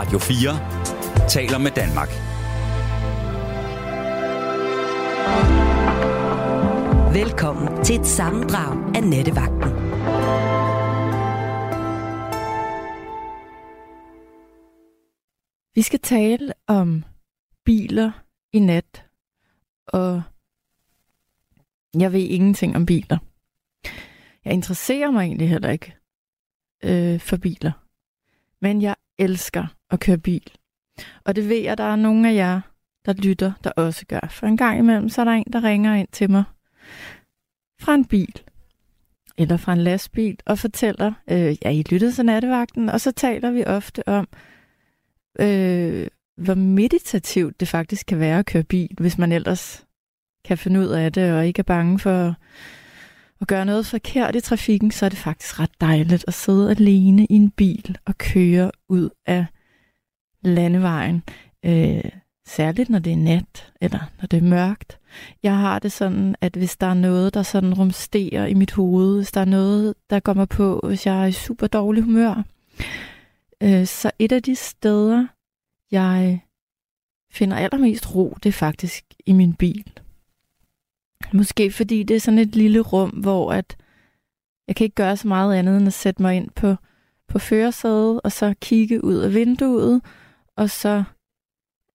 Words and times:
Radio 0.00 0.18
4 0.18 1.28
taler 1.28 1.58
med 1.58 1.70
Danmark. 1.70 2.08
Velkommen 7.14 7.84
til 7.84 8.00
et 8.00 8.06
sammendrag 8.06 8.96
af 8.96 9.02
Nettevagten. 9.04 9.70
Vi 15.74 15.82
skal 15.82 16.00
tale 16.00 16.52
om 16.66 17.04
biler 17.64 18.12
i 18.52 18.58
nat, 18.58 19.06
og 19.86 20.22
jeg 21.94 22.12
ved 22.12 22.20
ingenting 22.20 22.76
om 22.76 22.86
biler. 22.86 23.18
Jeg 24.44 24.52
interesserer 24.52 25.10
mig 25.10 25.24
egentlig 25.24 25.48
heller 25.48 25.70
ikke 25.70 25.96
øh, 26.84 27.20
for 27.20 27.36
biler. 27.36 27.72
Men 28.60 28.82
jeg 28.82 28.94
elsker 29.20 29.66
at 29.90 30.00
køre 30.00 30.18
bil. 30.18 30.50
Og 31.24 31.36
det 31.36 31.48
ved 31.48 31.56
jeg, 31.56 31.78
der 31.78 31.84
er 31.84 31.96
nogle 31.96 32.30
af 32.30 32.34
jer, 32.34 32.60
der 33.06 33.12
lytter, 33.12 33.52
der 33.64 33.70
også 33.70 34.06
gør. 34.06 34.28
For 34.30 34.46
en 34.46 34.56
gang 34.56 34.78
imellem, 34.78 35.08
så 35.08 35.20
er 35.20 35.24
der 35.24 35.32
en, 35.32 35.44
der 35.52 35.64
ringer 35.64 35.94
ind 35.94 36.08
til 36.12 36.30
mig 36.30 36.44
fra 37.80 37.94
en 37.94 38.04
bil 38.04 38.42
eller 39.38 39.56
fra 39.56 39.72
en 39.72 39.78
lastbil 39.78 40.38
og 40.46 40.58
fortæller, 40.58 41.12
øh, 41.30 41.56
ja, 41.64 41.70
I 41.70 41.84
lyttede 41.90 42.12
til 42.12 42.24
nattevagten, 42.24 42.88
og 42.88 43.00
så 43.00 43.12
taler 43.12 43.50
vi 43.50 43.64
ofte 43.64 44.08
om, 44.08 44.28
øh, 45.40 46.06
hvor 46.36 46.54
meditativt 46.54 47.60
det 47.60 47.68
faktisk 47.68 48.06
kan 48.06 48.18
være 48.18 48.38
at 48.38 48.46
køre 48.46 48.62
bil, 48.62 48.90
hvis 49.00 49.18
man 49.18 49.32
ellers 49.32 49.84
kan 50.44 50.58
finde 50.58 50.80
ud 50.80 50.86
af 50.86 51.12
det 51.12 51.32
og 51.32 51.46
ikke 51.46 51.58
er 51.58 51.64
bange 51.64 51.98
for 51.98 52.34
og 53.40 53.46
gøre 53.46 53.64
noget 53.64 53.86
forkert 53.86 54.36
i 54.36 54.40
trafikken, 54.40 54.90
så 54.90 55.04
er 55.04 55.08
det 55.08 55.18
faktisk 55.18 55.60
ret 55.60 55.80
dejligt 55.80 56.24
at 56.28 56.34
sidde 56.34 56.70
alene 56.70 57.24
i 57.24 57.34
en 57.34 57.50
bil 57.50 57.98
og 58.06 58.18
køre 58.18 58.70
ud 58.88 59.10
af 59.26 59.46
landevejen. 60.42 61.22
Øh, 61.64 62.04
særligt 62.46 62.90
når 62.90 62.98
det 62.98 63.12
er 63.12 63.16
nat, 63.16 63.72
eller 63.80 64.10
når 64.20 64.26
det 64.26 64.36
er 64.36 64.42
mørkt. 64.48 64.98
Jeg 65.42 65.56
har 65.56 65.78
det 65.78 65.92
sådan, 65.92 66.34
at 66.40 66.56
hvis 66.56 66.76
der 66.76 66.86
er 66.86 66.94
noget, 66.94 67.34
der 67.34 67.42
sådan 67.42 67.74
rumsterer 67.74 68.46
i 68.46 68.54
mit 68.54 68.72
hoved, 68.72 69.16
hvis 69.16 69.32
der 69.32 69.40
er 69.40 69.44
noget, 69.44 69.94
der 70.10 70.20
kommer 70.20 70.44
på, 70.44 70.80
hvis 70.86 71.06
jeg 71.06 71.22
er 71.22 71.26
i 71.26 71.32
super 71.32 71.66
dårlig 71.66 72.02
humør, 72.02 72.42
øh, 73.62 73.86
så 73.86 74.10
et 74.18 74.32
af 74.32 74.42
de 74.42 74.54
steder, 74.54 75.26
jeg 75.90 76.40
finder 77.32 77.56
allermest 77.56 78.14
ro, 78.14 78.36
det 78.42 78.48
er 78.48 78.52
faktisk 78.52 79.04
i 79.26 79.32
min 79.32 79.54
bil. 79.54 79.92
Måske 81.32 81.70
fordi 81.70 82.02
det 82.02 82.16
er 82.16 82.20
sådan 82.20 82.38
et 82.38 82.56
lille 82.56 82.80
rum, 82.80 83.10
hvor 83.10 83.52
at 83.52 83.76
jeg 84.68 84.76
kan 84.76 84.84
ikke 84.84 84.94
gøre 84.94 85.16
så 85.16 85.28
meget 85.28 85.54
andet 85.54 85.76
end 85.76 85.86
at 85.86 85.92
sætte 85.92 86.22
mig 86.22 86.36
ind 86.36 86.50
på, 86.50 86.74
på 87.28 87.38
førersædet, 87.38 88.20
og 88.24 88.32
så 88.32 88.54
kigge 88.60 89.04
ud 89.04 89.14
af 89.14 89.34
vinduet, 89.34 90.02
og 90.56 90.70
så, 90.70 91.04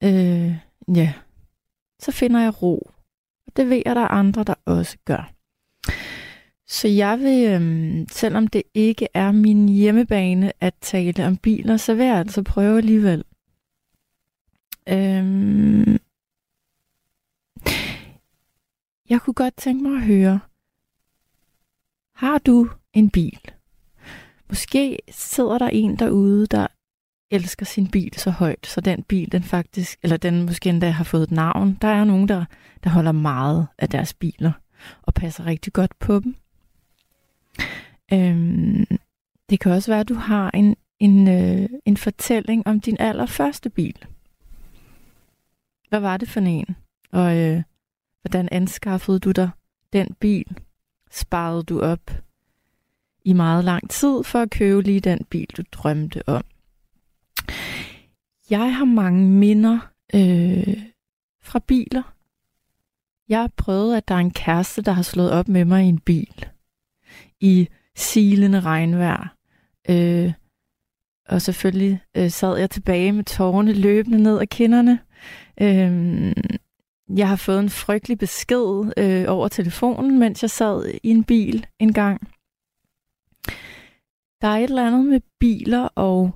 øh, 0.04 0.56
ja, 0.96 1.14
så 2.00 2.12
finder 2.12 2.42
jeg 2.42 2.62
ro. 2.62 2.92
Og 3.48 3.58
det 3.58 3.70
ved 3.70 3.82
jeg, 3.86 3.96
der 3.96 4.02
er 4.02 4.08
andre, 4.08 4.44
der 4.44 4.54
også 4.66 4.98
gør. 5.06 5.32
Så 6.68 6.88
jeg 6.88 7.20
vil, 7.20 7.48
øhm, 7.52 8.08
selvom 8.12 8.48
det 8.48 8.64
ikke 8.74 9.08
er 9.14 9.32
min 9.32 9.70
hjemmebane 9.70 10.52
at 10.62 10.74
tale 10.82 11.28
om 11.28 11.38
biler, 11.38 11.78
så 11.78 11.94
vil 11.94 12.06
jeg 12.06 12.18
altså 12.18 12.44
prøve 12.44 12.78
alligevel. 12.78 13.24
Øhm, 14.90 15.98
jeg 19.10 19.22
kunne 19.22 19.34
godt 19.34 19.58
tænke 19.58 19.84
mig 19.84 19.98
at 19.98 20.06
høre, 20.06 20.40
har 22.16 22.38
du 22.38 22.70
en 22.94 23.10
bil? 23.10 23.40
Måske 24.50 25.00
sidder 25.12 25.58
der 25.58 25.68
en 25.68 25.96
derude, 25.96 26.48
der 26.48 26.68
elsker 27.32 27.66
sin 27.66 27.88
bil 27.88 28.14
så 28.14 28.32
højt, 28.32 28.68
så 28.68 28.82
den 28.82 29.04
bil, 29.04 29.32
den 29.32 29.44
faktisk, 29.44 30.00
eller 30.04 30.18
den 30.18 30.46
måske 30.46 30.70
endda 30.70 30.90
har 30.90 31.04
fået 31.04 31.24
et 31.24 31.32
navn. 31.32 31.78
Der 31.82 31.88
er 31.88 32.04
nogen, 32.04 32.28
der, 32.28 32.46
der 32.84 32.90
holder 32.90 33.12
meget 33.12 33.68
af 33.78 33.90
deres 33.90 34.14
biler 34.14 34.52
og 35.02 35.14
passer 35.14 35.46
rigtig 35.46 35.74
godt 35.74 36.00
på 36.00 36.20
dem. 36.20 36.36
Øhm, 38.14 38.86
det 39.50 39.60
kan 39.60 39.72
også 39.72 39.92
være, 39.92 40.00
at 40.00 40.10
du 40.10 40.14
har 40.14 40.52
en, 40.52 40.76
en, 41.00 41.28
øh, 41.28 41.70
en 41.86 41.98
fortælling 41.98 42.68
om 42.68 42.80
din 42.80 42.98
allerførste 43.00 43.70
bil. 43.70 44.06
Hvad 45.90 46.00
var 46.00 46.18
det 46.18 46.30
for 46.30 46.40
en? 46.40 46.76
Og 47.12 47.38
øh, 47.38 47.64
hvordan 48.26 48.50
anskaffede 48.52 49.20
du 49.20 49.32
dig 49.32 49.50
den 49.94 50.16
bil? 50.20 50.58
Sparede 51.12 51.64
du 51.64 51.82
op 51.82 52.12
i 53.26 53.34
meget 53.34 53.64
lang 53.64 53.90
tid 53.90 54.24
for 54.24 54.40
at 54.40 54.50
købe 54.50 54.82
lige 54.82 55.00
den 55.00 55.26
bil, 55.30 55.48
du 55.58 55.64
drømte 55.72 56.30
om? 56.30 56.44
Jeg 58.50 58.76
har 58.76 58.86
mange 58.86 59.30
minder 59.30 59.80
øh, 60.16 60.78
fra 61.42 61.60
biler. 61.60 62.16
Jeg 63.30 63.40
har 63.40 63.52
prøvet, 63.58 63.98
at 63.98 64.08
der 64.08 64.16
er 64.16 64.20
en 64.20 64.32
kæreste, 64.32 64.82
der 64.82 64.92
har 64.92 65.04
slået 65.04 65.32
op 65.32 65.48
med 65.48 65.66
mig 65.66 65.86
i 65.86 65.90
en 65.90 66.00
bil. 66.00 66.46
I 67.40 67.68
silende 67.96 68.60
regnvejr. 68.60 69.36
Øh, 69.90 70.34
og 71.30 71.42
selvfølgelig 71.42 72.02
øh, 72.18 72.32
sad 72.32 72.58
jeg 72.58 72.70
tilbage 72.70 73.12
med 73.12 73.24
tårerne 73.24 73.74
løbende 73.74 74.24
ned 74.24 74.40
ad 74.40 74.48
kinderne. 74.48 75.00
Øh, 75.62 76.34
jeg 77.10 77.30
har 77.30 77.36
fået 77.36 77.60
en 77.60 77.70
frygtelig 77.70 78.18
besked 78.18 78.92
øh, 78.98 79.26
over 79.28 79.48
telefonen, 79.48 80.20
mens 80.20 80.42
jeg 80.42 80.50
sad 80.50 80.92
i 81.04 81.10
en 81.10 81.24
bil 81.24 81.66
en 81.80 81.94
gang. 81.94 82.28
Der 84.42 84.48
er 84.48 84.58
et 84.58 84.64
eller 84.64 84.88
andet 84.88 85.06
med 85.06 85.20
biler 85.40 85.88
og 85.96 86.32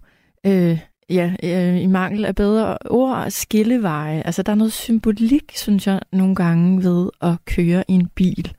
øh, 0.45 0.79
ja, 1.09 1.35
øh, 1.43 1.81
i 1.81 1.85
mangel 1.85 2.25
af 2.25 2.35
bedre 2.35 2.77
ord, 2.89 3.31
skilleveje. 3.31 4.21
Altså, 4.21 4.43
der 4.43 4.51
er 4.51 4.55
noget 4.55 4.73
symbolik, 4.73 5.51
synes 5.55 5.87
jeg, 5.87 6.01
nogle 6.11 6.35
gange 6.35 6.83
ved 6.83 7.09
at 7.21 7.45
køre 7.45 7.83
i 7.87 7.93
en 7.93 8.07
bil. 8.07 8.55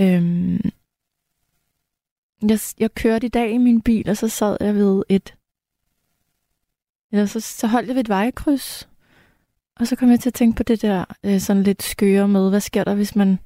Øhm, 0.00 0.60
jeg, 2.48 2.58
jeg 2.78 2.94
kørte 2.94 3.26
i 3.26 3.30
dag 3.30 3.50
i 3.50 3.58
min 3.58 3.82
bil, 3.82 4.10
og 4.10 4.16
så 4.16 4.28
sad 4.28 4.56
jeg 4.60 4.74
ved 4.74 5.02
et... 5.08 5.34
Ja, 7.12 7.26
så, 7.26 7.40
så 7.40 7.66
holdt 7.66 7.88
jeg 7.88 7.94
ved 7.94 8.00
et 8.00 8.08
vejkryds. 8.08 8.89
Og 9.80 9.86
så 9.86 9.96
kom 9.96 10.10
jeg 10.10 10.20
til 10.20 10.30
at 10.30 10.34
tænke 10.34 10.56
på 10.56 10.62
det 10.62 10.82
der 10.82 11.04
øh, 11.24 11.40
sådan 11.40 11.62
lidt 11.62 11.82
skøre 11.82 12.28
med, 12.28 12.50
hvad 12.50 12.60
sker 12.60 12.84
der, 12.84 12.94
hvis 12.94 13.16
man 13.16 13.38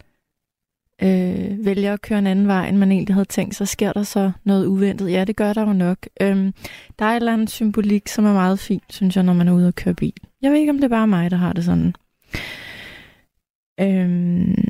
øh, 1.02 1.64
vælger 1.64 1.92
at 1.92 2.02
køre 2.02 2.18
en 2.18 2.26
anden 2.26 2.46
vej, 2.46 2.68
end 2.68 2.76
man 2.76 2.92
egentlig 2.92 3.14
havde 3.14 3.24
tænkt, 3.28 3.54
så 3.54 3.66
sker 3.66 3.92
der 3.92 4.02
så 4.02 4.32
noget 4.44 4.66
uventet. 4.66 5.12
Ja, 5.12 5.24
det 5.24 5.36
gør 5.36 5.52
der 5.52 5.60
jo 5.62 5.72
nok. 5.72 5.98
Øhm, 6.20 6.54
der 6.98 7.04
er 7.04 7.10
et 7.10 7.16
eller 7.16 7.32
andet 7.32 7.50
symbolik, 7.50 8.08
som 8.08 8.24
er 8.24 8.32
meget 8.32 8.58
fint, 8.58 8.84
synes 8.90 9.16
jeg, 9.16 9.24
når 9.24 9.32
man 9.32 9.48
er 9.48 9.52
ude 9.52 9.68
og 9.68 9.74
køre 9.74 9.94
bil. 9.94 10.14
Jeg 10.42 10.50
ved 10.50 10.58
ikke, 10.58 10.70
om 10.70 10.76
det 10.76 10.84
er 10.84 10.88
bare 10.88 11.06
mig, 11.06 11.30
der 11.30 11.36
har 11.36 11.52
det 11.52 11.64
sådan. 11.64 11.94
Øhm, 13.80 14.68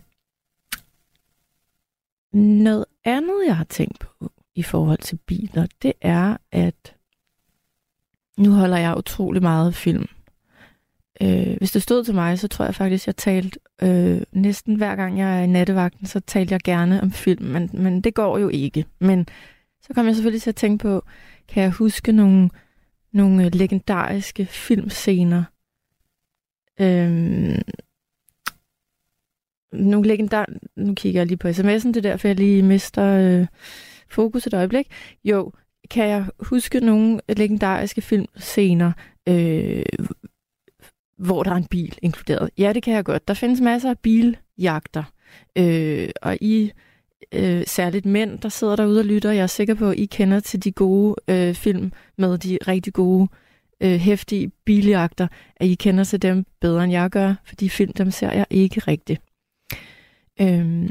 noget 2.32 2.84
andet, 3.04 3.42
jeg 3.46 3.56
har 3.56 3.64
tænkt 3.64 3.98
på 3.98 4.30
i 4.54 4.62
forhold 4.62 4.98
til 4.98 5.18
biler, 5.26 5.66
det 5.82 5.92
er, 6.00 6.36
at 6.52 6.94
nu 8.36 8.50
holder 8.50 8.76
jeg 8.76 8.96
utrolig 8.96 9.42
meget 9.42 9.74
film. 9.74 10.08
Øh, 11.22 11.56
hvis 11.56 11.72
det 11.72 11.82
stod 11.82 12.04
til 12.04 12.14
mig, 12.14 12.38
så 12.38 12.48
tror 12.48 12.64
jeg 12.64 12.74
faktisk, 12.74 13.06
jeg 13.06 13.16
talte 13.16 13.58
øh, 13.82 14.22
næsten 14.32 14.74
hver 14.74 14.96
gang 14.96 15.18
jeg 15.18 15.38
er 15.38 15.42
i 15.42 15.46
nattevagten, 15.46 16.06
så 16.06 16.20
talte 16.20 16.52
jeg 16.52 16.60
gerne 16.60 17.02
om 17.02 17.12
film, 17.12 17.44
men, 17.44 17.70
men 17.72 18.00
det 18.00 18.14
går 18.14 18.38
jo 18.38 18.48
ikke. 18.48 18.84
Men 18.98 19.26
så 19.82 19.94
kom 19.94 20.06
jeg 20.06 20.14
selvfølgelig 20.14 20.42
til 20.42 20.50
at 20.50 20.56
tænke 20.56 20.82
på, 20.82 21.04
kan 21.48 21.62
jeg 21.62 21.70
huske 21.70 22.12
nogle, 22.12 22.50
nogle 23.12 23.44
øh, 23.44 23.54
legendariske 23.54 24.46
filmscener? 24.46 25.44
Øh, 26.80 27.58
nogle 29.72 30.08
legendar... 30.08 30.46
Nu 30.76 30.94
kigger 30.94 31.20
jeg 31.20 31.26
lige 31.26 31.38
på 31.38 31.48
sms'en, 31.48 31.88
det 31.88 31.96
er 31.96 32.00
derfor, 32.00 32.28
jeg 32.28 32.36
lige 32.36 32.62
mister 32.62 33.04
øh, 33.04 33.46
fokus 34.08 34.46
et 34.46 34.54
øjeblik. 34.54 34.86
Jo, 35.24 35.52
kan 35.90 36.08
jeg 36.08 36.26
huske 36.40 36.80
nogle 36.80 37.20
legendariske 37.28 38.00
filmscener, 38.00 38.92
øh, 39.28 39.82
hvor 41.16 41.42
der 41.42 41.50
er 41.50 41.56
en 41.56 41.66
bil 41.66 41.98
inkluderet. 42.02 42.50
Ja, 42.58 42.72
det 42.72 42.82
kan 42.82 42.94
jeg 42.94 43.04
godt. 43.04 43.28
Der 43.28 43.34
findes 43.34 43.60
masser 43.60 43.90
af 43.90 43.98
biljagter, 43.98 45.04
øh, 45.56 46.08
og 46.22 46.38
I, 46.40 46.72
øh, 47.32 47.64
særligt 47.66 48.06
mænd, 48.06 48.38
der 48.38 48.48
sidder 48.48 48.76
derude 48.76 49.00
og 49.00 49.04
lytter, 49.04 49.32
jeg 49.32 49.42
er 49.42 49.46
sikker 49.46 49.74
på, 49.74 49.90
at 49.90 49.98
I 49.98 50.06
kender 50.06 50.40
til 50.40 50.64
de 50.64 50.72
gode 50.72 51.14
øh, 51.28 51.54
film 51.54 51.92
med 52.18 52.38
de 52.38 52.58
rigtig 52.68 52.92
gode, 52.92 53.28
øh, 53.80 53.98
hæftige 53.98 54.50
biljagter, 54.64 55.28
at 55.56 55.66
I 55.66 55.74
kender 55.74 56.04
til 56.04 56.22
dem 56.22 56.44
bedre, 56.60 56.84
end 56.84 56.92
jeg 56.92 57.10
gør, 57.10 57.34
for 57.44 57.54
de 57.54 57.70
film, 57.70 57.92
dem 57.92 58.10
ser 58.10 58.32
jeg 58.32 58.46
ikke 58.50 58.80
rigtigt. 58.80 59.22
Øh, 60.40 60.88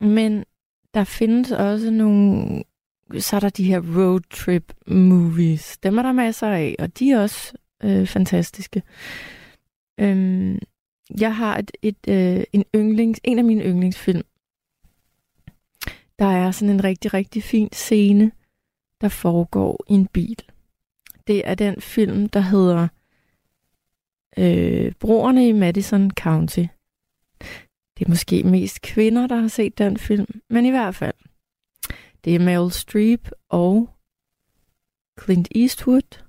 men 0.00 0.44
der 0.94 1.04
findes 1.04 1.52
også 1.52 1.90
nogle 1.90 2.62
så 3.18 3.36
er 3.36 3.40
der 3.40 3.48
de 3.48 3.64
her 3.64 3.80
road 3.96 4.20
trip 4.30 4.72
movies. 4.86 5.78
Dem 5.78 5.98
er 5.98 6.02
der 6.02 6.12
masser 6.12 6.48
af, 6.48 6.76
og 6.78 6.98
de 6.98 7.12
er 7.12 7.20
også 7.22 7.52
øh, 7.82 8.06
fantastiske. 8.06 8.82
Øhm, 10.00 10.58
jeg 11.20 11.36
har 11.36 11.58
et, 11.58 11.70
et, 11.82 11.96
øh, 12.08 12.44
en, 12.52 12.64
yndlings, 12.74 13.20
en 13.24 13.38
af 13.38 13.44
mine 13.44 13.64
yndlingsfilm. 13.64 14.22
Der 16.18 16.26
er 16.26 16.50
sådan 16.50 16.74
en 16.74 16.84
rigtig, 16.84 17.14
rigtig 17.14 17.42
fin 17.42 17.68
scene, 17.72 18.32
der 19.00 19.08
foregår 19.08 19.84
i 19.88 19.92
en 19.92 20.06
bil. 20.06 20.42
det 21.26 21.48
er 21.48 21.54
den 21.54 21.80
film, 21.80 22.28
der 22.28 22.40
hedder 22.40 22.88
øh, 24.38 24.92
Broerne 24.92 25.48
i 25.48 25.52
Madison 25.52 26.10
County. 26.10 26.64
Det 27.98 28.04
er 28.04 28.08
måske 28.08 28.42
mest 28.42 28.82
kvinder, 28.82 29.26
der 29.26 29.36
har 29.36 29.48
set 29.48 29.78
den 29.78 29.96
film, 29.96 30.40
men 30.50 30.66
i 30.66 30.70
hvert 30.70 30.94
fald. 30.94 31.14
Det 32.24 32.34
er 32.34 32.38
Meryl 32.38 32.70
Streep 32.70 33.30
og 33.48 33.90
Clint 35.22 35.48
Eastwood. 35.54 36.25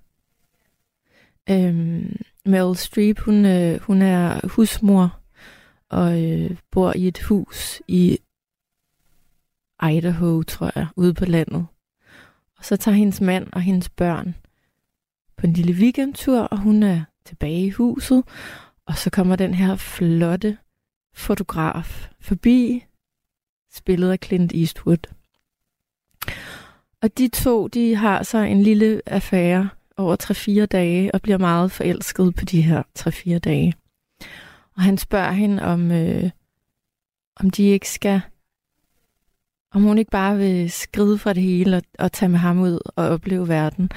Øhm, 1.50 2.16
Meryl 2.46 2.76
Streep, 2.76 3.20
hun, 3.20 3.46
øh, 3.46 3.80
hun 3.80 4.02
er 4.02 4.48
husmor 4.48 5.20
og 5.90 6.24
øh, 6.24 6.58
bor 6.72 6.94
i 6.96 7.08
et 7.08 7.20
hus 7.20 7.82
i 7.88 8.20
Idaho, 9.84 10.44
tror 10.44 10.72
jeg, 10.76 10.88
ude 10.96 11.14
på 11.14 11.26
landet. 11.26 11.66
Og 12.58 12.66
så 12.66 12.78
tager 12.78 12.96
hendes 12.96 13.22
mand 13.22 13.48
og 13.54 13.62
hendes 13.62 13.90
børn 13.90 14.36
på 15.38 15.48
en 15.48 15.54
lille 15.54 15.74
weekendtur, 15.74 16.40
og 16.40 16.58
hun 16.58 16.84
er 16.84 17.04
tilbage 17.26 17.66
i 17.66 17.70
huset. 17.70 18.24
Og 18.86 18.98
så 18.98 19.10
kommer 19.10 19.36
den 19.36 19.54
her 19.54 19.76
flotte 19.76 20.58
fotograf 21.14 22.10
forbi, 22.20 22.86
spillet 23.74 24.12
af 24.12 24.20
Clint 24.24 24.54
Eastwood. 24.54 25.14
Og 27.02 27.18
de 27.18 27.28
to, 27.28 27.68
de 27.68 27.96
har 27.96 28.24
så 28.24 28.38
en 28.38 28.64
lille 28.64 29.02
affære 29.06 29.70
over 29.98 30.62
3-4 30.64 30.66
dage, 30.66 31.16
og 31.16 31.22
bliver 31.22 31.38
meget 31.38 31.72
forelsket 31.72 32.36
på 32.36 32.46
de 32.46 32.62
her 32.62 32.84
3-4 33.00 33.38
dage. 33.38 33.74
Og 34.76 34.82
han 34.82 34.98
spørger 34.98 35.32
hende, 35.32 35.64
om, 35.64 35.92
øh, 35.92 36.30
om 37.36 37.50
de 37.50 37.64
ikke 37.64 37.90
skal 37.90 38.22
om 39.72 39.84
hun 39.84 39.98
ikke 39.98 40.12
bare 40.12 40.38
vil 40.38 40.72
skride 40.72 41.18
fra 41.18 41.34
det 41.34 41.44
hele 41.44 41.78
og, 41.78 41.84
og 42.00 42.12
tage 42.12 42.30
med 42.30 42.40
ham 42.40 42.60
ud 42.60 42.80
og 42.96 43.08
opleve 43.10 43.48
verden. 43.48 43.90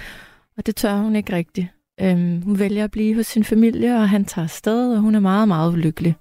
Og 0.57 0.67
det 0.67 0.77
tør 0.77 0.97
hun 0.97 1.17
ikke 1.17 1.33
rigtigt. 1.33 1.67
Øhm, 2.01 2.43
hun 2.43 2.59
vælger 2.59 2.85
at 2.85 2.91
blive 2.91 3.15
hos 3.15 3.27
sin 3.27 3.45
familie, 3.45 3.97
og 3.97 4.09
han 4.09 4.25
tager 4.25 4.45
afsted, 4.45 4.95
og 4.95 5.01
hun 5.01 5.15
er 5.15 5.21
meget, 5.21 5.49
meget 5.49 5.73
ulykkelig. 5.73 6.17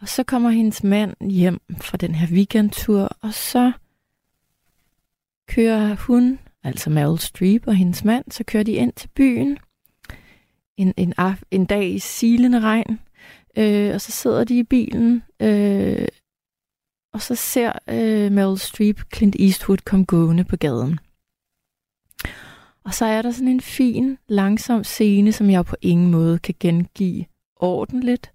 Og 0.00 0.08
så 0.08 0.22
kommer 0.22 0.50
hendes 0.50 0.84
mand 0.84 1.30
hjem 1.30 1.60
fra 1.80 1.96
den 1.96 2.14
her 2.14 2.28
weekendtur, 2.36 3.16
og 3.20 3.34
så 3.34 3.72
kører 5.48 5.94
hun, 5.94 6.38
altså 6.64 6.90
Meryl 6.90 7.18
Streep 7.18 7.66
og 7.66 7.74
hendes 7.74 8.04
mand, 8.04 8.24
så 8.30 8.44
kører 8.44 8.62
de 8.62 8.72
ind 8.72 8.92
til 8.92 9.08
byen 9.08 9.58
en, 10.76 10.94
en, 10.96 11.14
af, 11.16 11.34
en 11.50 11.66
dag 11.66 11.90
i 11.90 11.98
silende 11.98 12.60
regn, 12.60 13.00
øh, 13.58 13.94
og 13.94 14.00
så 14.00 14.12
sidder 14.12 14.44
de 14.44 14.58
i 14.58 14.62
bilen, 14.62 15.22
øh, 15.40 16.08
og 17.12 17.22
så 17.22 17.34
ser 17.34 17.72
øh, 17.88 18.32
Meryl 18.32 18.58
Streep 18.58 19.00
Clint 19.14 19.36
Eastwood 19.38 19.78
komme 19.78 20.04
gående 20.04 20.44
på 20.44 20.56
gaden. 20.56 20.98
Og 22.84 22.94
så 22.94 23.04
er 23.04 23.22
der 23.22 23.30
sådan 23.30 23.48
en 23.48 23.60
fin, 23.60 24.18
langsom 24.28 24.84
scene, 24.84 25.32
som 25.32 25.50
jeg 25.50 25.64
på 25.64 25.76
ingen 25.80 26.10
måde 26.10 26.38
kan 26.38 26.54
gengive 26.60 27.24
ordentligt. 27.56 28.32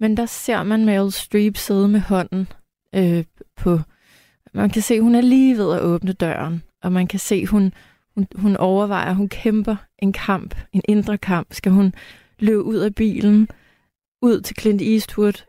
Men 0.00 0.16
der 0.16 0.26
ser 0.26 0.62
man 0.62 0.84
Meryl 0.84 1.12
Streep 1.12 1.56
sidde 1.56 1.88
med 1.88 2.00
hånden 2.00 2.48
øh, 2.94 3.24
på... 3.56 3.80
Man 4.54 4.70
kan 4.70 4.82
se, 4.82 5.00
hun 5.00 5.14
er 5.14 5.20
lige 5.20 5.56
ved 5.56 5.74
at 5.74 5.82
åbne 5.82 6.12
døren, 6.12 6.62
og 6.82 6.92
man 6.92 7.06
kan 7.06 7.18
se, 7.18 7.46
hun, 7.46 7.72
hun, 8.14 8.26
hun 8.34 8.56
overvejer, 8.56 9.12
hun 9.12 9.28
kæmper 9.28 9.76
en 9.98 10.12
kamp, 10.12 10.54
en 10.72 10.82
indre 10.88 11.18
kamp. 11.18 11.54
Skal 11.54 11.72
hun 11.72 11.94
løbe 12.38 12.62
ud 12.62 12.76
af 12.76 12.94
bilen, 12.94 13.48
ud 14.22 14.40
til 14.40 14.56
Clint 14.60 14.82
Eastwood, 14.82 15.44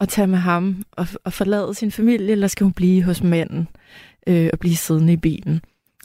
og 0.00 0.08
tage 0.08 0.26
med 0.26 0.38
ham 0.38 0.84
og, 0.92 1.06
og 1.24 1.32
forlade 1.32 1.74
sin 1.74 1.90
familie, 1.90 2.32
eller 2.32 2.46
skal 2.46 2.64
hun 2.64 2.72
blive 2.72 3.02
hos 3.02 3.22
manden 3.22 3.68
øh, 4.26 4.50
og 4.52 4.58
blive 4.58 4.76
siddende 4.76 5.12
i 5.12 5.16
bilen? 5.16 5.60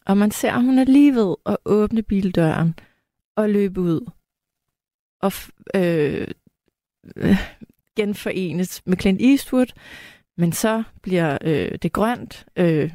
Og 0.06 0.18
man 0.18 0.32
ser, 0.32 0.54
at 0.54 0.64
hun 0.64 0.80
er 0.80 0.84
lige 0.84 1.16
ved 1.16 1.36
at 1.46 1.58
åbne 1.66 2.02
bildøren 2.02 2.76
og 3.36 3.50
løbe 3.50 3.82
ud 3.82 4.10
og 5.22 5.32
øh, 5.76 6.28
øh, 7.16 7.38
genforenes 7.96 8.82
med 8.86 8.98
Clint 8.98 9.22
Eastwood, 9.22 9.68
men 10.40 10.52
så 10.52 10.84
bliver 11.02 11.38
øh, 11.42 11.72
det 11.82 11.94
grønt 11.94 12.46
øh, 12.56 12.92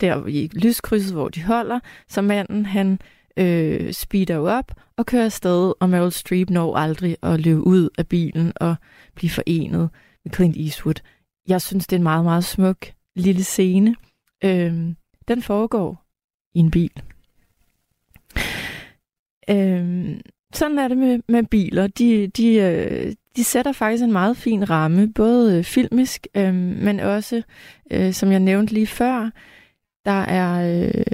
der 0.00 0.26
i 0.26 0.50
lyskrydset, 0.52 1.14
hvor 1.14 1.28
de 1.28 1.42
holder, 1.42 1.80
så 2.08 2.22
manden 2.22 2.66
han 2.66 2.98
øh, 3.36 3.92
speeder 3.92 4.38
op 4.38 4.72
og 4.96 5.06
kører 5.06 5.24
afsted, 5.24 5.72
og 5.80 5.90
Meryl 5.90 6.12
Streep 6.12 6.50
når 6.50 6.76
aldrig 6.76 7.16
at 7.22 7.40
løbe 7.40 7.66
ud 7.66 7.88
af 7.98 8.08
bilen 8.08 8.52
og 8.56 8.74
blive 9.14 9.30
forenet 9.30 9.90
med 10.24 10.32
Clint 10.32 10.56
Eastwood. 10.56 10.94
Jeg 11.48 11.62
synes, 11.62 11.86
det 11.86 11.96
er 11.96 11.98
en 11.98 12.02
meget, 12.02 12.24
meget 12.24 12.44
smuk 12.44 12.86
lille 13.16 13.44
scene. 13.44 13.96
Øh, 14.44 14.94
den 15.28 15.42
foregår 15.42 16.04
i 16.54 16.58
en 16.58 16.70
bil. 16.70 17.02
Øh, 19.50 20.16
sådan 20.54 20.78
er 20.78 20.88
det 20.88 20.98
med, 20.98 21.20
med 21.28 21.42
biler. 21.42 21.86
De, 21.86 22.26
de, 22.26 22.54
øh, 22.54 23.14
de 23.36 23.44
sætter 23.44 23.72
faktisk 23.72 24.04
en 24.04 24.12
meget 24.12 24.36
fin 24.36 24.70
ramme, 24.70 25.12
både 25.12 25.58
øh, 25.58 25.64
filmisk, 25.64 26.26
øh, 26.36 26.54
men 26.54 27.00
også, 27.00 27.42
øh, 27.90 28.12
som 28.12 28.32
jeg 28.32 28.40
nævnte 28.40 28.74
lige 28.74 28.86
før, 28.86 29.30
der 30.04 30.20
er... 30.22 30.82
Øh, 30.86 31.04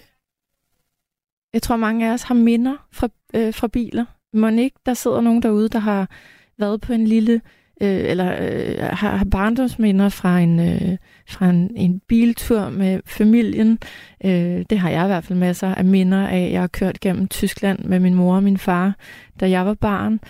jeg 1.53 1.63
tror, 1.63 1.77
mange 1.77 2.09
af 2.09 2.13
os 2.13 2.23
har 2.23 2.35
minder 2.35 2.87
fra, 2.93 3.09
øh, 3.35 3.55
fra 3.55 3.69
biler. 3.69 4.05
Må 4.33 4.49
ikke, 4.49 4.81
der 4.87 4.95
sidder 4.95 5.21
nogen 5.21 5.43
derude, 5.43 5.69
der 5.69 5.79
har 5.79 6.11
været 6.59 6.81
på 6.81 6.93
en 6.93 7.07
lille 7.07 7.41
øh, 7.83 8.11
eller 8.11 8.37
øh, 8.41 8.79
har, 8.79 9.17
har 9.17 9.25
barndomsminder 9.25 10.09
fra 10.09 10.39
en, 10.39 10.61
øh, 10.61 10.97
fra 11.29 11.51
en, 11.51 11.77
en 11.77 12.01
biltur 12.09 12.69
med 12.69 13.01
familien. 13.07 13.79
Øh, 14.25 14.65
det 14.71 14.79
har 14.79 14.91
jeg 14.91 15.05
i 15.05 15.07
hvert 15.07 15.25
fald 15.25 15.39
masser 15.39 15.75
af 15.75 15.85
minder 15.85 16.29
af. 16.29 16.51
Jeg 16.53 16.61
har 16.61 16.67
kørt 16.67 17.01
gennem 17.01 17.29
Tyskland 17.29 17.79
med 17.79 18.01
min 18.01 18.15
mor 18.15 18.37
og 18.37 18.43
min 18.43 18.59
far, 18.59 18.97
da 19.41 19.51
jeg 19.51 19.67
var 19.67 19.75
barn. 19.75 20.21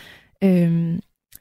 Øh, 0.44 0.98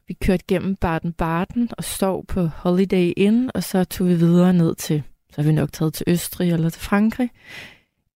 vi 0.09 0.13
kørte 0.13 0.43
gennem 0.47 0.77
Baden-Baden 0.85 1.69
og 1.77 1.83
stod 1.83 2.23
på 2.23 2.45
Holiday 2.45 3.13
Inn, 3.17 3.51
og 3.53 3.63
så 3.63 3.83
tog 3.83 4.07
vi 4.07 4.15
videre 4.15 4.53
ned 4.53 4.75
til, 4.75 5.03
så 5.29 5.41
har 5.41 5.47
vi 5.49 5.55
nok 5.55 5.73
taget 5.73 5.93
til 5.93 6.03
Østrig 6.07 6.51
eller 6.51 6.69
til 6.69 6.81
Frankrig, 6.81 7.29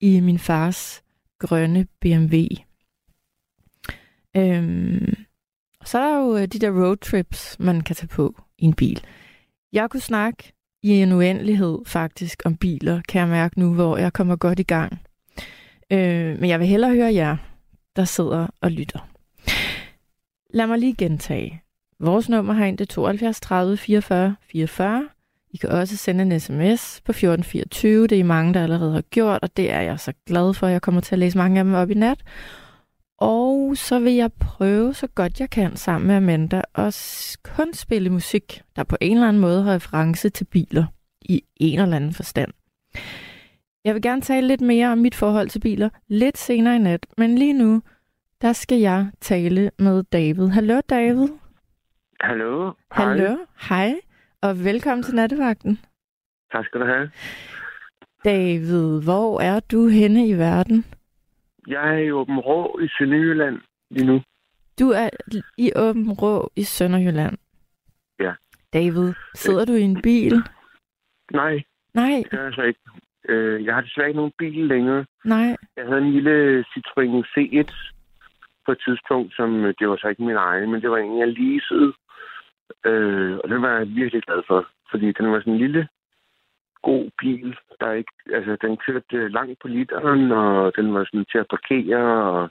i 0.01 0.19
min 0.19 0.39
fars 0.39 1.03
grønne 1.39 1.87
BMW. 2.01 2.43
Øhm, 4.37 5.15
og 5.79 5.87
så 5.87 5.99
er 5.99 6.07
der 6.07 6.19
jo 6.19 6.37
øh, 6.37 6.47
de 6.47 6.59
der 6.59 6.71
roadtrips, 6.71 7.59
man 7.59 7.81
kan 7.81 7.95
tage 7.95 8.07
på 8.07 8.41
i 8.57 8.65
en 8.65 8.73
bil. 8.73 9.03
Jeg 9.73 9.89
kunne 9.89 10.01
snakke 10.01 10.53
i 10.83 10.89
en 10.89 11.11
uendelighed 11.11 11.79
faktisk 11.85 12.41
om 12.45 12.57
biler, 12.57 13.01
kan 13.09 13.19
jeg 13.19 13.27
mærke 13.27 13.59
nu, 13.59 13.73
hvor 13.73 13.97
jeg 13.97 14.13
kommer 14.13 14.35
godt 14.35 14.59
i 14.59 14.63
gang. 14.63 15.01
Øh, 15.91 16.39
men 16.39 16.49
jeg 16.49 16.59
vil 16.59 16.67
hellere 16.67 16.95
høre 16.95 17.13
jer, 17.13 17.37
der 17.95 18.05
sidder 18.05 18.47
og 18.61 18.71
lytter. 18.71 19.09
Lad 20.53 20.67
mig 20.67 20.79
lige 20.79 20.95
gentage. 20.95 21.63
Vores 22.05 22.29
nummer 22.29 22.53
har 22.53 22.65
er 22.65 22.85
72 22.85 23.39
30 23.39 23.77
44 23.77 24.35
44. 24.41 25.09
I 25.51 25.57
kan 25.57 25.69
også 25.69 25.97
sende 25.97 26.21
en 26.21 26.39
sms 26.39 27.01
på 27.05 27.11
1424. 27.11 28.07
Det 28.07 28.15
er 28.15 28.19
I 28.19 28.21
mange, 28.21 28.53
der 28.53 28.63
allerede 28.63 28.93
har 28.93 29.01
gjort, 29.01 29.39
og 29.41 29.57
det 29.57 29.71
er 29.71 29.81
jeg 29.81 29.99
så 29.99 30.13
glad 30.25 30.53
for. 30.53 30.67
Jeg 30.67 30.81
kommer 30.81 31.01
til 31.01 31.15
at 31.15 31.19
læse 31.19 31.37
mange 31.37 31.59
af 31.59 31.65
dem 31.65 31.73
op 31.73 31.89
i 31.89 31.93
nat. 31.93 32.23
Og 33.17 33.77
så 33.77 33.99
vil 33.99 34.13
jeg 34.13 34.33
prøve 34.33 34.93
så 34.93 35.07
godt 35.07 35.39
jeg 35.39 35.49
kan 35.49 35.75
sammen 35.75 36.07
med 36.07 36.15
Amanda 36.15 36.61
at 36.75 37.37
kun 37.43 37.73
spille 37.73 38.09
musik, 38.09 38.61
der 38.75 38.83
på 38.83 38.97
en 39.01 39.17
eller 39.17 39.27
anden 39.27 39.41
måde 39.41 39.63
har 39.63 39.73
reference 39.73 40.29
til 40.29 40.45
biler 40.45 40.85
i 41.21 41.43
en 41.55 41.79
eller 41.79 41.95
anden 41.95 42.13
forstand. 42.13 42.51
Jeg 43.85 43.93
vil 43.93 44.01
gerne 44.01 44.21
tale 44.21 44.47
lidt 44.47 44.61
mere 44.61 44.87
om 44.87 44.97
mit 44.97 45.15
forhold 45.15 45.49
til 45.49 45.59
biler 45.59 45.89
lidt 46.07 46.37
senere 46.37 46.75
i 46.75 46.79
nat, 46.79 47.05
men 47.17 47.37
lige 47.37 47.53
nu, 47.53 47.81
der 48.41 48.53
skal 48.53 48.79
jeg 48.79 49.07
tale 49.21 49.71
med 49.79 50.03
David. 50.03 50.47
Hallo 50.47 50.81
David. 50.89 51.42
Hallo. 52.23 52.73
Hallo. 52.91 53.37
Hej. 53.69 53.93
Og 54.41 54.63
velkommen 54.63 55.03
til 55.03 55.15
nattevagten. 55.15 55.79
Tak 56.51 56.65
skal 56.65 56.81
du 56.81 56.85
have. 56.85 57.11
David, 58.25 59.03
hvor 59.03 59.41
er 59.41 59.59
du 59.59 59.87
henne 59.87 60.27
i 60.27 60.33
verden? 60.33 60.85
Jeg 61.67 61.93
er 61.93 61.97
i 61.97 62.11
Åben 62.11 62.39
Rå 62.39 62.79
i 62.79 62.87
Sønderjylland 62.97 63.61
lige 63.91 64.05
nu. 64.05 64.21
Du 64.79 64.89
er 64.89 65.09
i 65.57 65.71
Åben 65.75 66.11
Rå 66.11 66.51
i 66.55 66.63
Sønderjylland? 66.63 67.37
Ja. 68.19 68.33
David, 68.73 69.13
sidder 69.35 69.65
du 69.65 69.73
i 69.73 69.81
en 69.81 70.01
bil? 70.01 70.33
Nej. 71.31 71.63
Nej. 71.93 72.23
Det 72.31 72.39
er 72.39 72.45
altså 72.45 72.61
ikke. 72.61 72.79
Øh, 73.29 73.65
jeg 73.65 73.75
har 73.75 73.81
desværre 73.81 74.07
ikke 74.07 74.17
nogen 74.17 74.33
bil 74.37 74.67
længere. 74.67 75.05
Nej. 75.25 75.57
Jeg 75.77 75.85
havde 75.85 76.01
en 76.01 76.11
lille 76.11 76.61
Citroën 76.61 77.23
C1 77.33 77.92
på 78.65 78.71
et 78.71 78.81
tidspunkt, 78.85 79.35
som 79.35 79.65
øh, 79.65 79.73
det 79.79 79.89
var 79.89 79.97
så 79.97 80.07
ikke 80.07 80.23
min 80.23 80.35
egen, 80.35 80.71
men 80.71 80.81
det 80.81 80.91
var 80.91 80.97
en, 80.97 81.19
jeg 81.19 81.27
leasede. 81.27 81.93
Øh, 82.85 83.37
og 83.43 83.49
den 83.49 83.61
var 83.61 83.69
jeg 83.77 83.87
virkelig 83.87 84.23
glad 84.23 84.41
for, 84.47 84.67
fordi 84.91 85.11
den 85.11 85.31
var 85.31 85.39
sådan 85.39 85.53
en 85.53 85.59
lille 85.59 85.87
god 86.81 87.09
bil. 87.19 87.57
Der 87.79 87.87
er 87.87 87.93
ikke, 87.93 88.13
altså, 88.33 88.57
den 88.61 88.77
kørte 88.77 89.29
langt 89.29 89.59
på 89.61 89.67
literen, 89.67 90.31
og 90.31 90.75
den 90.75 90.93
var 90.93 91.03
sådan 91.03 91.25
til 91.31 91.37
at 91.37 91.47
parkere, 91.49 92.23
og, 92.31 92.41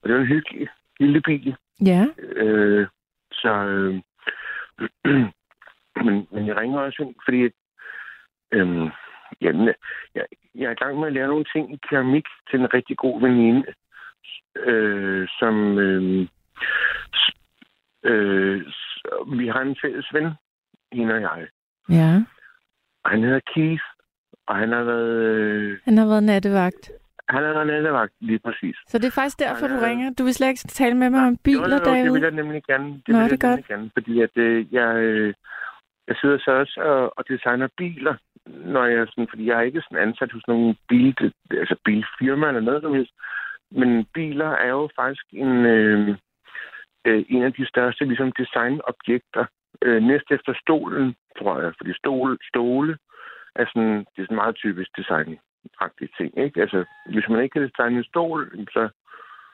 og 0.00 0.04
det 0.04 0.14
var 0.14 0.20
en 0.20 0.26
hyggelig 0.26 0.68
lille 1.00 1.20
bil. 1.20 1.56
Ja. 1.86 2.06
Øh, 2.18 2.86
så, 3.32 3.52
øh, 3.52 3.94
men, 6.06 6.26
men 6.30 6.46
jeg 6.46 6.56
ringer 6.56 6.80
også 6.80 7.02
ind, 7.02 7.14
fordi 7.24 7.40
øh, 8.52 8.90
jamen, 9.40 9.74
jeg, 10.14 10.24
jeg 10.54 10.66
er 10.66 10.70
i 10.70 10.82
gang 10.84 10.98
med 10.98 11.06
at 11.06 11.12
lære 11.12 11.28
nogle 11.28 11.44
ting 11.54 11.74
i 11.74 11.78
keramik 11.88 12.24
til 12.50 12.60
en 12.60 12.74
rigtig 12.74 12.96
god 12.96 13.20
veninde. 13.20 13.64
Øh, 14.56 15.28
som 15.38 15.78
øh, 15.78 16.26
øh, 18.04 18.62
vi 19.38 19.48
har 19.48 19.60
en 19.60 19.76
fælles 19.82 20.06
ven, 20.12 20.28
hende 20.92 21.14
og 21.14 21.20
jeg. 21.20 21.46
Ja. 21.90 22.22
Og 23.04 23.10
han 23.10 23.22
hedder 23.22 23.40
Keith, 23.54 23.82
og 24.46 24.56
han 24.56 24.72
har 24.72 24.82
været, 24.84 25.10
øh, 25.24 25.78
Han 25.84 25.98
har 25.98 26.06
været 26.06 26.22
nattevagt. 26.22 26.90
han 27.28 27.42
har 27.44 27.52
været 27.52 27.66
nattevagt 27.66 28.12
lige 28.20 28.38
præcis. 28.38 28.76
Så 28.88 28.98
det 28.98 29.06
er 29.06 29.10
faktisk 29.20 29.38
derfor, 29.38 29.66
du 29.68 29.74
Ja. 29.74 29.86
ringer. 29.86 30.10
Du 30.18 30.24
vil 30.24 30.34
slet 30.34 30.48
ikke 30.48 30.58
tale 30.68 30.94
med 30.96 31.10
mig 31.10 31.26
om 31.26 31.36
biler, 31.36 31.78
jo, 31.86 31.90
jo, 31.92 31.98
jo, 31.98 32.04
det 32.04 32.12
vil 32.12 32.22
jeg 32.22 32.30
nemlig 32.30 32.62
gerne. 32.62 32.88
Det 33.06 33.08
Nå, 33.08 33.18
vil 33.18 33.30
det 33.30 33.42
jeg 33.42 33.50
nemlig 33.50 33.64
gerne, 33.66 33.90
fordi 33.96 34.20
at 34.20 34.36
øh, 34.36 34.74
jeg, 34.74 34.96
øh, 34.96 35.34
jeg 36.08 36.16
sidder 36.20 36.38
så 36.38 36.50
også 36.50 36.80
og, 36.80 37.18
og 37.18 37.24
designer 37.28 37.68
biler, 37.76 38.14
når 38.46 38.84
jeg 38.84 39.06
sådan, 39.08 39.26
fordi 39.30 39.46
jeg 39.46 39.56
er 39.58 39.62
ikke 39.62 39.82
sådan 39.82 40.08
ansat 40.08 40.32
hos 40.32 40.46
nogen 40.48 40.76
bil, 40.88 41.14
altså 41.50 41.76
bilfirma 41.84 42.48
eller 42.48 42.60
noget 42.60 42.82
som 42.82 42.94
helst. 42.94 43.12
Men 43.70 44.04
biler 44.14 44.50
er 44.50 44.68
jo 44.68 44.88
faktisk 44.96 45.26
en, 45.32 45.66
øh, 45.66 46.08
øh, 47.04 47.24
en 47.28 47.42
af 47.42 47.52
de 47.52 47.66
største 47.68 48.04
ligesom 48.04 48.32
designobjekter. 48.32 49.44
Øh, 49.82 50.02
næst 50.02 50.28
efter 50.30 50.52
stolen, 50.62 51.14
tror 51.38 51.60
jeg, 51.60 51.72
fordi 51.78 51.92
stol, 51.94 52.38
stole 52.48 52.98
er 53.54 53.66
sådan, 53.66 53.98
det 53.98 54.18
er 54.22 54.26
sådan 54.26 54.42
meget 54.42 54.56
typisk 54.56 54.90
designagtige 54.96 56.10
ting. 56.18 56.38
Ikke? 56.38 56.60
Altså, 56.60 56.84
hvis 57.06 57.28
man 57.28 57.42
ikke 57.42 57.52
kan 57.52 57.62
designe 57.68 57.98
en 57.98 58.04
stol, 58.04 58.66
så 58.72 58.88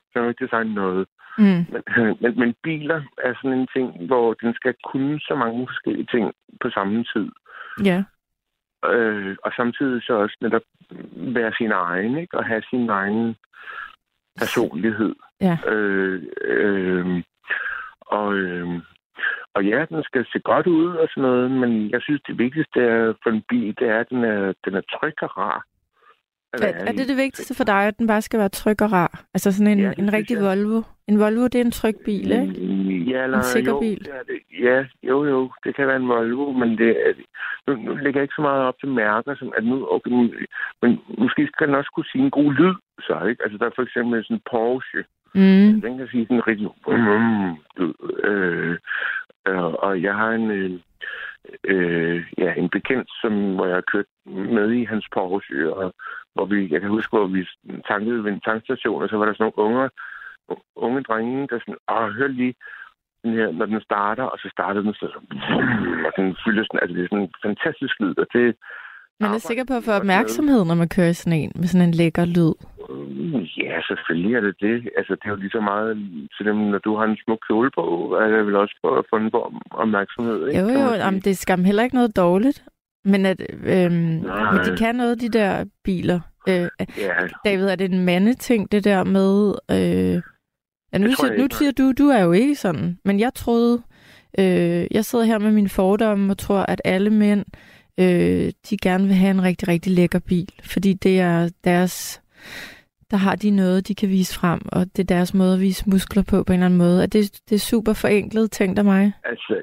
så 0.06 0.12
kan 0.12 0.22
man 0.22 0.30
ikke 0.30 0.44
designe 0.44 0.74
noget. 0.74 1.06
Mm. 1.38 1.64
Men, 1.72 1.82
men, 2.22 2.38
men 2.40 2.54
biler 2.62 3.02
er 3.18 3.34
sådan 3.34 3.58
en 3.58 3.68
ting, 3.76 4.06
hvor 4.06 4.34
den 4.34 4.54
skal 4.54 4.74
kunne 4.84 5.20
så 5.20 5.34
mange 5.34 5.66
forskellige 5.66 6.08
ting 6.10 6.32
på 6.60 6.70
samme 6.70 7.04
tid. 7.12 7.28
Ja. 7.84 8.04
Øh, 8.90 9.36
og 9.44 9.52
samtidig 9.56 10.02
så 10.02 10.12
også 10.12 10.36
netop 10.40 10.66
være 11.36 11.52
sin 11.58 11.72
egen, 11.72 12.18
ikke? 12.18 12.38
Og 12.38 12.44
have 12.44 12.62
sin 12.70 12.88
egen 12.88 13.36
personlighed. 14.38 15.14
Ja. 15.40 15.58
Øh, 15.72 16.22
øh, 16.44 17.22
og, 18.06 18.34
øh, 18.34 18.68
og 19.54 19.64
ja, 19.64 19.84
den 19.90 20.02
skal 20.02 20.26
se 20.32 20.38
godt 20.38 20.66
ud 20.66 20.88
og 21.02 21.08
sådan 21.10 21.22
noget, 21.22 21.50
men 21.50 21.90
jeg 21.90 22.00
synes, 22.02 22.22
det 22.28 22.38
vigtigste 22.38 22.80
for 23.22 23.30
en 23.30 23.42
bil, 23.48 23.74
det 23.78 23.88
er, 23.88 23.98
at 24.00 24.10
den 24.10 24.24
er, 24.24 24.52
den 24.64 24.74
er 24.74 24.80
tryg 24.80 25.22
og 25.22 25.38
rar. 25.38 25.66
Er, 26.52 26.84
er 26.88 26.92
det 26.92 27.08
det 27.08 27.16
vigtigste 27.16 27.54
for 27.54 27.64
dig, 27.64 27.82
at 27.86 27.98
den 27.98 28.06
bare 28.06 28.22
skal 28.22 28.38
være 28.38 28.48
tryg 28.48 28.82
og 28.82 28.92
rar? 28.92 29.24
Altså 29.34 29.52
sådan 29.52 29.72
en, 29.72 29.80
Ja, 29.80 29.92
en 29.98 30.12
rigtig 30.12 30.34
jeg. 30.34 30.44
Volvo. 30.44 30.82
En 31.08 31.20
Volvo, 31.20 31.44
det 31.44 31.54
er 31.54 31.64
en 31.64 31.70
tryg 31.70 31.94
bil, 32.04 32.32
ikke? 32.32 32.54
Mm, 33.06 33.12
Ja, 33.12 33.24
eller, 33.24 33.38
En 33.38 33.44
sikker 33.44 33.72
jo, 33.72 33.80
bil. 33.80 33.98
Det 34.04 34.14
er 34.14 34.22
det. 34.22 34.38
Ja, 34.66 34.86
jo, 35.02 35.24
jo. 35.24 35.50
Det 35.64 35.76
kan 35.76 35.86
være 35.86 35.96
en 35.96 36.08
Volvo, 36.08 36.52
men 36.52 36.78
det 36.78 36.90
er, 36.90 37.12
nu, 37.66 37.74
nu 37.76 37.94
lægger 37.94 38.20
jeg 38.20 38.22
ikke 38.22 38.38
så 38.38 38.42
meget 38.42 38.62
op 38.62 38.78
til 38.80 38.88
mærker, 38.88 39.34
som 39.34 39.52
at 39.56 39.64
nu, 39.64 39.86
okay, 39.90 40.10
nu, 40.10 40.30
men 40.82 41.00
måske 41.18 41.48
skal 41.52 41.66
den 41.66 41.74
også 41.74 41.90
kunne 41.94 42.10
sige 42.12 42.24
en 42.24 42.30
god 42.30 42.52
lyd, 42.52 42.74
så 43.00 43.24
ikke? 43.28 43.42
Altså, 43.42 43.58
der 43.58 43.66
er 43.66 43.76
for 43.76 43.82
eksempel 43.82 44.24
sådan 44.24 44.36
en 44.36 44.42
Porsche. 44.50 45.04
Mm. 45.34 45.80
Den 45.80 45.98
kan 45.98 46.08
sige 46.10 46.26
sådan 46.26 46.46
rigtig 46.46 46.68
mm, 46.88 47.52
lyd. 47.76 47.92
Øh, 48.24 48.76
øh, 49.48 49.64
og 49.64 50.02
jeg 50.02 50.14
har 50.14 50.30
en, 50.30 50.50
øh, 50.50 50.70
øh, 51.64 52.24
ja, 52.38 52.54
en 52.54 52.68
bekendt, 52.68 53.08
som, 53.20 53.54
hvor 53.54 53.66
jeg 53.66 53.74
har 53.74 53.90
kørt 53.92 54.06
med 54.26 54.70
i 54.72 54.84
hans 54.84 55.06
Porsche, 55.14 55.74
og 55.74 55.94
hvor 56.34 56.44
vi, 56.44 56.68
jeg 56.70 56.80
kan 56.80 56.90
huske, 56.90 57.16
hvor 57.16 57.26
vi 57.26 57.46
tankede 57.88 58.24
ved 58.24 58.32
en 58.32 58.40
tankstation, 58.40 59.02
og 59.02 59.08
så 59.08 59.16
var 59.16 59.24
der 59.26 59.32
sådan 59.32 59.52
nogle 59.56 59.70
unger, 59.70 59.88
unge 60.76 61.02
drenge, 61.02 61.48
der 61.50 61.58
sådan, 61.58 61.76
åh, 61.90 62.08
hør 62.08 62.26
lige, 62.26 62.54
den 63.26 63.34
her, 63.38 63.48
når 63.58 63.66
den 63.72 63.80
starter, 63.88 64.24
og 64.32 64.38
så 64.42 64.48
starter 64.56 64.80
den 64.86 64.94
så, 65.00 65.06
og 66.06 66.12
den 66.18 66.26
fylder 66.44 66.64
sådan, 66.64 66.80
altså 66.82 66.94
det 66.96 67.02
er 67.04 67.08
sådan 67.12 67.24
en 67.26 67.32
fantastisk 67.46 67.94
lyd, 68.00 68.14
og 68.22 68.26
det, 68.34 68.44
Man 69.20 69.30
er 69.34 69.38
sikker 69.38 69.64
på 69.70 69.74
at 69.80 69.84
få 69.88 69.92
opmærksomhed, 70.00 70.62
når 70.64 70.74
man 70.82 70.88
kører 70.96 71.12
sådan 71.12 71.38
en, 71.42 71.52
med 71.60 71.68
sådan 71.72 71.88
en 71.88 71.94
lækker 72.00 72.24
lyd. 72.36 72.54
Mm, 72.90 73.42
Ja, 73.64 73.76
selvfølgelig 73.90 74.34
er 74.34 74.40
det 74.40 74.54
det. 74.60 74.76
Altså, 74.98 75.12
det 75.14 75.24
er 75.26 75.30
jo 75.34 75.36
lige 75.44 75.50
så 75.58 75.60
meget 75.60 75.90
dem, 76.48 76.56
når 76.56 76.78
du 76.78 76.96
har 76.98 77.04
en 77.04 77.18
smuk 77.24 77.38
kjole 77.46 77.70
på, 77.78 77.82
er 78.20 78.28
det 78.28 78.46
vel 78.46 78.56
også 78.56 78.76
for 78.80 78.92
at 78.98 79.04
få 79.10 79.16
en 79.16 79.30
på 79.30 79.52
opmærksomhed, 79.70 80.48
ikke? 80.48 80.60
Jo, 80.60 80.68
jo, 80.68 80.92
jamen, 81.02 81.20
det 81.20 81.30
er 81.30 81.34
skam 81.44 81.64
heller 81.64 81.82
ikke 81.82 81.94
noget 81.96 82.16
dårligt. 82.16 82.64
Men, 83.04 83.26
at, 83.26 83.40
øhm, 83.64 83.92
Nej. 83.92 84.52
men 84.52 84.60
de 84.66 84.76
kan 84.76 84.94
noget, 84.94 85.20
de 85.20 85.28
der 85.28 85.64
biler. 85.84 86.20
Øh, 86.48 86.68
Ja, 86.98 87.14
David, 87.44 87.66
er 87.66 87.76
det 87.76 87.92
en 87.92 88.04
mandeting, 88.04 88.72
det 88.72 88.84
der 88.84 89.04
med... 89.04 89.54
Øh, 89.70 90.22
ja, 90.98 91.04
nu, 91.04 91.10
Det 91.10 91.18
siger, 91.18 91.32
jeg 91.32 91.38
nu 91.38 91.48
siger 91.50 91.72
du, 91.72 91.92
du 91.92 92.08
er 92.08 92.22
jo 92.22 92.32
ikke 92.32 92.54
sådan. 92.54 92.98
Men 93.04 93.20
jeg 93.20 93.34
troede... 93.34 93.82
Øh, 94.38 94.86
jeg 94.90 95.04
sidder 95.04 95.24
her 95.24 95.38
med 95.38 95.52
mine 95.52 95.68
fordomme 95.68 96.32
og 96.32 96.38
tror, 96.38 96.58
at 96.58 96.82
alle 96.84 97.10
mænd, 97.10 97.44
øh, 98.00 98.52
de 98.70 98.76
gerne 98.82 99.04
vil 99.04 99.14
have 99.14 99.30
en 99.30 99.42
rigtig, 99.42 99.68
rigtig 99.68 99.92
lækker 99.92 100.20
bil. 100.28 100.52
Fordi 100.72 100.92
det 100.92 101.20
er 101.20 101.50
deres... 101.64 102.22
Der 103.10 103.16
har 103.16 103.36
de 103.36 103.50
noget, 103.50 103.88
de 103.88 103.94
kan 103.94 104.08
vise 104.08 104.40
frem, 104.40 104.60
og 104.72 104.80
det 104.96 104.98
er 104.98 105.14
deres 105.16 105.34
måde 105.34 105.54
at 105.54 105.60
vise 105.60 105.90
muskler 105.90 106.22
på, 106.30 106.44
på 106.44 106.52
en 106.52 106.58
eller 106.58 106.66
anden 106.66 106.78
måde. 106.78 107.02
Er 107.02 107.06
det, 107.06 107.40
det 107.48 107.54
er 107.54 107.68
super 107.72 107.92
forenklet, 107.92 108.50
tænkt 108.50 108.78
af 108.78 108.84
mig? 108.84 109.12
altså, 109.24 109.54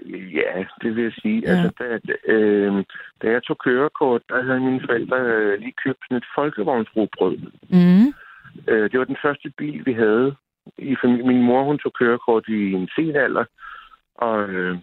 ja, 0.42 0.64
det 0.82 0.96
vil 0.96 1.04
jeg 1.04 1.14
sige. 1.22 1.42
Ja. 1.46 1.52
Altså, 1.52 1.70
da, 1.80 1.86
øh, 2.34 2.84
da 3.22 3.28
jeg 3.32 3.44
tog 3.44 3.58
kørekort, 3.58 4.22
der 4.30 4.44
havde 4.44 4.60
mine 4.60 4.82
forældre 4.86 5.18
øh, 5.18 5.60
lige 5.60 5.74
købt 5.84 6.00
sådan 6.04 6.18
et 6.18 6.26
folkevognsrobrød. 6.36 7.38
Mm. 7.70 8.08
Øh, 8.68 8.92
det 8.92 9.00
var 9.00 9.06
den 9.06 9.18
første 9.26 9.50
bil, 9.58 9.86
vi 9.86 9.94
havde 9.94 10.36
i 10.78 10.96
familien. 11.02 11.28
Min 11.28 11.44
mor, 11.44 11.64
hun 11.64 11.80
tog 11.80 11.94
kørekort 11.94 12.48
i 12.48 12.72
en 12.74 12.90
sen 12.96 13.16
alder, 13.16 13.46
og, 14.16 14.50
øh, 14.50 14.78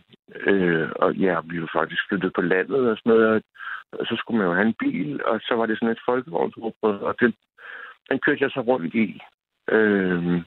øh, 0.46 0.88
og 0.96 1.14
ja, 1.14 1.40
vi 1.44 1.60
var 1.60 1.70
faktisk 1.72 2.02
flyttet 2.08 2.32
på 2.34 2.42
landet 2.42 2.90
og 2.90 2.96
sådan 2.96 3.10
noget, 3.12 3.26
og, 3.28 3.42
og 3.92 4.06
så 4.06 4.14
skulle 4.18 4.38
man 4.38 4.48
jo 4.48 4.54
have 4.54 4.66
en 4.66 4.80
bil, 4.84 5.24
og 5.24 5.40
så 5.40 5.54
var 5.54 5.66
det 5.66 5.78
sådan 5.78 5.92
et 5.92 6.06
folkevognsrugbrød, 6.06 6.98
og 6.98 7.14
det, 7.20 7.34
den 8.10 8.18
kørte 8.18 8.44
jeg 8.44 8.50
så 8.50 8.60
rundt 8.60 8.94
i. 8.94 9.20
Øh, 9.68 10.42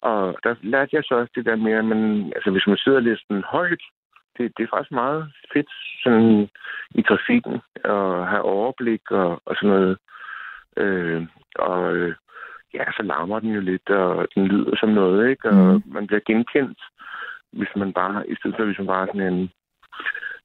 og 0.00 0.36
der 0.44 0.54
lærte 0.62 0.96
jeg 0.96 1.04
så 1.04 1.14
også 1.14 1.32
det 1.34 1.44
der 1.44 1.56
med, 1.56 1.72
at 1.72 1.84
man, 1.84 2.32
altså 2.36 2.50
hvis 2.50 2.66
man 2.66 2.76
sidder 2.76 3.00
lidt 3.00 3.20
sådan 3.20 3.42
højt, 3.46 3.82
det, 4.36 4.52
det 4.56 4.62
er 4.62 4.72
faktisk 4.74 4.92
meget 4.92 5.32
fedt 5.52 5.70
sådan 6.02 6.48
i 6.90 7.02
trafikken 7.02 7.54
at 7.84 8.26
have 8.30 8.42
overblik 8.42 9.10
og, 9.10 9.42
og 9.46 9.56
sådan 9.56 9.70
noget. 9.70 9.98
Øh, 10.76 11.26
og 11.54 11.96
øh, 11.96 12.14
ja, 12.74 12.84
så 12.96 13.02
larmer 13.02 13.38
den 13.40 13.50
jo 13.54 13.60
lidt, 13.60 13.90
og 13.90 14.26
den 14.34 14.46
lyder 14.46 14.76
som 14.76 14.88
noget, 14.88 15.30
ikke? 15.30 15.48
Og 15.48 15.54
Mhm. 15.54 15.82
man 15.86 16.06
bliver 16.06 16.20
genkendt, 16.26 16.78
hvis 17.52 17.72
man 17.76 17.92
bare, 17.92 18.30
i 18.30 18.34
stedet 18.34 18.56
for 18.56 18.64
hvis 18.64 18.78
man 18.78 18.86
bare 18.86 19.02
er 19.02 19.06
sådan 19.06 19.32
en 19.34 19.50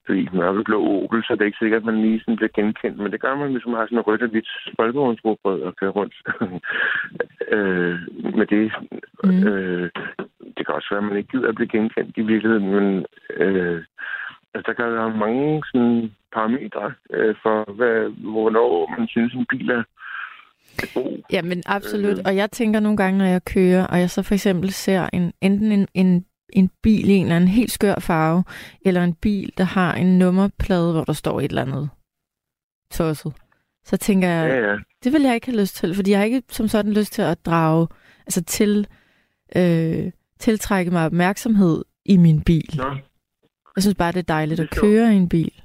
fordi 0.09 0.29
mørkeblå 0.33 0.77
Opel, 1.03 1.23
så 1.23 1.33
er 1.33 1.37
det 1.37 1.45
ikke 1.45 1.57
sikkert, 1.61 1.81
at 1.81 1.85
man 1.85 2.01
lige 2.01 2.19
sådan 2.19 2.35
bliver 2.35 2.55
genkendt. 2.55 2.97
Men 2.97 3.11
det 3.11 3.21
gør 3.21 3.35
man, 3.35 3.51
hvis 3.51 3.65
man 3.65 3.75
har 3.75 3.85
sådan 3.85 3.97
en 3.97 4.07
rødt 4.07 4.21
og 4.21 4.29
hvidt 4.29 4.49
folkevognsrugbrød 4.79 5.61
og 5.61 5.75
kører 5.75 5.91
rundt 5.91 6.15
øh, 7.55 7.95
med 8.39 8.45
det. 8.55 8.71
Mm. 9.23 9.47
Øh, 9.47 9.89
det 10.55 10.65
kan 10.65 10.75
også 10.75 10.87
være, 10.91 11.03
at 11.03 11.09
man 11.09 11.17
ikke 11.17 11.31
gider 11.31 11.49
at 11.49 11.55
blive 11.55 11.67
genkendt 11.77 12.17
i 12.17 12.21
virkeligheden, 12.21 12.67
men 12.75 13.05
øh, 13.43 13.83
altså, 14.53 14.65
der 14.67 14.73
kan 14.73 14.93
være 14.93 15.17
mange 15.17 15.63
sådan, 15.71 16.11
parametre 16.33 16.93
øh, 17.13 17.35
for, 17.43 17.71
hvad, 17.71 18.09
hvornår 18.31 18.95
man 18.97 19.07
synes, 19.07 19.33
en 19.33 19.45
bil 19.49 19.69
er 19.69 19.77
er 19.77 19.83
god. 20.93 21.21
Ja, 21.31 21.41
men 21.41 21.63
absolut. 21.65 22.17
Øh. 22.17 22.23
Og 22.25 22.35
jeg 22.35 22.51
tænker 22.51 22.79
nogle 22.79 22.97
gange, 22.97 23.17
når 23.17 23.25
jeg 23.25 23.45
kører, 23.45 23.85
og 23.87 23.99
jeg 23.99 24.09
så 24.09 24.21
for 24.21 24.33
eksempel 24.33 24.71
ser 24.71 25.09
en, 25.13 25.33
enten 25.41 25.71
en, 25.71 25.87
en, 25.93 26.25
en 26.53 26.69
bil 26.83 27.09
i 27.09 27.13
en 27.13 27.23
eller 27.25 27.35
anden 27.35 27.47
helt 27.49 27.71
skør 27.71 27.95
farve, 27.95 28.43
eller 28.85 29.03
en 29.03 29.13
bil, 29.13 29.53
der 29.57 29.63
har 29.63 29.93
en 29.95 30.19
nummerplade, 30.19 30.91
hvor 30.91 31.03
der 31.03 31.13
står 31.13 31.39
et 31.41 31.49
eller 31.49 31.61
andet 31.61 31.89
tosset, 32.91 33.33
så 33.85 33.97
tænker 33.97 34.27
jeg, 34.27 34.49
Ja, 34.49 34.69
ja. 34.71 34.75
det 35.03 35.13
vil 35.13 35.21
jeg 35.21 35.35
ikke 35.35 35.47
have 35.47 35.59
lyst 35.59 35.75
til, 35.75 35.95
fordi 35.95 36.11
jeg 36.11 36.19
har 36.19 36.25
ikke 36.25 36.41
som 36.49 36.67
sådan 36.67 36.93
lyst 36.93 37.13
til 37.13 37.21
at 37.21 37.45
drage, 37.45 37.87
altså 38.27 38.43
til, 38.43 38.87
øh, 39.55 40.11
tiltrække 40.39 40.91
mig 40.91 41.05
opmærksomhed 41.05 41.85
i 42.05 42.17
min 42.17 42.41
bil. 42.41 42.73
Nå. 42.77 42.89
Jeg 43.75 43.83
synes 43.83 43.95
bare, 43.95 44.11
det 44.11 44.19
er 44.19 44.23
dejligt 44.23 44.57
Det 44.57 44.63
at 44.63 44.71
er 44.71 44.75
sjovt. 44.75 44.81
køre 44.91 45.13
i 45.13 45.15
en 45.17 45.29
bil. 45.29 45.61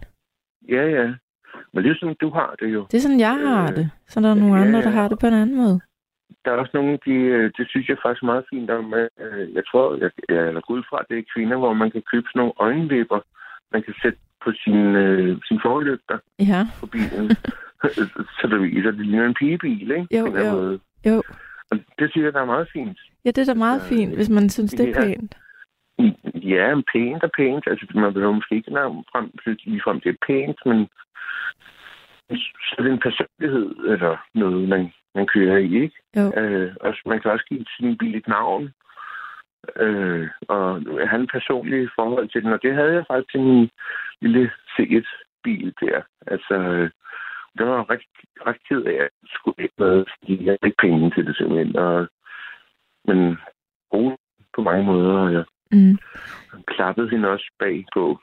Ja, 0.68 0.82
ja. 0.86 1.12
Men 1.74 1.84
det 1.84 1.90
er 1.90 1.94
sådan, 2.00 2.16
du 2.20 2.30
har 2.30 2.54
det 2.60 2.68
jo. 2.76 2.86
Det 2.90 2.96
er 2.96 3.00
sådan, 3.06 3.20
jeg 3.20 3.36
har 3.46 3.62
Øh, 3.70 3.76
det. 3.76 3.90
Så 4.08 4.20
er 4.20 4.22
der 4.24 4.34
nogle 4.34 4.56
ja, 4.60 4.64
andre, 4.66 4.82
der 4.82 4.90
har 4.98 5.08
det 5.08 5.18
på 5.18 5.26
en 5.26 5.34
anden 5.34 5.56
måde. 5.56 5.80
Der 6.44 6.50
er 6.52 6.56
også 6.56 6.70
nogle, 6.74 6.98
de, 7.06 7.10
øh, 7.34 7.50
det 7.56 7.64
synes 7.68 7.88
jeg 7.88 7.96
faktisk 8.04 8.22
er 8.22 8.26
meget 8.32 8.44
fint 8.52 8.70
om. 8.70 8.94
øh, 8.94 9.54
Jeg 9.54 9.62
tror, 9.70 9.84
jeg, 10.02 10.10
jeg 10.28 10.36
er 10.58 10.60
gået 10.66 10.78
ud 10.78 10.84
fra, 10.90 10.98
det 11.08 11.18
er 11.18 11.30
kvinder, 11.34 11.56
hvor 11.56 11.72
man 11.72 11.90
kan 11.90 12.02
købe 12.12 12.26
sådan 12.28 12.38
nogle 12.40 12.52
øjenvipper, 12.66 13.20
man 13.72 13.82
kan 13.82 13.94
sætte 14.02 14.18
på 14.44 14.50
sin, 14.64 14.78
øh, 15.04 15.38
sin 15.48 15.58
forlygter 15.66 16.18
Ja, 16.52 16.60
på 16.80 16.86
bilen. 16.86 17.26
så 18.38 18.44
det 18.50 18.62
viser, 18.62 18.90
det 18.90 19.06
ligner 19.06 19.26
en 19.26 19.34
pigebil, 19.40 19.90
ikke? 19.90 20.18
Jo, 20.18 20.26
eller 20.26 20.46
jo. 20.46 20.52
måde. 20.52 20.78
jo. 21.06 21.22
Og 21.70 21.76
det 21.98 22.06
synes 22.10 22.24
jeg, 22.24 22.32
der 22.32 22.40
er 22.40 22.52
meget 22.54 22.68
fint. 22.72 22.98
Ja, 23.24 23.30
det 23.30 23.38
er 23.48 23.52
da 23.52 23.58
meget 23.58 23.82
fint, 23.82 24.14
hvis 24.14 24.30
man 24.30 24.48
synes, 24.50 24.72
det 24.74 24.88
er 24.88 24.92
ja. 25.00 25.06
pænt. 25.06 25.34
Ja, 26.52 26.74
pænt 26.92 27.22
og 27.22 27.30
pænt. 27.36 27.64
Altså, 27.66 27.86
man 27.94 28.12
behøver 28.14 28.32
måske 28.32 28.54
ikke 28.54 28.72
nærmere 28.72 29.04
frem, 29.12 29.30
lige 29.64 29.82
frem 29.84 30.00
det 30.00 30.10
er 30.10 30.26
pænt, 30.26 30.58
men 30.66 30.88
så 32.30 32.74
er 32.78 32.82
det 32.82 32.92
en 32.92 33.06
personlighed 33.08 33.68
eller 33.92 34.16
noget, 34.34 34.68
man, 34.68 34.92
man 35.14 35.26
kører 35.26 35.58
i, 35.58 35.82
ikke? 35.82 35.96
Jo. 36.16 36.40
Øh, 36.40 36.76
og 36.80 36.94
man 37.06 37.20
kan 37.20 37.30
også 37.30 37.44
give 37.48 37.64
sin 37.76 37.98
bil 37.98 38.14
et 38.14 38.28
navn. 38.28 38.72
Øh, 39.76 40.28
og 40.48 40.82
have 41.08 41.20
en 41.20 41.34
personlig 41.36 41.88
forhold 41.94 42.28
til 42.28 42.42
den, 42.42 42.52
og 42.52 42.62
det 42.62 42.74
havde 42.74 42.92
jeg 42.92 43.04
faktisk 43.06 43.32
til 43.32 43.40
min 43.40 43.70
lille 44.20 44.50
C1-bil 44.72 45.74
der. 45.80 46.02
Altså, 46.26 46.54
øh, 46.54 46.90
det 47.58 47.66
var 47.66 47.76
jeg 47.76 47.90
ret, 47.90 48.06
ret 48.46 48.60
ked 48.68 48.82
af, 48.82 48.92
at 48.92 48.98
jeg 48.98 49.08
skulle 49.26 49.62
ikke 49.62 49.74
med, 49.78 50.04
fordi 50.18 50.44
jeg 50.44 50.50
havde 50.52 50.68
ikke 50.70 50.82
penge 50.82 51.10
til 51.10 51.26
det 51.26 51.36
simpelthen. 51.36 51.76
Og 51.76 52.08
men 53.08 53.38
god 53.90 54.16
på 54.54 54.62
mange 54.62 54.84
måder, 54.84 55.12
og 55.12 55.32
jeg 55.32 55.44
Mm. 55.74 55.98
klappede 56.66 57.08
hende 57.10 57.28
også 57.28 57.50
bag 57.58 57.84
på. 57.94 58.18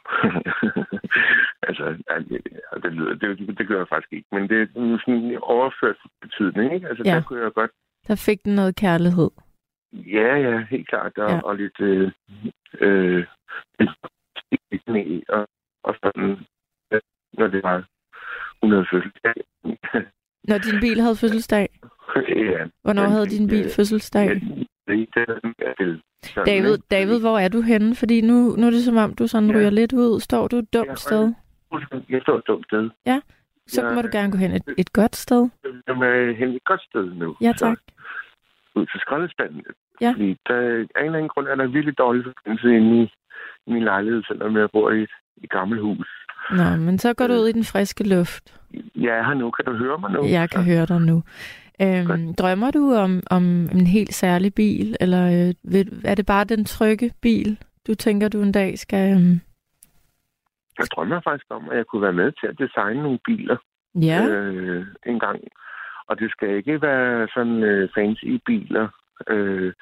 altså, 1.67 1.86
det, 2.29 2.41
det, 2.84 2.93
lyder, 2.93 3.13
det, 3.15 3.58
det 3.58 3.67
gør 3.67 3.77
jeg 3.77 3.88
faktisk 3.89 4.13
ikke, 4.13 4.27
men 4.31 4.50
det 4.50 4.62
er 4.62 4.67
sådan 4.74 5.13
en 5.24 5.38
overført 5.41 5.96
betydning, 6.22 6.74
ikke? 6.74 6.88
Altså, 6.88 7.03
Ja. 7.05 7.15
der 7.15 7.22
kunne 7.24 7.43
jeg 7.43 7.53
godt 7.53 7.72
Der 8.08 8.15
fik 8.15 8.46
den 8.46 8.55
noget 8.55 8.75
kærlighed. 8.75 9.29
Ja, 9.93 10.36
ja, 10.36 10.65
helt 10.70 10.88
klart. 10.88 11.17
Og, 11.17 11.29
Ja. 11.29 11.39
og 11.41 11.55
lidt... 11.55 11.79
Øh, 11.79 12.12
øh, 12.79 13.25
og, 15.29 15.48
og 15.84 15.96
sådan, 16.03 16.38
når 17.34 17.48
det 17.48 17.63
var 17.63 17.88
100 18.63 18.86
fødselsdag. 18.91 19.34
Når 20.43 20.58
din 20.58 20.79
bil 20.81 21.01
havde 21.01 21.15
fødselsdag. 21.15 21.70
ja. 22.51 22.65
Hvornår 22.84 23.03
havde 23.08 23.27
din 23.27 23.48
bil 23.48 23.70
fødselsdag? 23.75 24.41
Ja, 24.95 24.98
det, 25.19 25.77
det, 25.79 26.01
sådan, 26.24 26.45
David, 26.45 26.74
ikke? 26.74 26.83
David, 26.91 27.19
hvor 27.19 27.39
er 27.39 27.48
du 27.48 27.62
henne? 27.62 27.95
Fordi 27.95 28.21
nu, 28.21 28.55
nu 28.57 28.67
er 28.67 28.71
det 28.71 28.83
som 28.83 28.98
om, 28.98 29.13
du 29.15 29.27
sådan 29.27 29.50
Ja. 29.50 29.55
ryger 29.57 29.69
lidt 29.69 29.93
ud. 29.93 30.19
Står 30.19 30.48
du 30.48 30.55
et 30.57 30.74
dumt 30.74 30.88
Ja, 30.89 30.95
sted? 30.95 31.33
Jeg 32.10 32.21
står 32.21 32.38
et 32.38 32.48
dumt 32.48 32.65
sted. 32.65 32.89
Så 33.67 33.81
Ja. 33.81 33.93
må 33.93 34.01
du 34.01 34.10
gerne 34.12 34.31
gå 34.31 34.38
hen 34.38 34.51
et, 34.51 34.63
et 34.77 34.93
godt 34.93 35.15
sted. 35.15 35.50
Jeg 35.88 35.93
er 35.93 36.36
hen 36.36 36.50
et 36.50 36.63
godt 36.63 36.81
sted 36.81 37.05
nu. 37.13 37.36
Ja, 37.41 37.53
tak. 37.57 37.77
Så, 37.77 37.93
ud 38.75 38.86
til 38.86 39.00
skraldespanden. 39.00 39.63
Ja. 40.01 40.12
Fordi 40.12 40.38
der, 40.48 40.55
af 40.95 41.01
en 41.01 41.05
eller 41.05 41.17
anden 41.17 41.27
grund 41.29 41.48
er 41.48 41.55
der 41.55 41.67
virkelig 41.67 41.98
dårlig 41.98 42.24
forbindelse 42.24 42.67
inde 42.77 43.01
i, 43.03 43.12
i 43.67 43.71
min 43.74 43.83
lejlighed, 43.83 44.24
selvom 44.27 44.57
jeg 44.57 44.69
bor 44.74 44.91
i 44.91 45.01
et, 45.03 45.10
et 45.43 45.50
gammelt 45.50 45.81
hus. 45.81 46.07
Nå, 46.51 46.63
men 46.86 46.98
så 47.00 47.13
går 47.13 47.27
du 47.27 47.33
ud 47.33 47.48
i 47.48 47.51
den 47.51 47.63
friske 47.63 48.03
luft. 48.10 48.60
Jeg 48.95 49.17
er 49.19 49.24
her 49.24 49.33
nu. 49.33 49.51
Kan 49.51 49.65
du 49.65 49.74
høre 49.74 49.98
mig 50.00 50.12
nu? 50.12 50.25
Jeg 50.25 50.50
kan 50.50 50.63
høre 50.63 50.86
dig 50.86 51.01
nu. 51.01 51.24
Øhm, 51.84 52.34
drømmer 52.34 52.72
du 52.72 52.94
om, 52.94 53.24
om 53.32 53.44
en 53.78 53.88
helt 53.88 54.14
særlig 54.14 54.54
bil, 54.54 54.96
eller 55.00 55.24
øh, 55.28 55.54
vil, 55.74 56.02
er 56.06 56.16
det 56.16 56.26
bare 56.26 56.44
den 56.44 56.66
trygge 56.66 57.12
bil, 57.22 57.58
du 57.88 57.96
tænker, 57.96 58.28
du 58.28 58.42
en 58.42 58.52
dag 58.52 58.78
skal... 58.78 59.12
Øhm... 59.18 59.40
Jeg 60.80 60.88
drømmer 60.96 61.22
faktisk 61.24 61.48
om, 61.50 61.70
at 61.70 61.78
jeg 61.78 61.86
kunne 61.86 62.02
være 62.02 62.14
med 62.14 62.32
til 62.32 62.48
at 62.48 62.60
designe 62.60 63.04
nogle 63.04 63.20
biler 63.26 63.58
Ja, 63.96 64.26
øh, 64.26 64.86
en 65.06 65.20
gang. 65.20 65.40
Og 66.08 66.20
det 66.20 66.32
skal 66.32 66.50
ikke 66.50 66.82
være 66.82 67.28
sådan 67.34 67.64
øh, 67.64 67.90
fancy 67.96 68.26
biler. 68.46 68.88
Øh, 69.28 69.74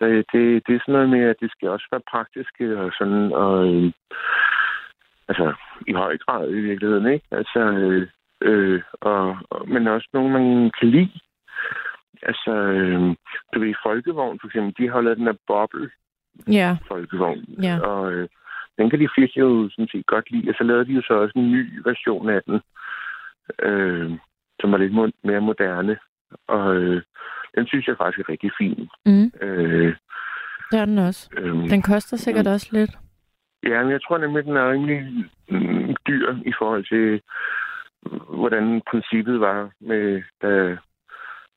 det, 0.00 0.26
det, 0.32 0.66
det 0.66 0.74
er 0.74 0.80
sådan 0.80 0.92
noget 0.92 1.08
med, 1.08 1.20
at 1.20 1.36
det 1.40 1.50
skal 1.50 1.68
også 1.68 1.86
være 1.90 2.10
praktiske 2.10 2.78
og 2.78 2.92
sådan, 2.98 3.32
og 3.32 3.74
øh, 3.74 3.92
altså 5.28 5.54
i 5.86 5.92
høj 5.92 6.18
grad 6.18 6.50
i 6.50 6.60
virkeligheden, 6.60 7.06
ikke? 7.06 7.26
Altså, 7.30 7.60
øh, 7.60 8.08
øh, 8.40 8.82
og, 9.00 9.36
og, 9.50 9.68
men 9.68 9.86
også 9.86 10.08
nogle, 10.12 10.32
man 10.32 10.70
kan 10.80 10.88
lide. 10.88 11.20
Altså, 12.22 12.52
øh, 12.52 13.00
du 13.54 13.60
ved, 13.60 13.74
Folkevogn 13.82 14.38
for 14.40 14.46
eksempel, 14.46 14.74
de 14.78 14.90
har 14.92 15.00
lavet 15.00 15.18
den 15.18 15.26
der 15.26 15.36
boble 15.46 15.90
ja, 16.48 16.76
folkevogn. 16.88 17.44
Ja. 17.62 17.78
Og 17.80 18.12
øh, 18.12 18.28
den 18.78 18.90
kan 18.90 19.00
de 19.00 19.08
fleste 19.14 19.40
jo 19.40 19.68
sådan 19.70 19.88
set 19.88 20.06
godt 20.06 20.30
lide. 20.30 20.50
Og 20.50 20.54
så 20.58 20.64
lavede 20.64 20.84
de 20.86 20.92
jo 20.92 21.02
så 21.02 21.14
også 21.14 21.32
en 21.38 21.52
ny 21.52 21.80
version 21.84 22.30
af 22.30 22.40
den, 22.46 22.60
øh, 23.62 24.10
som 24.60 24.72
er 24.72 24.78
lidt 24.78 24.92
mere 25.24 25.40
moderne. 25.40 25.96
Og 26.48 26.76
øh, 26.76 27.02
den 27.54 27.66
synes 27.66 27.86
jeg 27.86 27.96
faktisk 27.96 28.18
er 28.20 28.32
rigtig 28.32 28.50
fin. 28.58 28.88
mm, 29.06 29.30
Øh, 29.40 29.94
det 30.70 30.80
er 30.80 30.84
den 30.84 30.98
også. 30.98 31.30
øh, 31.36 31.52
Den 31.70 31.82
koster 31.82 32.16
sikkert 32.16 32.46
også 32.46 32.68
lidt. 32.72 32.90
Ja, 33.62 33.82
men 33.82 33.92
jeg 33.92 34.02
tror 34.02 34.18
nemlig, 34.18 34.38
at 34.38 34.44
den 34.44 34.56
er 34.56 34.70
rimelig 34.70 35.00
mm, 35.48 35.96
dyr 36.06 36.34
i 36.46 36.52
forhold 36.58 36.84
til, 36.84 37.20
hvordan 38.38 38.82
princippet 38.90 39.40
var 39.40 39.70
med, 39.80 40.22
da 40.42 40.76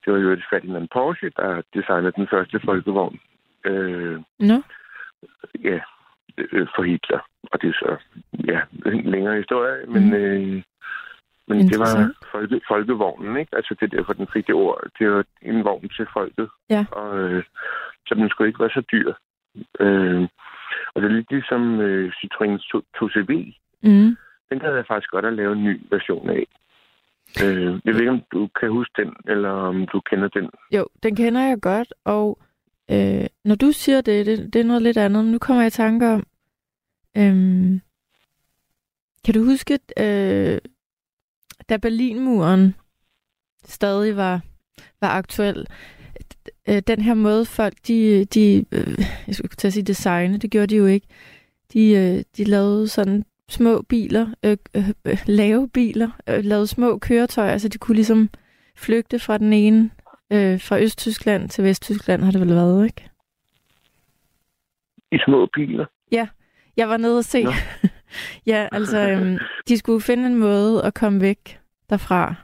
det 0.09 0.17
var 0.17 0.23
jo 0.23 0.31
et 0.31 0.43
Ferdinand 0.49 0.87
Porsche, 0.93 1.29
der 1.37 1.61
designede 1.73 2.11
den 2.11 2.27
første 2.27 2.59
folkevogn. 2.65 3.19
Øh, 3.65 4.19
Nå, 4.39 4.57
ja, 5.63 5.79
øh, 6.37 6.67
for 6.75 6.83
Hitler. 6.83 7.19
Og 7.51 7.61
det 7.61 7.69
er 7.69 7.73
så, 7.73 7.97
ja, 8.51 8.59
en 8.91 9.11
længere 9.11 9.35
historie, 9.37 9.85
men, 9.87 10.03
Mhm. 10.05 10.13
øh, 10.13 10.63
men 11.47 11.59
det 11.67 11.79
var 11.79 12.13
folke, 12.31 12.61
folkevognen, 12.67 13.37
ikke? 13.37 13.55
Altså 13.55 13.75
det 13.79 13.85
er 13.93 13.97
derfor, 13.97 14.13
den 14.13 14.27
fik 14.33 14.47
det 14.47 14.55
ord. 14.55 14.83
Det 14.99 15.11
var 15.11 15.23
en 15.41 15.63
vogn 15.63 15.89
til 15.89 16.07
folket. 16.13 16.49
Ja. 16.69 16.85
Og, 16.91 17.19
øh, 17.19 17.43
så 18.07 18.15
den 18.15 18.29
skulle 18.29 18.47
ikke 18.47 18.59
være 18.59 18.69
så 18.79 18.83
dyr. 18.91 19.13
Øh, 19.79 20.21
og 20.93 21.01
det 21.01 21.07
er 21.11 21.15
lidt 21.15 21.31
ligesom 21.31 21.79
øh, 21.81 22.11
Citroën 22.17 22.81
2CV. 22.97 23.31
mm. 23.83 24.17
Den 24.49 24.59
gad 24.59 24.75
jeg 24.75 24.85
faktisk 24.87 25.11
godt 25.11 25.25
at 25.25 25.33
lave 25.33 25.53
en 25.53 25.63
ny 25.63 25.81
version 25.89 26.29
af. 26.29 26.45
Øh, 27.43 27.79
jeg 27.85 27.93
ved 27.93 27.99
ikke, 27.99 28.11
om 28.11 28.21
du 28.33 28.49
kan 28.59 28.69
huske 28.69 29.01
den, 29.01 29.13
eller 29.27 29.49
om 29.49 29.87
du 29.93 30.01
kender 30.09 30.27
den. 30.27 30.49
Jo, 30.71 30.87
den 31.03 31.15
kender 31.15 31.41
jeg 31.41 31.61
godt, 31.61 31.93
og 32.05 32.39
øh, 32.91 33.25
når 33.45 33.55
du 33.55 33.71
siger 33.71 34.01
det, 34.01 34.25
det, 34.25 34.53
det 34.53 34.59
er 34.59 34.65
noget 34.65 34.81
lidt 34.81 34.97
andet. 34.97 35.25
Nu 35.25 35.37
kommer 35.37 35.63
jeg 35.63 35.67
i 35.67 35.71
tanke 35.71 36.07
om, 36.07 36.23
øh, 37.17 37.79
kan 39.25 39.33
du 39.33 39.43
huske, 39.43 39.79
øh, 39.97 40.57
da 41.69 41.77
Berlinmuren 41.77 42.75
stadig 43.65 44.15
var, 44.15 44.41
var 45.01 45.09
aktuel, 45.09 45.67
øh, 46.69 46.81
den 46.87 47.01
her 47.01 47.13
måde 47.13 47.45
folk, 47.45 47.73
de, 47.87 48.25
de 48.25 48.65
øh, 48.71 48.99
jeg 49.27 49.35
skulle 49.35 49.55
til 49.55 49.67
at 49.67 49.73
sige 49.73 49.83
designe, 49.83 50.37
det 50.37 50.51
gjorde 50.51 50.67
de 50.67 50.75
jo 50.75 50.85
ikke, 50.85 51.07
de, 51.73 51.91
øh, 51.91 52.23
de 52.37 52.43
lavede 52.43 52.87
sådan 52.87 53.25
små 53.49 53.81
biler, 53.81 54.27
øh, 54.45 54.57
øh, 54.75 54.89
øh, 55.05 55.17
lave 55.25 55.69
biler, 55.69 56.09
øh, 56.29 56.43
lavede 56.43 56.67
små 56.67 56.97
køretøjer, 56.97 57.57
så 57.57 57.67
de 57.67 57.77
kunne 57.77 57.95
ligesom 57.95 58.29
flygte 58.75 59.19
fra 59.19 59.37
den 59.37 59.53
ene 59.53 59.89
Øh, 60.33 60.61
fra 60.61 60.81
Østtyskland 60.81 61.49
til 61.49 61.63
Vesttyskland 61.63 62.23
har 62.23 62.31
det 62.31 62.41
vel 62.41 62.55
været, 62.55 62.85
ikke? 62.85 63.09
I 65.11 65.17
små 65.25 65.47
biler. 65.53 65.85
Jeg 66.77 66.89
var 66.89 66.97
nede 66.97 67.17
og 67.17 67.23
se. 67.23 67.45
Ja, 68.45 68.67
altså, 68.71 69.09
øhm, 69.09 69.37
de 69.67 69.77
skulle 69.77 70.01
finde 70.01 70.27
en 70.27 70.35
måde 70.35 70.83
at 70.83 70.93
komme 70.93 71.21
væk 71.21 71.59
derfra. 71.89 72.35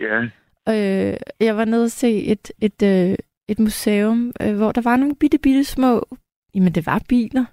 Ja, 0.00 0.28
Øh, 0.68 1.16
jeg 1.40 1.56
var 1.56 1.64
nede 1.64 1.84
og 1.84 1.90
se 1.90 2.24
et, 2.24 2.50
et, 2.60 2.82
øh, 2.82 3.16
et 3.48 3.58
museum, 3.58 4.32
øh, 4.42 4.56
hvor 4.56 4.72
der 4.72 4.80
var 4.80 4.96
nogle 4.96 5.14
bitte, 5.16 5.38
bitte 5.38 5.64
små, 5.64 6.08
jamen 6.54 6.72
det 6.72 6.86
var 6.86 7.02
biler, 7.08 7.44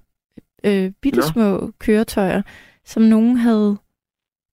øh, 0.66 0.92
bitte 1.02 1.20
Nå. 1.20 1.26
små 1.26 1.72
køretøjer, 1.80 2.42
som 2.86 3.04
nogen 3.04 3.38
havde, 3.38 3.78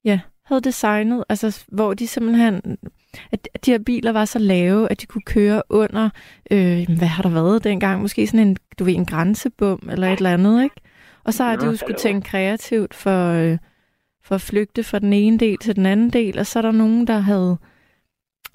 ja, 0.05 0.20
havde 0.44 0.61
designet, 0.61 1.25
altså 1.29 1.64
hvor 1.68 1.94
de 1.94 2.07
simpelthen, 2.07 2.79
at 3.33 3.66
de 3.66 3.70
her 3.70 3.79
biler 3.79 4.12
var 4.12 4.25
så 4.25 4.38
lave, 4.38 4.90
at 4.90 5.01
de 5.01 5.07
kunne 5.07 5.22
køre 5.22 5.62
under, 5.68 6.11
øh, 6.51 6.87
hvad 6.98 7.09
har 7.09 7.22
der 7.22 7.31
været 7.31 7.64
dengang, 7.64 8.03
måske 8.03 8.27
sådan 8.27 8.48
en, 8.48 8.57
du 8.79 8.85
ved, 8.85 8.94
en 8.94 9.07
grænsebom 9.07 9.88
eller 9.90 10.09
et 10.09 10.16
eller 10.16 10.33
andet, 10.33 10.62
ikke? 10.62 10.77
Og 11.25 11.35
så 11.35 11.44
har 11.44 11.57
de 11.57 11.66
jo 11.66 11.77
skulle 11.77 11.98
tænke 11.98 12.29
kreativt 12.29 12.94
for, 12.94 13.29
øh, 13.33 13.59
for 14.25 14.35
at 14.35 14.40
flygte 14.40 14.85
fra 14.85 14.98
den 14.98 15.12
ene 15.12 15.38
del 15.38 15.59
til 15.59 15.77
den 15.77 15.87
anden 15.87 16.11
del, 16.11 16.38
og 16.38 16.46
så 16.46 16.59
er 16.59 16.62
der 16.62 16.72
nogen, 16.72 17.07
der 17.07 17.18
havde 17.18 17.59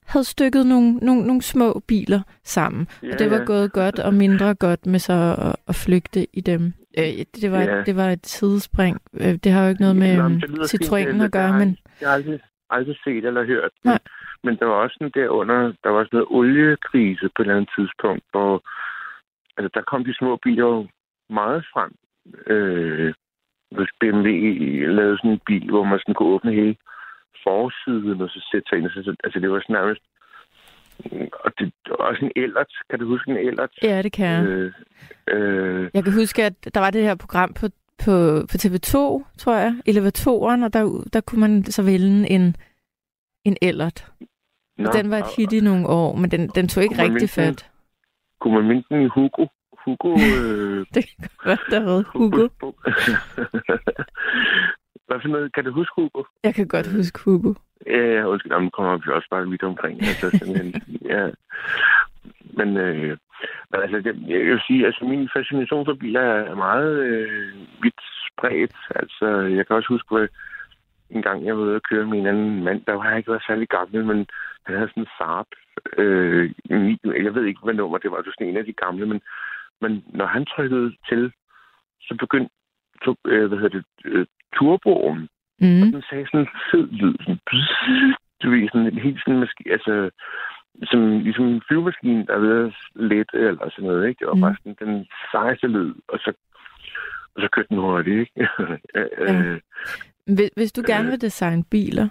havde 0.07 0.25
stykket 0.25 0.65
nogle, 0.65 0.93
nogle, 0.93 1.27
nogle 1.27 1.41
små 1.41 1.81
biler 1.87 2.21
sammen. 2.43 2.87
ja 3.03 3.13
Og 3.13 3.19
det 3.19 3.31
var 3.31 3.37
ja. 3.37 3.43
gået 3.43 3.73
godt 3.73 3.99
og 3.99 4.13
mindre 4.13 4.55
godt 4.55 4.85
med 4.85 4.99
så 4.99 5.35
at, 5.39 5.55
at 5.67 5.75
flygte 5.75 6.27
i 6.33 6.41
dem. 6.41 6.73
Øh, 6.99 7.25
det, 7.41 7.51
var, 7.51 7.61
Ja. 7.61 7.83
det 7.87 7.95
var 7.95 8.09
et 8.09 8.25
sidespring. 8.25 9.01
Øh, 9.21 9.33
det 9.43 9.51
har 9.51 9.63
jo 9.63 9.69
ikke 9.69 9.81
noget 9.81 9.95
med 9.95 10.13
Nå. 10.17 10.63
Citroën 10.71 11.13
Det- 11.13 11.21
at 11.25 11.31
gøre, 11.31 11.53
men 11.59 11.77
Jeg 12.01 12.09
har 12.09 12.15
aldrig, 12.15 12.39
aldrig 12.69 12.97
set 13.03 13.25
eller 13.25 13.45
hørt. 13.45 13.71
Nej. 13.83 13.99
Men 14.43 14.55
der 14.59 14.65
var 14.65 14.73
også 14.83 14.95
sådan 14.99 15.11
derunder, 15.21 15.73
der 15.83 15.89
var 15.89 16.03
sådan 16.03 16.17
noget 16.17 16.27
oliekrise 16.37 17.29
på 17.35 17.41
et 17.41 17.45
eller 17.45 17.55
andet 17.55 17.71
tidspunkt, 17.77 18.23
hvor 18.31 18.53
altså, 19.57 19.69
der 19.73 19.81
kom 19.91 20.03
de 20.05 20.13
små 20.19 20.35
biler 20.43 20.85
meget 21.29 21.65
frem. 21.73 21.91
Øh, 22.53 23.13
hvis 23.75 23.91
BMW 23.99 24.35
lavede 24.97 25.17
sådan 25.17 25.31
en 25.31 25.41
bil, 25.45 25.69
hvor 25.69 25.83
man 25.83 25.99
sådan 25.99 26.13
kunne 26.15 26.33
åbne 26.35 26.51
hele 26.53 26.75
forsiden, 27.43 28.21
og 28.21 28.29
så 28.29 28.39
sætte 28.51 28.65
sig 28.69 28.77
ind. 28.77 28.89
Så, 28.89 29.15
altså, 29.23 29.39
det 29.39 29.51
var 29.51 29.59
sådan 29.59 29.73
nærmest... 29.79 30.01
Og 31.45 31.51
det 31.59 31.71
også 31.99 32.25
en 32.25 32.31
ellert. 32.43 32.71
Kan 32.89 32.99
du 32.99 33.05
huske 33.07 33.31
en 33.31 33.37
ellert? 33.37 33.69
ja, 33.83 34.01
det 34.01 34.11
kan 34.11 34.27
jeg. 34.27 34.45
Øh, 34.45 34.73
øh, 35.27 35.89
Jeg 35.93 36.03
kan 36.03 36.13
huske, 36.13 36.43
at 36.43 36.53
der 36.73 36.79
var 36.79 36.89
det 36.89 37.03
her 37.03 37.15
program 37.15 37.53
på, 37.53 37.67
på, 38.05 38.15
på 38.51 38.55
TV2, 38.63 38.93
tror 39.37 39.55
jeg, 39.55 39.75
Elevatoren, 39.85 40.63
og 40.63 40.73
der, 40.73 41.03
der 41.13 41.21
kunne 41.21 41.41
man 41.41 41.63
så 41.65 41.83
vælge 41.83 42.29
en, 42.29 42.55
en 43.45 43.57
ellert. 43.61 44.11
nå, 44.77 44.89
Den 44.93 45.09
var 45.09 45.17
et 45.17 45.25
hit 45.37 45.53
i 45.53 45.59
nogle 45.59 45.87
år, 45.87 46.15
men 46.15 46.31
den, 46.31 46.47
den 46.47 46.67
tog 46.67 46.83
ikke 46.83 46.97
rigtig 47.03 47.29
fat. 47.29 47.69
Kunne 48.41 48.53
man 48.53 48.67
minde 48.67 48.83
den 48.89 49.01
i 49.01 49.07
Hugo? 49.15 49.45
Hugo... 49.85 50.09
Øh, 50.27 50.85
Det 50.93 51.05
kan 51.19 51.29
godt 51.37 51.59
der 51.71 51.79
havde 51.79 52.03
Hugo. 52.13 52.47
Hvad 55.07 55.19
for 55.21 55.27
noget? 55.27 55.53
Kan 55.53 55.63
du 55.65 55.71
huske 55.71 55.93
Hugo? 55.95 56.23
Jeg 56.43 56.55
kan 56.55 56.67
godt 56.67 56.87
huske 56.87 57.19
Hugo. 57.25 57.53
Ja, 57.85 58.25
undskyld, 58.25 58.51
jamen, 58.51 58.71
kommer 58.71 58.97
vi 58.97 59.11
også 59.11 59.27
bare 59.29 59.49
vidt 59.49 59.63
omkring. 59.63 60.01
Altså, 60.01 60.29
simpelthen, 60.29 60.73
ja. 61.13 61.29
Men, 62.57 62.77
øh, 62.77 63.17
men 63.69 63.81
altså, 63.81 63.97
det, 63.97 64.13
jeg 64.27 64.39
vil 64.39 64.61
sige, 64.67 64.85
altså, 64.85 65.05
min 65.05 65.29
fascination 65.35 65.85
for 65.85 65.93
biler 65.93 66.21
er 66.21 66.55
meget 66.55 66.99
øh, 66.99 67.53
vidt 67.81 68.01
spredt. 68.27 68.75
Altså, 68.95 69.27
jeg 69.57 69.67
kan 69.67 69.75
også 69.75 69.89
huske, 69.89 70.15
at 70.15 70.29
en 71.09 71.21
gang 71.21 71.45
jeg 71.45 71.57
var 71.57 71.63
ude 71.63 71.75
at 71.75 71.87
køre 71.89 72.05
med 72.05 72.19
en 72.19 72.27
anden 72.27 72.63
mand, 72.63 72.81
der 72.87 72.93
var 72.93 73.09
jeg 73.09 73.17
ikke 73.17 73.31
været 73.31 73.47
særlig 73.47 73.67
gammel, 73.67 74.05
men 74.05 74.27
han 74.65 74.75
havde 74.75 74.89
sådan 74.89 75.03
en 75.03 75.09
Saab. 75.17 75.45
Øh, 75.97 76.51
jeg 77.25 77.35
ved 77.35 77.45
ikke, 77.45 77.61
hvad 77.63 77.73
nummer 77.73 77.97
det 77.97 78.11
var. 78.11 78.17
Det 78.17 78.27
var 78.27 78.33
sådan 78.37 78.47
en 78.47 78.57
af 78.57 78.65
de 78.65 78.73
gamle, 78.73 79.05
men, 79.05 79.21
men 79.81 80.03
når 80.07 80.25
han 80.25 80.45
trykkede 80.45 80.95
til, 81.09 81.31
så 82.01 82.15
begyndte 82.19 82.53
to, 83.05 83.15
øh, 83.25 83.47
hvad 83.47 83.57
hedder 83.57 83.77
det, 83.77 83.85
øh, 84.05 84.25
turboen. 84.55 85.29
Mm. 85.59 85.81
Og 85.81 85.87
den 85.93 86.03
sagde 86.09 86.25
sådan 86.25 86.39
en 86.39 86.49
fed 86.71 86.87
lyd. 86.99 87.15
Sådan, 87.23 87.39
du 88.43 88.49
ved, 88.49 88.69
sådan 88.71 88.87
en 88.87 88.99
helt 88.99 89.19
sådan 89.19 89.39
maskine, 89.39 89.71
altså, 89.71 90.09
som, 90.83 91.19
ligesom 91.19 91.45
en 91.45 91.61
flyvemaskine, 91.67 92.25
der 92.25 92.33
er 92.33 92.39
ved 92.39 92.65
at 92.65 92.73
lette 92.95 93.37
eller 93.37 93.69
sådan 93.69 93.89
noget, 93.89 94.07
ikke? 94.07 94.19
Det 94.19 94.27
var 94.27 94.33
mm. 94.33 94.41
bare 94.41 94.55
sådan 94.59 94.87
den 94.87 95.07
sejeste 95.31 95.67
lyd, 95.67 95.93
og 96.07 96.19
så, 96.19 96.33
og 97.35 97.41
så 97.41 97.47
kørte 97.51 97.69
den 97.69 97.77
hurtigt, 97.77 98.19
ikke? 98.19 98.33
ja. 99.27 99.57
Hvis, 100.25 100.49
hvis 100.55 100.71
du 100.71 100.81
gerne 100.87 101.07
øh. 101.07 101.11
vil 101.11 101.21
designe 101.21 101.63
biler, 101.71 102.07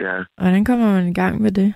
ja. 0.00 0.24
hvordan 0.36 0.64
kommer 0.64 0.92
man 0.92 1.06
i 1.08 1.14
gang 1.14 1.42
med 1.42 1.52
det? 1.52 1.74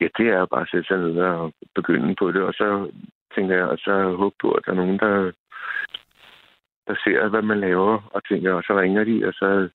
Ja, 0.00 0.08
det 0.18 0.28
er 0.28 0.46
bare 0.46 0.62
at 0.62 0.68
sætte 0.70 0.88
sig 0.88 0.98
ned 0.98 1.16
og 1.16 1.52
begynde 1.74 2.14
på 2.18 2.32
det, 2.32 2.42
og 2.42 2.54
så 2.54 2.90
tænker 3.34 3.54
jeg, 3.56 3.64
og 3.64 3.78
så 3.78 4.16
håbe 4.16 4.36
på, 4.40 4.52
at 4.52 4.62
der 4.66 4.72
er 4.72 4.76
nogen, 4.76 4.98
der, 4.98 5.32
der 6.88 6.94
ser, 7.04 7.28
hvad 7.28 7.42
man 7.42 7.60
laver, 7.60 8.10
og 8.14 8.20
tænker, 8.28 8.52
og 8.52 8.62
så 8.62 8.80
ringer 8.80 9.04
de, 9.04 9.26
og 9.28 9.32
så 9.32 9.68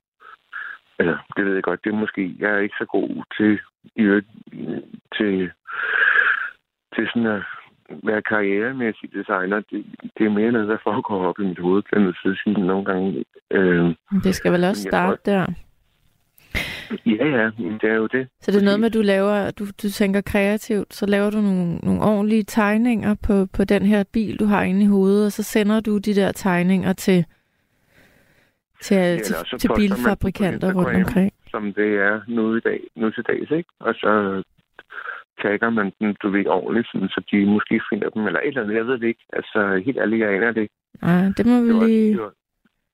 eller 1.00 1.18
det 1.38 1.46
ved 1.46 1.54
jeg 1.54 1.64
godt, 1.64 1.84
det 1.84 1.92
er 1.92 2.04
måske, 2.04 2.36
jeg 2.40 2.52
er 2.52 2.58
ikke 2.58 2.76
så 2.80 2.86
god 2.86 3.24
til, 3.38 3.60
i, 3.96 4.04
til, 5.18 5.52
til 6.96 7.08
sådan 7.08 7.26
at 7.26 7.44
være 8.04 8.22
karrieremæssig 8.22 9.14
designer. 9.14 9.60
Det, 9.72 9.86
det 10.18 10.26
er 10.26 10.30
mere 10.30 10.52
noget, 10.52 10.68
der 10.68 10.78
foregår 10.84 11.26
op 11.28 11.40
i 11.40 11.44
mit 11.44 11.60
hoved, 11.60 11.84
kan 11.84 12.06
jeg 12.06 12.36
sige 12.44 12.68
nogle 12.68 12.86
gange. 12.86 13.26
Øh, 13.52 13.96
det 14.24 14.36
skal 14.36 14.52
vel 14.52 14.64
også 14.64 14.82
starte 14.82 15.32
der? 15.32 15.46
Ja, 17.06 17.26
ja, 17.26 17.52
det 17.82 17.90
er 17.90 17.96
jo 17.96 18.08
det. 18.08 18.28
Så 18.42 18.52
det 18.52 18.62
er 18.62 18.66
noget 18.66 18.80
med, 18.80 18.88
at 18.88 18.94
du 18.94 19.02
laver, 19.02 19.52
du, 19.52 19.66
du 19.84 19.90
tænker 19.90 20.22
kreativt, 20.22 20.94
så 20.94 21.06
laver 21.06 21.30
du 21.30 21.42
nogle, 21.42 21.78
nogle 21.78 22.02
ordentlige 22.02 22.44
tegninger 22.44 23.16
på, 23.28 23.46
på 23.54 23.64
den 23.64 23.82
her 23.82 24.04
bil, 24.14 24.40
du 24.40 24.46
har 24.46 24.64
inde 24.64 24.84
i 24.84 24.88
hovedet, 24.88 25.26
og 25.26 25.32
så 25.32 25.44
sender 25.44 25.80
du 25.80 25.98
de 25.98 26.16
der 26.16 26.32
tegninger 26.32 26.94
til, 26.94 27.26
til, 28.82 28.96
ja, 28.96 29.18
til, 29.18 29.60
til 29.60 29.70
bilfabrikanter 29.76 30.74
rundt 30.74 30.96
omkring. 30.96 31.34
Som 31.50 31.74
det 31.74 31.94
er 32.00 32.22
nu, 32.28 32.56
i 32.56 32.60
dag, 32.60 32.80
nu 32.96 33.12
til 33.12 33.24
dags, 33.24 33.52
ikke? 33.52 33.70
Og 33.80 33.94
så 33.94 34.44
tagger 35.42 35.70
man 35.70 35.92
dem, 36.00 36.16
du 36.24 36.30
ved, 36.30 36.48
ordentligt, 36.48 36.88
sådan, 36.92 37.10
så 37.10 37.22
de 37.32 37.46
måske 37.46 37.82
finder 37.90 38.10
dem, 38.10 38.26
eller 38.28 38.40
et 38.40 38.48
eller 38.48 38.62
andet, 38.64 38.76
jeg 38.76 38.88
ved 38.88 38.94
det 39.00 39.08
ikke. 39.08 39.26
Altså, 39.34 39.82
helt 39.86 39.98
ærligt, 39.98 40.20
jeg 40.20 40.36
aner 40.36 40.52
det 40.52 40.62
ikke. 40.62 40.74
Nej, 41.02 41.26
det 41.38 41.46
må 41.46 41.62
vi 41.62 41.70
det 41.70 41.88
lige... 41.88 42.12
det, 42.12 42.22
var, 42.22 42.34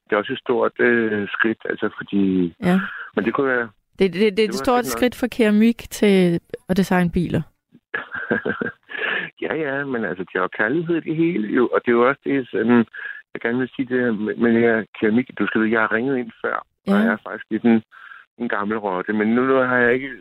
det 0.06 0.12
er 0.12 0.18
også 0.18 0.34
et 0.34 0.40
stort 0.40 0.80
øh, 0.80 1.28
skridt, 1.28 1.58
altså, 1.70 1.90
fordi... 1.98 2.54
Ja. 2.64 2.80
Men 3.16 3.26
det 3.26 3.34
kunne 3.34 3.48
være... 3.48 3.70
Det, 4.00 4.14
det, 4.14 4.22
det, 4.22 4.38
det 4.38 4.46
er 4.46 4.50
et 4.50 4.56
stort 4.56 4.86
skridt 4.86 5.16
fra 5.16 5.28
keramik 5.28 5.78
til 5.90 6.40
at 6.70 6.78
designe 6.78 7.12
biler. 7.12 7.42
ja, 9.46 9.54
ja, 9.56 9.86
men 9.86 10.06
altså, 10.06 10.24
det 10.24 10.36
er 10.36 10.42
jo 10.42 10.48
kærlighed 10.48 11.02
det 11.02 11.16
hele, 11.16 11.48
jo, 11.48 11.68
og 11.74 11.82
det 11.86 11.92
er 11.92 11.96
jo 12.00 12.08
også 12.08 12.22
det, 12.24 12.48
sådan, 12.52 12.86
jeg 13.34 13.42
gerne 13.42 13.60
vil 13.60 13.70
sige 13.76 13.88
det 13.96 14.20
med, 14.20 14.36
med 14.36 14.54
det 14.54 14.62
her 14.62 14.84
keramik. 15.00 15.30
Du 15.40 15.48
skal 15.48 15.62
vide, 15.62 15.72
jeg 15.72 15.82
har 15.82 15.92
ringet 15.92 16.18
ind 16.18 16.32
før, 16.42 16.66
ja. 16.88 16.94
og 16.94 17.00
jeg 17.00 17.12
er 17.14 17.18
faktisk 17.24 17.46
lidt 17.50 17.64
en, 17.64 17.84
en 18.38 18.50
gammel 18.50 18.78
rotte, 18.78 19.14
men 19.14 19.28
nu, 19.28 19.42
nu 19.42 19.54
har 19.54 19.78
jeg 19.78 19.94
ikke 19.94 20.12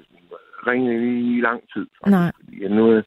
ringet 0.67 0.93
ind 0.93 1.03
i, 1.03 1.39
i 1.39 1.41
lang 1.41 1.61
tid. 1.75 1.87
Nej. 2.07 2.33
Jeg 2.61 2.71
nu 2.71 2.91
er 2.91 3.03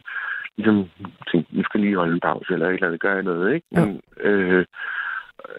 ligesom 0.57 0.89
tænkt, 1.31 1.53
nu 1.53 1.63
skal 1.63 1.79
lige 1.79 1.95
holde 1.95 2.13
en 2.13 2.19
pause, 2.19 2.53
eller 2.53 2.67
et 2.67 2.73
eller 2.73 2.87
andet, 2.87 3.01
gør 3.01 3.13
jeg 3.13 3.23
noget, 3.23 3.55
ikke? 3.55 3.67
Men, 3.71 4.01
øh, 4.19 4.65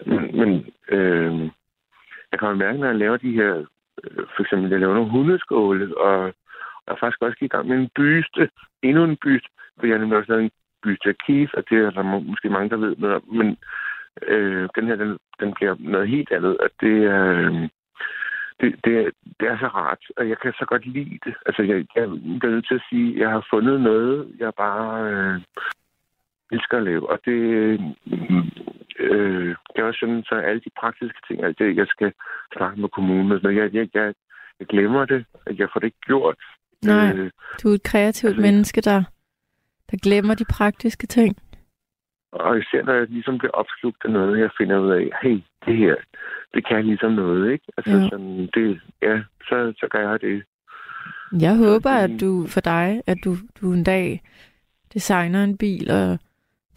men, 0.05 0.37
men 0.39 0.49
øh, 0.89 1.49
jeg 2.31 2.39
kan 2.39 2.47
jo 2.47 2.55
mærke, 2.55 2.77
når 2.77 2.87
jeg 2.87 2.95
laver 2.95 3.17
de 3.17 3.31
her, 3.31 3.55
øh, 3.55 3.65
Øh, 4.03 4.25
for 4.35 4.41
eksempel, 4.43 4.69
jeg 4.71 4.79
laver 4.79 4.93
nogle 4.93 5.11
hundeskåle, 5.11 5.97
og 5.97 6.33
jeg 6.85 6.93
er 6.93 6.99
faktisk 6.99 7.21
også 7.21 7.37
i 7.41 7.47
gang 7.47 7.67
med 7.67 7.77
en 7.77 7.89
byste, 7.95 8.49
endnu 8.83 9.03
en 9.03 9.17
byste, 9.23 9.49
for 9.79 9.85
jeg 9.85 9.93
har 9.93 9.99
nemlig 9.99 10.17
også 10.17 10.31
lavet 10.31 10.43
en 10.43 10.51
byste 10.83 11.09
af 11.09 11.15
Keith, 11.25 11.53
og 11.57 11.63
det 11.69 11.77
er 11.77 11.89
der 11.89 12.03
måske 12.03 12.49
mange, 12.49 12.69
der 12.69 12.77
ved 12.77 12.95
noget 12.97 13.15
om, 13.15 13.23
men 13.27 13.57
Øh, 14.27 14.69
den 14.75 14.87
her, 14.87 14.95
den, 14.95 15.17
den 15.39 15.53
bliver 15.53 15.75
noget 15.79 16.09
helt 16.09 16.31
andet, 16.31 16.57
og 16.57 16.69
det 16.81 17.03
er... 17.03 17.25
Øh, 17.25 17.69
det, 18.61 18.75
det, 18.85 19.11
det 19.39 19.47
er 19.47 19.57
så 19.57 19.67
rart, 19.67 20.03
og 20.17 20.29
jeg 20.29 20.37
kan 20.39 20.53
så 20.53 20.65
godt 20.65 20.85
lide 20.85 21.19
det. 21.25 21.33
Altså, 21.45 21.61
jeg, 21.63 21.85
jeg 21.95 22.03
er 22.03 22.47
nødt 22.49 22.67
til 22.67 22.75
at 22.75 22.85
sige, 22.89 23.13
at 23.13 23.19
jeg 23.19 23.29
har 23.29 23.47
fundet 23.49 23.81
noget, 23.81 24.35
jeg 24.39 24.53
bare 24.57 25.11
øh, 25.11 25.41
elsker 26.51 26.77
at 26.77 26.83
lave. 26.83 27.09
Og 27.09 27.19
det, 27.25 27.39
øh, 28.99 29.55
det 29.69 29.77
er 29.81 29.83
også 29.83 29.99
sådan, 29.99 30.23
så 30.23 30.35
alle 30.35 30.61
de 30.65 30.69
praktiske 30.79 31.19
ting, 31.27 31.43
altså, 31.43 31.63
jeg 31.63 31.87
skal 31.87 32.13
snakke 32.57 32.81
med 32.81 32.89
kommunen, 32.89 33.41
så 33.41 33.49
jeg, 33.49 33.73
jeg, 33.73 33.89
jeg, 33.93 34.13
jeg 34.59 34.67
glemmer 34.67 35.05
det, 35.05 35.25
at 35.45 35.59
jeg 35.59 35.67
får 35.73 35.79
det 35.79 35.87
ikke 35.87 36.05
gjort. 36.05 36.37
Nej, 36.85 37.13
øh, 37.15 37.31
du 37.63 37.69
er 37.69 37.73
et 37.73 37.83
kreativt 37.83 38.29
altså, 38.29 38.41
menneske, 38.41 38.81
der, 38.81 39.03
der 39.91 39.97
glemmer 40.03 40.33
de 40.35 40.45
praktiske 40.45 41.07
ting. 41.07 41.35
Og 42.31 42.59
især 42.59 42.83
når 42.83 42.93
jeg 42.93 43.07
ligesom 43.09 43.37
bliver 43.37 43.51
opslugt 43.51 44.05
af 44.05 44.11
noget, 44.11 44.39
jeg 44.39 44.49
finder 44.57 44.79
ud 44.79 44.91
af, 44.91 45.09
hey, 45.21 45.39
det 45.65 45.77
her, 45.77 45.95
det 46.53 46.67
kan 46.67 46.85
ligesom 46.85 47.11
noget, 47.11 47.51
ikke? 47.51 47.65
Altså 47.77 47.97
ja. 47.97 48.09
sådan, 48.09 48.49
det, 48.53 48.81
ja, 49.01 49.21
så, 49.41 49.73
så 49.77 49.87
gør 49.89 50.09
jeg 50.09 50.21
det. 50.21 50.43
Jeg 51.41 51.57
håber, 51.57 51.89
at 51.89 52.11
du 52.21 52.47
for 52.47 52.61
dig, 52.61 53.01
at 53.07 53.17
du, 53.25 53.35
du 53.61 53.73
en 53.73 53.83
dag 53.83 54.21
designer 54.93 55.43
en 55.43 55.57
bil, 55.57 55.91
og 55.91 56.19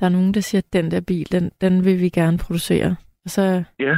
der 0.03 0.09
er 0.09 0.13
nogen, 0.19 0.35
der 0.35 0.41
siger, 0.41 0.63
at 0.63 0.73
den 0.73 0.91
der 0.91 1.01
bil, 1.01 1.33
den, 1.33 1.53
den 1.61 1.85
vil 1.85 2.01
vi 2.01 2.09
gerne 2.09 2.39
producere. 2.39 2.97
Og 3.25 3.31
så... 3.31 3.65
Ja. 3.79 3.97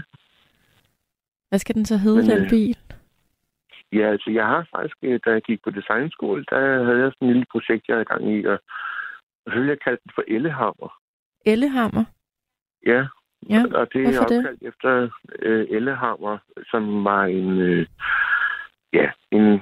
Hvad 1.48 1.58
skal 1.58 1.74
den 1.74 1.84
så 1.84 1.96
hedde, 1.96 2.22
Men, 2.22 2.30
den 2.30 2.44
øh, 2.44 2.50
bil? 2.50 2.78
Ja, 3.92 4.10
altså 4.10 4.30
jeg 4.30 4.46
har 4.46 4.68
faktisk, 4.76 4.96
øh, 5.02 5.20
da 5.24 5.30
jeg 5.30 5.42
gik 5.42 5.60
på 5.64 5.70
designskole, 5.70 6.44
der 6.50 6.84
havde 6.84 7.00
jeg 7.02 7.12
sådan 7.12 7.28
en 7.28 7.32
lille 7.32 7.46
projekt, 7.52 7.88
jeg 7.88 7.94
havde 7.96 8.04
gang 8.04 8.36
i, 8.36 8.44
og 8.44 8.58
så 9.46 9.54
ville 9.54 9.68
jeg 9.68 9.80
kalde 9.80 10.00
den 10.04 10.12
for 10.14 10.24
Ellehammer. 10.28 11.00
Ellehammer? 11.46 12.04
Ja, 12.86 13.06
ja. 13.50 13.62
og 13.80 13.86
det 13.92 14.00
er 14.02 14.20
opkaldt 14.20 14.60
det? 14.60 14.68
efter 14.68 15.08
øh, 15.38 15.66
Ellehammer, 15.70 16.38
som 16.70 17.04
var 17.04 17.24
en, 17.24 17.58
øh, 17.58 17.86
ja, 18.92 19.10
en 19.30 19.60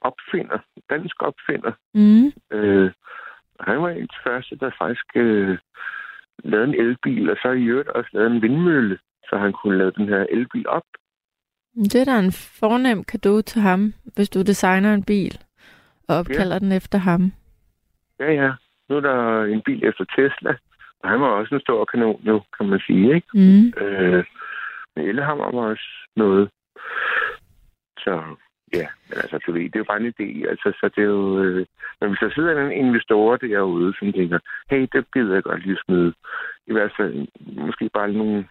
opfinder, 0.00 0.58
dansk 0.90 1.22
opfinder. 1.22 1.72
Mm. 1.94 2.56
Øh, 2.56 2.92
han 3.60 3.82
var 3.82 3.88
en 3.88 4.02
af 4.02 4.08
de 4.08 4.22
første, 4.24 4.56
der 4.56 4.70
faktisk 4.78 5.06
øh, 5.14 5.58
lavede 6.44 6.68
en 6.68 6.80
elbil, 6.80 7.30
og 7.30 7.36
så 7.42 7.50
i 7.50 7.64
øvrigt 7.64 7.88
også 7.88 8.10
lavede 8.12 8.34
en 8.34 8.42
vindmølle, 8.42 8.98
så 9.28 9.36
han 9.36 9.52
kunne 9.52 9.78
lave 9.78 9.90
den 9.90 10.08
her 10.08 10.26
elbil 10.30 10.68
op. 10.68 10.88
Det 11.74 11.94
er 12.00 12.04
da 12.04 12.18
en 12.18 12.32
fornem 12.32 13.04
gave 13.04 13.42
til 13.42 13.60
ham, 13.60 13.94
hvis 14.14 14.30
du 14.30 14.42
designer 14.42 14.94
en 14.94 15.04
bil 15.04 15.38
og 16.08 16.16
opkalder 16.16 16.54
ja. 16.54 16.58
den 16.58 16.72
efter 16.72 16.98
ham. 16.98 17.32
Ja, 18.20 18.32
ja. 18.32 18.52
Nu 18.88 18.96
er 18.96 19.00
der 19.00 19.44
en 19.44 19.62
bil 19.62 19.84
efter 19.84 20.04
Tesla, 20.04 20.56
og 21.00 21.10
han 21.10 21.20
var 21.20 21.28
også 21.28 21.54
en 21.54 21.60
stor 21.60 21.84
kanon 21.84 22.20
nu, 22.22 22.42
kan 22.58 22.68
man 22.68 22.80
sige, 22.86 23.14
ikke? 23.14 23.28
Mm. 23.34 23.82
Øh, 23.82 24.24
men 24.96 25.04
Ellehammer 25.08 25.44
var 25.44 25.68
også 25.70 25.88
noget. 26.16 26.50
Så 27.98 28.22
ja, 28.72 28.86
men 29.08 29.16
altså, 29.22 29.38
du 29.46 29.52
ved, 29.52 29.62
det 29.62 29.76
er 29.76 29.84
jo 29.84 29.92
bare 29.92 30.00
en 30.00 30.14
idé. 30.14 30.48
Altså, 30.50 30.68
så 30.80 30.90
det 30.96 31.02
er 31.02 31.12
jo... 31.18 31.42
Øh, 31.42 31.66
men 32.00 32.10
hvis 32.10 32.20
der 32.20 32.30
sidder 32.30 32.66
en 32.66 32.72
investor 32.72 33.36
derude, 33.36 33.94
som 33.98 34.12
tænker, 34.12 34.38
hey, 34.70 34.86
det 34.92 35.04
gider 35.14 35.34
jeg 35.34 35.42
godt 35.42 35.66
lige 35.66 35.78
smide. 35.84 36.12
I 36.66 36.72
hvert 36.72 36.92
fald 36.96 37.26
måske 37.66 37.90
bare 37.94 38.12
nogle 38.12 38.44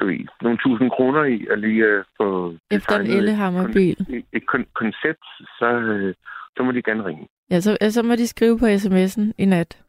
du 0.00 0.06
ved, 0.06 0.20
nogle 0.42 0.58
tusind 0.58 0.90
kroner 0.90 1.24
i 1.24 1.46
at 1.50 1.58
lige 1.58 1.98
uh, 1.98 2.04
få 2.16 2.54
Efter 2.70 2.98
en 2.98 3.06
Ellehammer-bil. 3.06 3.96
Et, 4.10 4.24
et 4.32 4.42
kon- 4.52 4.72
koncept, 4.74 5.24
så, 5.58 5.68
uh, 5.76 6.14
så 6.56 6.62
må 6.62 6.72
de 6.72 6.82
gerne 6.82 7.04
ringe. 7.04 7.26
Ja, 7.50 7.60
så, 7.60 7.76
så 7.90 8.02
må 8.02 8.14
de 8.14 8.26
skrive 8.26 8.58
på 8.58 8.66
sms'en 8.66 9.32
i 9.38 9.44
nat. 9.44 9.82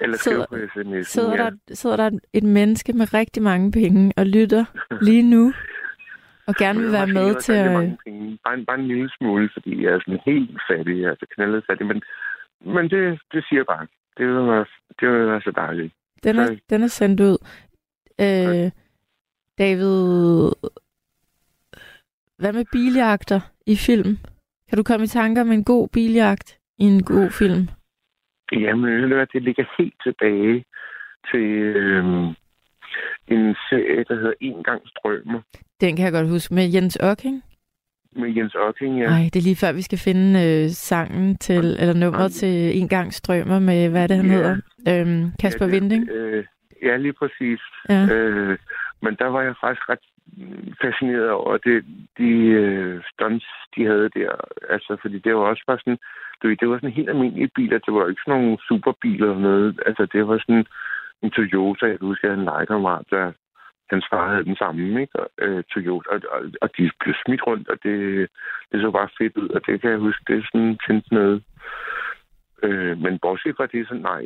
Eller 0.00 0.16
sidder, 0.16 0.46
på 0.46 0.54
sms'en, 0.54 1.02
sidder, 1.02 1.36
ja. 1.36 1.36
der, 1.36 1.74
sidder 1.74 1.96
der 1.96 2.10
et 2.32 2.44
menneske 2.44 2.92
med 2.92 3.14
rigtig 3.14 3.42
mange 3.42 3.72
penge 3.72 4.12
og 4.16 4.26
lytter 4.26 4.64
lige 5.00 5.22
nu, 5.22 5.52
og 6.50 6.54
gerne 6.54 6.78
vil 6.80 6.92
være 6.92 7.12
med 7.18 7.34
til 7.46 7.52
at... 7.52 7.70
Bare 8.44 8.54
en, 8.58 8.64
bare 8.66 8.78
en 8.78 8.88
lille 8.88 9.10
smule, 9.18 9.50
fordi 9.52 9.72
jeg 9.84 9.92
er 9.92 10.00
sådan 10.00 10.20
helt 10.26 10.60
fattig, 10.70 11.06
altså 11.06 11.26
knaldet 11.34 11.64
fattig, 11.68 11.86
men, 11.86 12.02
men 12.74 12.84
det, 12.90 13.20
det 13.32 13.44
siger 13.48 13.64
bare. 13.64 13.86
Det 14.16 14.26
vil 14.26 14.46
være, 14.52 14.66
det 15.00 15.08
vil 15.08 15.26
være 15.26 15.40
så 15.40 15.52
dejligt. 15.56 15.92
Den 16.24 16.38
er, 16.38 16.46
så... 16.46 16.56
den 16.70 16.82
er 16.82 16.86
sendt 16.86 17.20
ud. 17.20 17.38
Øh, 18.20 18.70
David, 19.58 19.98
hvad 22.38 22.52
med 22.52 22.64
biljagter 22.72 23.40
i 23.66 23.76
film? 23.76 24.18
Kan 24.68 24.76
du 24.76 24.82
komme 24.82 25.04
i 25.04 25.06
tanker 25.06 25.42
om 25.42 25.52
en 25.52 25.64
god 25.64 25.88
biljagt 25.88 26.58
i 26.78 26.84
en 26.84 27.02
god 27.02 27.30
film? 27.30 27.68
Jamen, 28.52 29.10
det 29.10 29.42
ligger 29.42 29.64
helt 29.78 29.94
tilbage 30.02 30.64
til 31.30 31.46
øhm, 31.76 32.34
en 33.28 33.54
serie, 33.68 34.04
der 34.08 34.14
hedder 34.14 34.32
En 34.40 34.62
gang 34.62 34.82
strømmer. 34.86 35.40
Den 35.80 35.96
kan 35.96 36.04
jeg 36.04 36.12
godt 36.12 36.28
huske. 36.28 36.54
Med 36.54 36.68
Jens 36.74 36.98
Ocking? 37.00 37.42
Med 38.16 38.28
Jens 38.36 38.54
Ocking, 38.54 38.98
ja. 38.98 39.06
Nej, 39.06 39.24
det 39.32 39.36
er 39.36 39.42
lige 39.48 39.56
før, 39.56 39.72
vi 39.72 39.82
skal 39.82 39.98
finde 39.98 40.26
øh, 40.46 40.68
sangen 40.68 41.36
til, 41.36 41.64
eller 41.80 41.94
nummeret 41.94 42.32
til 42.32 42.78
En 42.80 42.88
gang 42.88 43.12
strømmer 43.14 43.58
med, 43.58 43.90
hvad 43.90 44.08
det, 44.08 44.16
han 44.16 44.26
ja. 44.26 44.32
hedder? 44.32 44.56
Øhm, 44.88 45.32
Kasper 45.40 45.66
ja, 45.66 45.72
det, 45.72 45.82
Vinding? 45.82 46.10
Øh, 46.10 46.44
ja, 46.82 46.96
lige 46.96 47.12
præcis. 47.12 47.60
Ja. 47.88 48.06
Øh, 48.14 48.58
Men 49.02 49.14
der 49.14 49.26
var 49.26 49.42
jeg 49.42 49.54
faktisk 49.60 49.88
ret 49.88 50.06
fascineret 50.82 51.30
over 51.30 51.56
det, 51.56 51.84
de 52.18 52.30
øh, 52.62 53.00
stunts, 53.12 53.46
de 53.76 53.86
havde 53.86 54.08
der. 54.14 54.32
Altså, 54.70 54.96
fordi 55.02 55.18
det 55.18 55.34
var 55.34 55.40
også 55.40 55.64
bare 55.66 55.78
sådan, 55.78 55.98
du 56.42 56.48
ved, 56.48 56.56
det 56.56 56.68
var 56.68 56.76
sådan 56.76 56.98
helt 56.98 57.08
almindelige 57.08 57.50
biler. 57.54 57.78
Det 57.78 57.94
var 57.94 58.08
ikke 58.08 58.22
sådan 58.26 58.40
nogle 58.40 58.58
superbiler 58.68 59.26
eller 59.30 59.42
noget. 59.50 59.80
Altså, 59.86 60.06
det 60.12 60.28
var 60.28 60.38
sådan 60.38 60.66
en 61.22 61.30
Toyota. 61.30 61.86
Jeg 61.86 61.98
kan 61.98 62.06
huske, 62.06 62.26
jeg 62.26 62.32
havde 62.32 62.40
en 62.40 62.50
legekammerat, 62.52 63.04
der 63.10 63.32
hans 63.90 64.06
far 64.10 64.30
havde 64.30 64.44
den 64.44 64.56
samme, 64.56 65.00
ikke? 65.00 65.16
Og, 65.20 65.28
øh, 65.38 65.62
Toyota, 65.72 66.08
og, 66.14 66.20
og, 66.34 66.42
og 66.62 66.68
de 66.76 66.90
blev 67.00 67.14
smidt 67.24 67.46
rundt, 67.46 67.68
og 67.68 67.76
det, 67.82 67.96
det 68.72 68.80
så 68.80 68.90
bare 68.90 69.08
fedt 69.18 69.36
ud, 69.36 69.48
og 69.48 69.60
det 69.66 69.80
kan 69.80 69.90
jeg 69.90 69.98
huske, 69.98 70.22
det 70.26 70.38
er 70.38 70.48
sådan 70.52 70.78
tændt 70.86 71.12
noget. 71.12 71.42
Øh, 72.62 72.98
men 72.98 73.18
bortset 73.22 73.56
fra 73.56 73.66
det, 73.66 73.88
så 73.88 73.94
nej, 73.94 74.20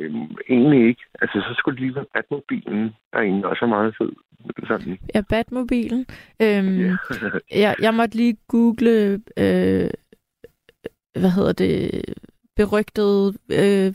egentlig 0.49 0.87
ikke. 0.87 1.03
Altså, 1.21 1.37
så 1.47 1.53
skulle 1.57 1.75
det 1.75 1.81
lige 1.85 1.95
være 1.95 2.13
Batmobilen, 2.13 2.95
der 3.13 3.19
egentlig 3.19 3.45
også 3.45 3.65
er 3.65 3.69
meget 3.69 3.95
fed. 3.97 4.11
Sådan. 4.67 4.99
Ja, 5.15 5.21
Batmobilen. 5.29 6.05
Øhm, 6.41 6.79
ja. 6.79 6.97
jeg, 7.63 7.75
jeg 7.81 7.93
måtte 7.93 8.15
lige 8.15 8.37
google, 8.47 9.21
øh, 9.37 9.89
hvad 11.21 11.31
hedder 11.37 11.53
det, 11.53 12.01
berygtede 12.55 13.33
øh, 13.51 13.93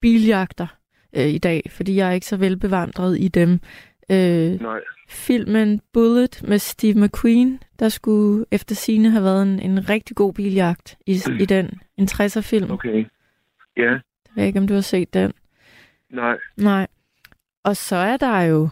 biljagter 0.00 0.66
øh, 1.16 1.26
i 1.26 1.38
dag, 1.38 1.62
fordi 1.70 1.96
jeg 1.96 2.08
er 2.08 2.12
ikke 2.12 2.26
så 2.26 2.36
velbevandret 2.36 3.20
i 3.20 3.28
dem. 3.28 3.60
Øh, 4.10 4.60
Nej. 4.60 4.80
Filmen 5.08 5.80
Bullet 5.92 6.42
med 6.48 6.58
Steve 6.58 7.04
McQueen, 7.04 7.62
der 7.78 7.88
skulle 7.88 8.44
efter 8.50 8.74
sine 8.74 9.10
have 9.10 9.24
været 9.24 9.42
en, 9.42 9.60
en 9.60 9.88
rigtig 9.88 10.16
god 10.16 10.32
biljagt 10.32 10.98
i, 11.06 11.20
i 11.40 11.44
den. 11.44 11.80
En 11.96 12.08
60'er-film. 12.10 12.70
Okay. 12.70 13.06
Ja. 13.76 13.90
Jeg 13.90 14.00
ved 14.36 14.44
ikke, 14.44 14.58
om 14.58 14.66
du 14.66 14.74
har 14.74 14.80
set 14.80 15.14
den. 15.14 15.32
Nej. 16.10 16.36
Nej. 16.56 16.86
Og 17.64 17.76
så 17.76 17.96
er 17.96 18.16
der 18.16 18.40
jo, 18.40 18.68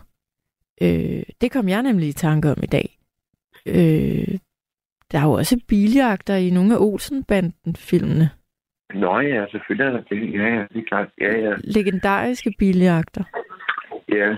øh, 0.83 1.23
det 1.41 1.53
kom 1.53 1.69
jeg 1.69 1.83
nemlig 1.83 2.09
i 2.09 2.13
tanke 2.13 2.51
om 2.51 2.57
i 2.63 2.67
dag, 2.67 2.99
øh, 3.67 4.39
der 5.13 5.19
er 5.19 5.23
jo 5.23 5.33
også 5.33 5.61
biljagter 5.69 6.35
i 6.35 6.51
nogle 6.51 6.75
af 6.75 6.79
Olsen-banden-filmene. 6.81 8.31
Nå 8.95 9.21
ja, 9.21 9.47
selvfølgelig 9.51 9.87
er 9.87 9.91
der 9.91 10.03
det. 10.11 10.33
Ja, 10.33 10.55
ja, 10.57 10.65
det 10.73 10.77
er 10.77 10.89
klart. 10.89 11.09
Ja, 11.21 11.39
ja. 11.39 11.55
Legendariske 11.65 12.55
biljagter. 12.59 13.25
Ja. 14.09 14.37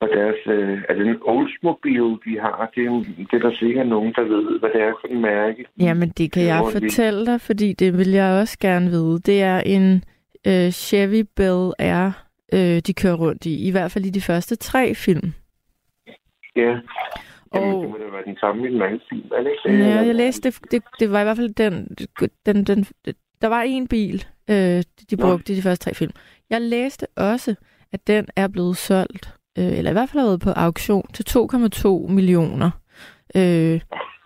Og 0.00 0.08
deres, 0.08 0.36
øh, 0.46 0.82
er 0.88 0.94
det 0.94 1.06
en 1.06 1.18
Oldsmobile, 1.22 2.18
de 2.24 2.40
har? 2.40 2.70
Det 2.74 2.86
er, 2.86 2.90
det 3.30 3.32
er 3.32 3.48
der 3.48 3.54
sikkert 3.54 3.88
nogen, 3.88 4.12
der 4.12 4.22
ved, 4.22 4.58
hvad 4.60 4.70
det 4.70 4.82
er 4.82 4.92
for 5.00 5.08
en 5.08 5.20
mærke. 5.20 5.64
Jamen, 5.80 6.08
det 6.08 6.32
kan 6.32 6.42
jeg 6.42 6.62
fortælle 6.72 7.26
dig, 7.26 7.40
fordi 7.40 7.72
det 7.72 7.98
vil 7.98 8.10
jeg 8.10 8.40
også 8.40 8.58
gerne 8.60 8.90
vide. 8.90 9.20
Det 9.20 9.42
er 9.42 9.60
en 9.60 10.04
øh, 10.46 10.70
Chevy 10.70 11.24
Bel 11.36 11.72
Air, 11.78 12.10
øh, 12.52 12.80
de 12.86 12.94
kører 12.94 13.14
rundt 13.14 13.46
i. 13.46 13.68
I 13.68 13.70
hvert 13.70 13.90
fald 13.90 14.06
i 14.06 14.10
de 14.10 14.20
første 14.20 14.56
tre 14.56 14.94
film. 14.94 15.32
Ja. 16.56 16.78
Jamen, 17.54 17.74
Og- 17.74 17.82
det 17.82 17.90
må 17.90 17.96
da 17.98 18.04
være 18.04 18.24
den 18.24 18.36
samme 18.40 18.68
i 18.68 18.72
den 18.72 18.82
anden 18.82 19.00
er 19.32 19.42
det 19.42 19.50
ikke? 19.50 19.84
Ja, 19.84 20.00
jeg 20.00 20.14
læste, 20.14 20.50
det, 20.50 20.70
det, 20.70 20.82
det 21.00 21.12
var 21.12 21.20
i 21.20 21.24
hvert 21.24 21.36
fald 21.36 21.54
den, 21.54 21.88
den, 22.46 22.64
den, 22.64 22.86
der 23.42 23.48
var 23.48 23.62
en 23.62 23.88
bil, 23.88 24.24
øh, 24.50 24.82
de 25.10 25.16
brugte 25.16 25.52
i 25.52 25.56
de 25.56 25.62
første 25.62 25.84
tre 25.84 25.94
film. 25.94 26.12
Jeg 26.50 26.60
læste 26.60 27.06
også, 27.16 27.54
at 27.92 28.06
den 28.06 28.26
er 28.36 28.48
blevet 28.48 28.76
solgt, 28.76 29.34
øh, 29.58 29.78
eller 29.78 29.90
i 29.90 29.94
hvert 29.94 30.08
fald 30.08 30.20
har 30.20 30.28
været 30.28 30.40
på 30.40 30.50
auktion 30.50 31.06
til 31.12 31.24
2,2 31.28 32.12
millioner. 32.12 32.70
Øh, 33.36 33.80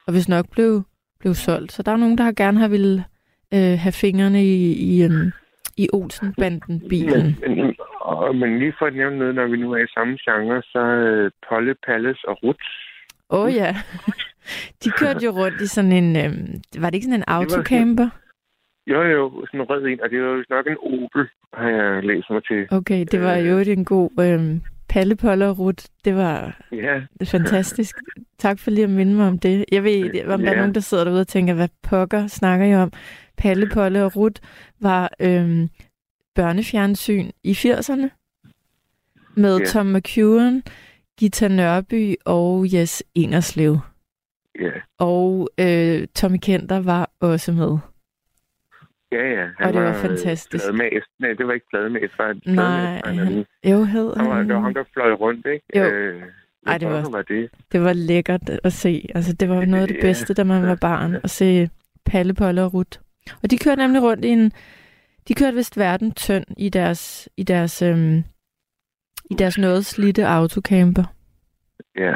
og 0.06 0.12
hvis 0.12 0.28
nok 0.28 0.46
blev, 0.50 0.82
blev 1.20 1.34
solgt. 1.34 1.72
Så 1.72 1.82
der 1.82 1.92
er 1.92 1.96
nogen, 1.96 2.18
der 2.18 2.24
har 2.24 2.32
gerne 2.32 2.58
har 2.60 2.68
ville 2.68 3.04
øh, 3.54 3.78
have 3.78 3.92
fingrene 3.92 4.44
i, 4.44 4.56
i, 4.72 5.04
um, 5.04 5.32
i 5.76 5.88
Olsen-banden-bilen. 5.92 7.36
Men, 7.40 7.56
men, 7.56 7.76
og, 8.00 8.36
men 8.36 8.58
lige 8.58 8.74
for 8.78 8.86
at 8.86 8.94
nævne 8.94 9.18
noget, 9.18 9.34
når 9.34 9.46
vi 9.46 9.56
nu 9.56 9.72
er 9.72 9.78
i 9.78 9.94
samme 9.94 10.18
genre, 10.24 10.62
så 10.62 10.78
øh, 10.78 11.30
Polle, 11.48 11.74
Palles 11.86 12.24
og 12.24 12.38
Ruts. 12.42 12.89
Åh 13.30 13.44
oh, 13.44 13.54
ja. 13.54 13.76
De 14.84 14.90
kørte 14.90 15.24
jo 15.24 15.30
rundt 15.30 15.60
i 15.60 15.66
sådan 15.66 15.92
en, 15.92 16.16
øh, 16.16 16.32
var 16.82 16.90
det 16.90 16.94
ikke 16.94 17.04
sådan 17.04 17.20
en 17.20 17.24
autocamper? 17.28 18.08
Jo, 18.86 19.02
jo, 19.02 19.44
sådan 19.46 19.60
en 19.60 19.66
rød 19.70 19.86
en, 19.86 20.00
og 20.02 20.10
det 20.10 20.22
var 20.22 20.28
jo 20.28 20.44
nok 20.50 20.66
en 20.66 20.76
Opel, 20.82 21.28
har 21.54 21.68
jeg 21.68 22.04
læst 22.04 22.30
mig 22.30 22.42
til. 22.44 22.66
Okay, 22.70 23.06
det 23.12 23.20
var 23.20 23.34
jo 23.36 23.58
en 23.58 23.84
god 23.84 24.10
øh, 24.20 24.60
Palle, 24.88 25.16
Polle 25.16 25.48
og 25.48 25.58
Rut. 25.58 25.86
Det 26.04 26.16
var 26.16 26.60
Ja, 26.72 27.00
fantastisk. 27.24 27.96
Tak 28.38 28.58
for 28.58 28.70
lige 28.70 28.84
at 28.84 28.90
minde 28.90 29.14
mig 29.14 29.26
om 29.28 29.38
det. 29.38 29.64
Jeg 29.72 29.84
ved 29.84 29.90
ikke, 29.90 30.28
om 30.32 30.40
der 30.40 30.46
er 30.48 30.52
Ja. 30.52 30.58
nogen, 30.58 30.74
der 30.74 30.80
sidder 30.80 31.04
derude 31.04 31.20
og 31.20 31.28
tænker, 31.28 31.54
hvad 31.54 31.68
pokker 31.82 32.26
snakker 32.26 32.66
I 32.66 32.74
om? 32.74 32.92
Palle, 33.38 33.68
Polle 33.74 34.04
og 34.04 34.16
Rut 34.16 34.40
var 34.80 35.10
øh, 35.20 35.68
børnefjernsyn 36.34 37.30
i 37.44 37.52
80'erne 37.52 38.08
med 39.34 39.58
Ja. 39.58 39.64
Tom 39.64 39.86
McEwan, 39.86 40.62
Gita 41.20 41.48
Nørby 41.48 42.14
og 42.24 42.72
Jes 42.74 43.02
Ingerslev. 43.14 43.78
ja, 44.60 44.70
Og 44.98 45.48
øh, 45.60 46.06
Tommy 46.14 46.36
Kenter 46.42 46.80
var 46.80 47.10
også 47.20 47.52
med. 47.52 47.78
ja, 49.12 49.28
ja. 49.40 49.46
Og 49.66 49.72
det 49.72 49.82
var 49.82 49.88
øh, 49.88 49.94
fantastisk. 49.94 50.64
Plademæs. 50.64 51.02
Nej, 51.18 51.32
det 51.38 51.46
var 51.46 51.52
ikke 51.52 51.66
plademæs, 51.70 52.02
det 52.10 52.18
var 52.18 52.36
Nej, 52.46 53.00
var 53.04 53.10
en 53.10 53.18
anden. 53.18 53.44
Jo, 53.64 53.84
hed 53.84 54.16
Han 54.16 54.28
var, 54.28 54.38
det 54.38 54.48
var 54.48 54.54
ham, 54.54 54.62
han. 54.64 54.74
der 54.74 54.84
fløj 54.92 55.12
rundt, 55.12 55.46
ikke? 55.46 55.78
Jo. 55.78 55.84
Øh, 55.84 56.22
Ej, 56.66 56.78
det 56.78 56.88
var- 56.88 57.10
var 57.10 57.22
det. 57.22 57.50
Det 57.72 57.80
var 57.82 57.92
lækkert 57.92 58.50
at 58.64 58.72
se. 58.72 59.08
Altså, 59.14 59.32
det 59.32 59.48
var 59.48 59.64
noget 59.64 59.82
af 59.82 59.88
det 59.88 59.96
Ja. 59.96 60.00
bedste, 60.00 60.34
da 60.34 60.44
man 60.44 60.62
var 60.66 60.74
barn, 60.80 61.14
at 61.24 61.30
se 61.30 61.70
Palle, 62.06 62.34
Polle 62.34 62.62
og 62.64 62.74
Rut. 62.74 63.00
Og 63.42 63.50
de 63.50 63.58
kørte 63.58 63.82
nemlig 63.82 64.02
rundt 64.02 64.24
i 64.24 64.28
en... 64.28 64.52
De 65.28 65.34
kørte 65.34 65.56
vist 65.56 65.78
verden 65.78 66.12
tynd 66.12 66.44
i 66.58 66.68
deres, 66.68 67.28
i 67.36 67.42
deres, 67.42 67.82
øhm, 67.82 68.24
i 69.30 69.34
deres 69.34 69.58
noget 69.58 69.86
slidte 69.86 70.26
autocamper. 70.26 71.04
Ja. 71.96 72.14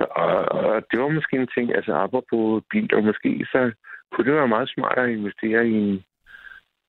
Og, 0.00 0.52
og 0.52 0.82
det 0.90 1.00
var 1.00 1.08
måske 1.08 1.36
en 1.36 1.48
ting, 1.56 1.74
altså 1.74 1.92
apropos 1.94 2.62
biler, 2.70 3.00
måske 3.00 3.46
så 3.52 3.72
kunne 4.12 4.26
det 4.26 4.34
være 4.34 4.48
meget 4.48 4.68
smart 4.74 4.98
at 4.98 5.10
investere 5.10 5.68
i 5.68 5.72
en, 5.72 6.04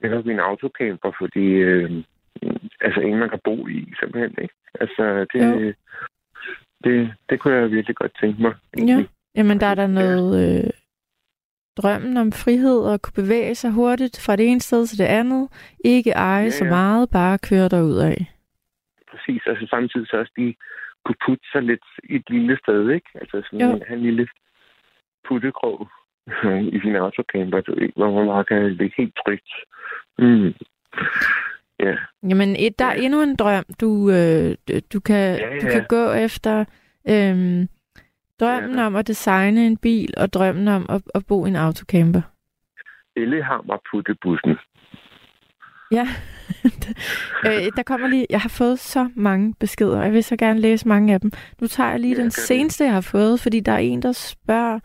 netop 0.04 0.28
i 0.28 0.32
en 0.32 0.40
autocamper, 0.40 1.12
fordi 1.22 1.46
øh, 1.46 2.04
altså 2.82 3.00
en, 3.02 3.18
man 3.18 3.30
kan 3.30 3.40
bo 3.44 3.68
i, 3.68 3.94
simpelthen, 4.00 4.36
ikke? 4.42 4.54
Altså, 4.80 5.26
det, 5.34 5.42
Jo. 5.42 5.74
det, 6.84 7.14
det 7.30 7.40
kunne 7.40 7.54
jeg 7.56 7.72
virkelig 7.72 7.96
godt 7.96 8.18
tænke 8.22 8.42
mig. 8.42 8.54
Ja. 8.78 9.04
Jamen, 9.36 9.60
der 9.60 9.66
er 9.68 9.76
der 9.76 9.88
noget... 9.88 10.64
Øh, 10.64 10.70
drømmen 11.78 12.18
om 12.18 12.32
frihed 12.32 12.80
og 12.80 13.02
kunne 13.02 13.24
bevæge 13.24 13.56
sig 13.56 13.72
hurtigt 13.72 14.20
fra 14.26 14.36
det 14.36 14.48
ene 14.48 14.62
sted 14.62 14.88
til 14.88 14.98
det 14.98 15.06
andet. 15.06 15.50
Ikke 15.86 16.12
eje 16.12 16.44
Ja, 16.44 16.50
så 16.50 16.64
ja. 16.64 16.70
meget, 16.70 17.10
bare 17.10 17.38
køre 17.38 17.70
derud 17.70 17.98
af. 17.98 18.31
Præcis, 19.12 19.42
altså 19.46 19.68
samtidig 19.70 20.08
så 20.08 20.18
også 20.18 20.32
de 20.38 20.56
kunne 21.06 21.16
putte 21.26 21.46
sig 21.52 21.62
lidt 21.64 21.86
i 22.10 22.16
et 22.16 22.30
lille 22.30 22.58
sted, 22.64 22.90
ikke? 22.90 23.10
Altså 23.16 23.42
sådan 23.46 23.60
Jo. 23.62 23.76
en, 23.76 23.84
en 23.94 24.00
lille 24.02 24.28
puttekrog 25.28 25.90
i 26.76 26.80
sin 26.84 26.96
autocamper, 26.96 27.62
du 27.62 27.76
ved, 27.80 27.90
hvor 27.96 28.12
man 28.12 28.28
bare 28.28 28.44
kan 28.46 28.72
ligge 28.74 28.94
helt 28.98 29.16
trygt. 29.26 29.50
Mm. 30.20 30.54
Ja, 31.80 31.96
Jamen, 32.30 32.56
et, 32.60 32.80
der 32.80 32.86
er 32.86 32.94
endnu 32.94 33.22
en 33.22 33.36
drøm, 33.36 33.64
du, 33.82 34.10
øh, 34.10 34.56
du- 34.68 34.86
du, 34.94 35.00
kan, 35.00 35.36
Ja, 35.40 35.50
du 35.62 35.66
ja. 35.68 35.72
kan 35.72 35.86
gå 35.90 36.12
efter. 36.12 36.66
Øhm, 37.10 37.68
drømmen 38.40 38.76
Ja. 38.80 38.86
om 38.86 38.96
at 38.96 39.08
designe 39.08 39.66
en 39.68 39.78
bil, 39.78 40.14
og 40.18 40.34
drømmen 40.34 40.68
om 40.68 40.86
at, 40.90 41.02
at 41.16 41.24
bo 41.28 41.46
i 41.46 41.50
en 41.50 41.56
autocamper. 41.56 42.22
Ellehammer 43.16 43.78
puttebussen. 43.92 44.58
Ja, 45.92 46.08
øh, 47.46 47.72
der 47.76 47.84
kommer 47.86 48.08
lige, 48.08 48.26
jeg 48.30 48.42
har 48.42 48.50
fået 48.50 48.80
så 48.80 49.10
mange 49.16 49.54
beskeder, 49.60 49.98
og 49.98 50.06
jeg 50.06 50.14
vil 50.14 50.24
så 50.24 50.36
gerne 50.36 50.60
læse 50.60 50.88
mange 50.88 51.14
af 51.14 51.22
dem. 51.22 51.32
Nu 51.62 51.68
tager 51.68 51.90
jeg 51.90 52.00
lige 52.00 52.16
Ja, 52.16 52.22
den 52.22 52.32
seneste, 52.32 52.84
jeg 52.84 52.94
har 52.94 53.02
fået, 53.02 53.40
fordi 53.40 53.60
der 53.60 53.72
er 53.72 53.78
en, 53.78 54.02
der 54.02 54.12
spørger... 54.12 54.80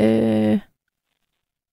Øh, 0.00 0.58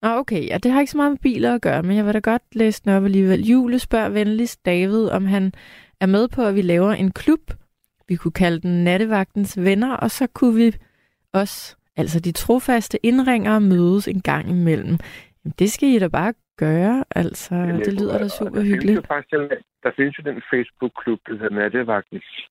Nå, 0.01 0.09
okay, 0.09 0.47
ja, 0.47 0.57
det 0.57 0.71
har 0.71 0.79
ikke 0.79 0.91
så 0.91 0.97
meget 0.97 1.11
med 1.11 1.17
biler 1.17 1.55
at 1.55 1.61
gøre, 1.61 1.83
men 1.83 1.97
jeg 1.97 2.05
vil 2.05 2.13
da 2.13 2.19
godt 2.19 2.43
læse 2.51 2.81
den 2.83 2.91
op 2.91 3.03
alligevel. 3.05 3.45
Jule 3.45 3.79
spørger 3.79 4.09
venligst 4.09 4.65
David, 4.65 5.07
om 5.07 5.25
han 5.25 5.53
er 5.99 6.05
med 6.05 6.27
på, 6.27 6.43
at 6.43 6.55
vi 6.55 6.61
laver 6.61 6.91
en 6.91 7.11
klub. 7.11 7.53
Vi 8.07 8.15
kunne 8.15 8.31
kalde 8.31 8.59
den 8.59 8.83
Nattevagtens 8.83 9.57
Venner, 9.57 9.93
og 9.93 10.11
så 10.11 10.27
kunne 10.27 10.55
vi 10.55 10.75
også, 11.33 11.75
altså 11.97 12.19
de 12.19 12.31
trofaste 12.31 13.05
indringere, 13.05 13.61
mødes 13.61 14.07
en 14.07 14.21
gang 14.21 14.49
imellem. 14.49 14.97
Jamen, 15.43 15.53
det 15.59 15.71
skal 15.71 15.89
I 15.89 15.99
da 15.99 16.07
bare 16.07 16.33
gøre, 16.57 17.03
altså. 17.15 17.55
Jamen, 17.55 17.79
det 17.79 17.93
lyder 18.01 18.17
da 18.17 18.27
super 18.27 18.49
der 18.49 18.55
findes 18.61 18.73
hyggeligt. 18.73 18.97
Jo 18.97 19.01
faktisk, 19.07 19.33
der 19.83 19.91
findes 19.95 20.17
jo 20.19 20.23
den 20.31 20.41
Facebook-klub, 20.53 21.19
der 21.27 21.33
hedder 21.33 21.55
Nattevagtens 21.55 22.47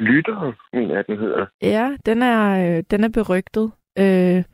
Lyttere, 0.00 0.54
mener 0.72 0.94
jeg, 0.94 1.06
den 1.06 1.18
hedder. 1.18 1.46
Ja, 1.62 1.96
den 2.06 2.22
er, 2.22 2.76
øh, 2.76 2.84
den 2.90 3.04
er 3.04 3.08
berygtet. 3.08 3.72
Øh, 3.98 4.44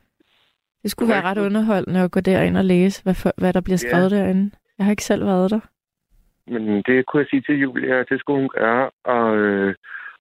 det 0.83 0.91
skulle 0.91 1.13
være 1.13 1.21
ret 1.23 1.37
underholdende 1.37 1.99
at 1.99 2.11
gå 2.11 2.19
derind 2.19 2.57
og 2.57 2.65
læse, 2.65 3.03
hvad, 3.03 3.13
for, 3.13 3.31
hvad 3.37 3.53
der 3.53 3.61
bliver 3.61 3.81
Ja. 3.83 3.89
skrevet 3.89 4.11
derinde. 4.11 4.51
Jeg 4.77 4.85
har 4.85 4.91
ikke 4.91 5.03
selv 5.03 5.25
været 5.25 5.51
der. 5.51 5.59
Men 6.47 6.81
det 6.87 7.05
kunne 7.05 7.21
jeg 7.21 7.27
sige 7.29 7.41
til 7.41 7.55
Julia, 7.59 7.99
at 7.99 8.05
det 8.09 8.19
skulle 8.19 8.39
hun 8.39 8.49
gøre, 8.57 8.89
og 9.03 9.37
øh, 9.37 9.75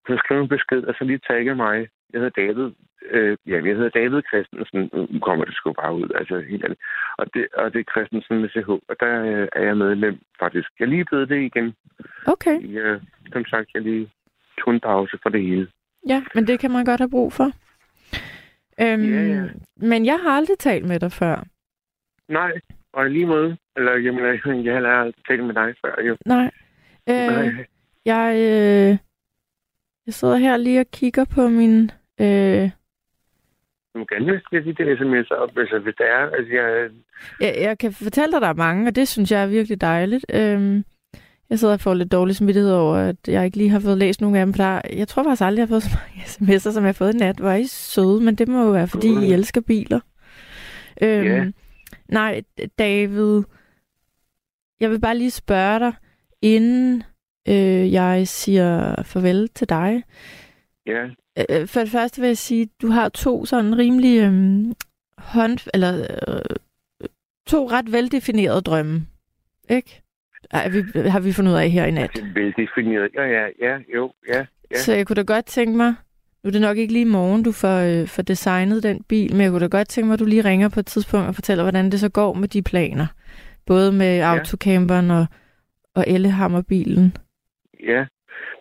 hun 0.09 0.19
skrev 0.19 0.41
en 0.43 0.49
besked, 0.49 0.83
og 0.85 0.95
så 0.99 1.05
lige 1.05 1.21
tagge 1.31 1.55
mig. 1.55 1.89
Jeg 2.13 2.21
hedder 2.21 2.43
David. 2.43 2.71
Øh, 3.11 3.37
ja, 3.47 3.57
jeg 3.69 3.77
hedder 3.77 3.89
David 4.01 4.23
Christensen. 4.31 4.91
Nu 5.13 5.19
kommer 5.21 5.45
det 5.45 5.55
sgu 5.55 5.73
bare 5.73 5.95
ud, 5.95 6.09
altså 6.15 6.41
helt 6.51 6.65
ærligt. 6.65 6.81
Og 7.19 7.27
det, 7.35 7.47
og 7.55 7.73
det 7.73 7.81
er 7.81 7.93
Christensen 7.93 8.41
med 8.41 8.49
CH, 8.49 8.69
og 8.71 8.97
der 9.01 9.15
øh, 9.25 9.49
er 9.53 9.63
jeg 9.63 9.77
medlem 9.77 10.19
faktisk. 10.39 10.69
Jeg 10.79 10.85
er 10.85 10.89
lige 10.89 11.05
blevet 11.05 11.29
det 11.29 11.41
igen. 11.43 11.75
Okay. 12.27 12.57
Jeg, 12.75 13.01
som 13.33 13.45
sagt, 13.45 13.69
jeg 13.75 13.83
lige 13.83 14.11
tog 14.61 14.75
en 14.75 14.81
pause 14.81 15.19
for 15.23 15.29
det 15.31 15.43
hele. 15.43 15.69
Ja, 16.09 16.25
men 16.35 16.47
det 16.47 16.61
kan 16.61 16.71
man 16.71 16.85
godt 16.85 17.01
have 17.01 17.11
brug 17.11 17.33
for. 17.33 17.49
Øhm, 18.81 19.15
Ja, 19.15 19.23
ja. 19.23 19.45
Men 19.77 20.07
jeg 20.07 20.19
har 20.23 20.31
aldrig 20.31 20.59
talt 20.59 20.85
med 20.89 21.01
dig 21.01 21.13
før. 21.13 21.45
Nej, 22.29 22.53
og 22.93 23.07
i 23.07 23.09
lige 23.09 23.27
måde. 23.27 23.57
Eller, 23.77 23.93
jamen, 23.97 24.25
jeg, 24.25 24.65
jeg 24.65 24.75
har 24.75 25.01
aldrig 25.01 25.25
talt 25.29 25.45
med 25.45 25.55
dig 25.55 25.75
før, 25.85 26.03
jo. 26.03 26.17
Nej. 26.27 26.51
Øh, 27.09 27.15
Nej. 27.15 27.67
jeg, 28.05 28.27
øh, 28.37 28.99
jeg 30.09 30.15
sidder 30.15 30.37
her 30.37 30.57
lige 30.57 30.81
og 30.81 30.87
kigger 30.93 31.25
på 31.25 31.49
min... 31.49 31.91
Øh, 32.21 32.71
Du 33.95 34.05
gerne 34.15 34.41
skal 34.45 34.63
sige 34.63 34.75
det 34.75 34.99
sms 34.99 35.31
op, 35.31 35.59
altså, 35.59 35.79
hvis 35.79 35.95
det 35.99 36.07
er. 36.11 36.23
Altså, 36.37 36.53
jeg, 36.55 36.91
jeg, 37.41 37.63
jeg 37.63 37.79
kan 37.79 37.93
fortælle 37.93 38.33
dig, 38.33 38.41
der 38.41 38.49
er 38.49 38.55
mange, 38.55 38.87
og 38.89 38.97
det 38.97 39.09
synes 39.09 39.33
jeg 39.33 39.43
er 39.43 39.47
virkelig 39.47 39.81
dejligt. 39.81 40.27
Øh, 40.35 40.83
jeg 41.51 41.59
sidder 41.59 41.75
og 41.75 41.81
får 41.81 41.95
lidt 41.95 42.13
dårlig 42.13 42.37
samvittighed 42.37 42.73
over, 42.73 42.97
at 42.97 43.17
jeg 43.29 43.45
ikke 43.45 43.57
lige 43.57 43.71
har 43.71 43.81
fået 43.81 43.99
læst 43.99 44.21
nogen 44.21 44.37
af 44.37 44.47
dem, 44.47 44.55
for 44.55 44.63
der, 44.63 44.81
jeg 44.93 45.09
tror 45.09 45.23
faktisk 45.25 45.43
aldrig, 45.43 45.59
jeg 45.61 45.67
har 45.67 45.75
fået 45.75 45.83
så 45.83 45.91
mange 45.99 46.23
sms'er, 46.57 46.73
som 46.73 46.83
jeg 46.85 46.89
har 46.89 46.93
fået 46.93 47.15
i 47.15 47.19
nat. 47.19 47.37
Hvor 47.39 47.51
er 47.51 47.57
I 47.57 47.65
søde, 47.67 48.21
men 48.25 48.35
det 48.35 48.49
må 48.49 48.65
jo 48.65 48.71
være, 48.71 48.89
fordi 48.89 49.09
I 49.09 49.33
elsker 49.33 49.61
biler. 49.61 50.01
Øhm, 51.03 51.25
Ja. 51.27 51.45
Nej, 52.09 52.43
David, 52.79 53.43
jeg 54.81 54.91
vil 54.91 55.01
bare 55.01 55.19
lige 55.19 55.31
spørge 55.31 55.79
dig, 55.79 55.93
inden 56.43 57.03
øh, 57.49 57.93
jeg 57.93 58.29
siger 58.29 59.03
farvel 59.03 59.49
til 59.49 59.69
dig. 59.69 60.03
ja, 60.87 61.09
Øh, 61.51 61.67
for 61.67 61.81
det 61.81 61.91
første 61.91 62.21
vil 62.21 62.29
jeg 62.29 62.39
sige, 62.39 62.63
at 62.63 62.69
du 62.83 62.89
har 62.89 63.09
to 63.09 63.45
sådan 63.45 63.79
rimelig 63.79 64.21
øh, 64.21 64.65
hånd... 65.19 65.69
Eller 65.75 66.07
øh, 66.29 66.41
to 67.47 67.71
ret 67.71 67.93
veldefinerede 67.93 68.61
drømme. 68.61 69.07
Ikke? 69.71 70.03
Ej, 70.51 70.69
vi, 70.69 71.09
har 71.09 71.21
vi 71.21 71.33
fundet 71.33 71.53
ud 71.53 71.57
af 71.57 71.71
her 71.71 71.85
i 71.85 71.91
nat. 71.91 72.03
altså, 72.03 72.25
veldefineret. 72.35 73.11
Ja, 73.15 73.23
ja, 73.23 73.47
ja, 73.61 73.77
jo, 73.95 74.13
ja. 74.29 74.47
Ja. 74.71 74.77
Så 74.77 74.95
jeg 74.95 75.07
kunne 75.07 75.17
da 75.17 75.23
godt 75.23 75.47
tænke 75.47 75.77
mig, 75.77 75.95
nu 76.45 76.49
er 76.49 76.53
det 76.53 76.61
nok 76.61 76.77
ikke 76.77 76.93
lige 76.93 77.03
i 77.03 77.09
morgen, 77.09 77.43
du 77.43 77.53
får, 77.53 77.79
øh, 77.79 78.09
får 78.09 78.23
designet 78.23 78.83
den 78.83 79.03
bil, 79.09 79.33
men 79.33 79.41
jeg 79.41 79.51
kunne 79.51 79.61
da 79.61 79.67
godt 79.67 79.89
tænke 79.89 80.07
mig, 80.07 80.15
at 80.15 80.21
du 80.21 80.25
lige 80.25 80.45
ringer 80.45 80.69
på 80.69 80.81
et 80.81 80.87
tidspunkt 80.87 81.29
og 81.29 81.35
fortæller, 81.35 81.65
hvordan 81.65 81.91
det 81.91 82.01
så 82.01 82.09
går 82.09 82.33
med 82.35 82.49
de 82.49 82.63
planer. 82.63 83.07
Både 83.67 83.93
med 83.93 84.17
ja. 84.17 84.37
autocamperen 84.37 85.11
og, 85.11 85.27
og 85.95 86.05
Ellehammerbilen. 86.07 87.17
Ja, 87.87 88.07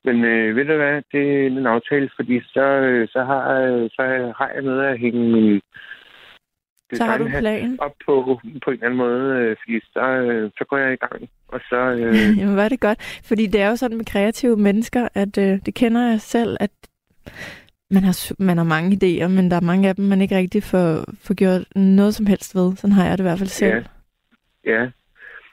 men 0.04 0.26
øh, 0.26 0.56
ved 0.56 0.66
du 0.66 0.76
hvad, 0.76 1.02
det 1.12 1.44
er 1.44 1.48
en 1.48 1.66
aftale, 1.66 2.10
fordi 2.16 2.42
så, 2.42 2.62
øh, 2.62 3.08
så, 3.08 3.24
har, 3.24 3.62
øh, 3.62 3.90
så 3.90 4.34
har 4.38 4.52
jeg 4.54 4.62
noget 4.62 4.86
at 4.86 5.00
hænge 5.00 5.32
min 5.32 5.62
Så 6.94 7.04
har 7.04 7.18
du 7.18 7.28
plan. 7.40 7.78
op 7.80 7.94
på, 8.06 8.40
på 8.64 8.72
en 8.72 8.74
eller 8.74 8.86
anden 8.86 8.98
måde, 8.98 9.36
øh, 9.36 9.56
fordi 9.64 9.80
så, 9.94 10.00
øh, 10.00 10.52
så 10.58 10.66
går 10.70 10.78
jeg 10.78 10.94
i 10.94 10.96
gang. 10.96 11.30
Og 11.48 11.60
så, 11.70 11.76
øh, 11.76 12.38
Jamen, 12.40 12.56
var 12.56 12.70
det 12.70 12.80
godt. 12.80 13.22
Fordi 13.26 13.48
det 13.48 13.62
er 13.62 13.70
jo 13.70 13.76
sådan 13.76 13.98
med 13.98 14.06
kreative 14.06 14.58
mennesker, 14.58 15.08
at 15.14 15.38
øh, 15.38 15.60
det 15.66 15.74
kender 15.74 16.10
jeg 16.10 16.22
selv, 16.22 16.58
at 16.60 16.72
man 17.92 18.04
har, 18.04 18.34
man 18.40 18.58
har 18.58 18.66
mange 18.66 18.90
idéer, 18.98 19.28
men 19.28 19.52
der 19.52 19.58
er 19.58 19.62
mange 19.62 19.90
af 19.90 19.96
dem, 19.96 20.06
man 20.06 20.22
ikke 20.22 20.38
rigtig 20.38 20.64
får, 20.64 21.04
får 21.22 21.34
gjort 21.34 21.76
noget 21.76 22.16
som 22.16 22.26
helst 22.26 22.56
ved. 22.56 22.76
Sådan 22.76 22.92
har 22.92 23.06
jeg 23.06 23.18
det 23.18 23.24
i 23.24 23.28
hvert 23.28 23.38
fald 23.38 23.50
selv. 23.50 23.86
Ja. 24.66 24.74
Ja. 24.74 24.90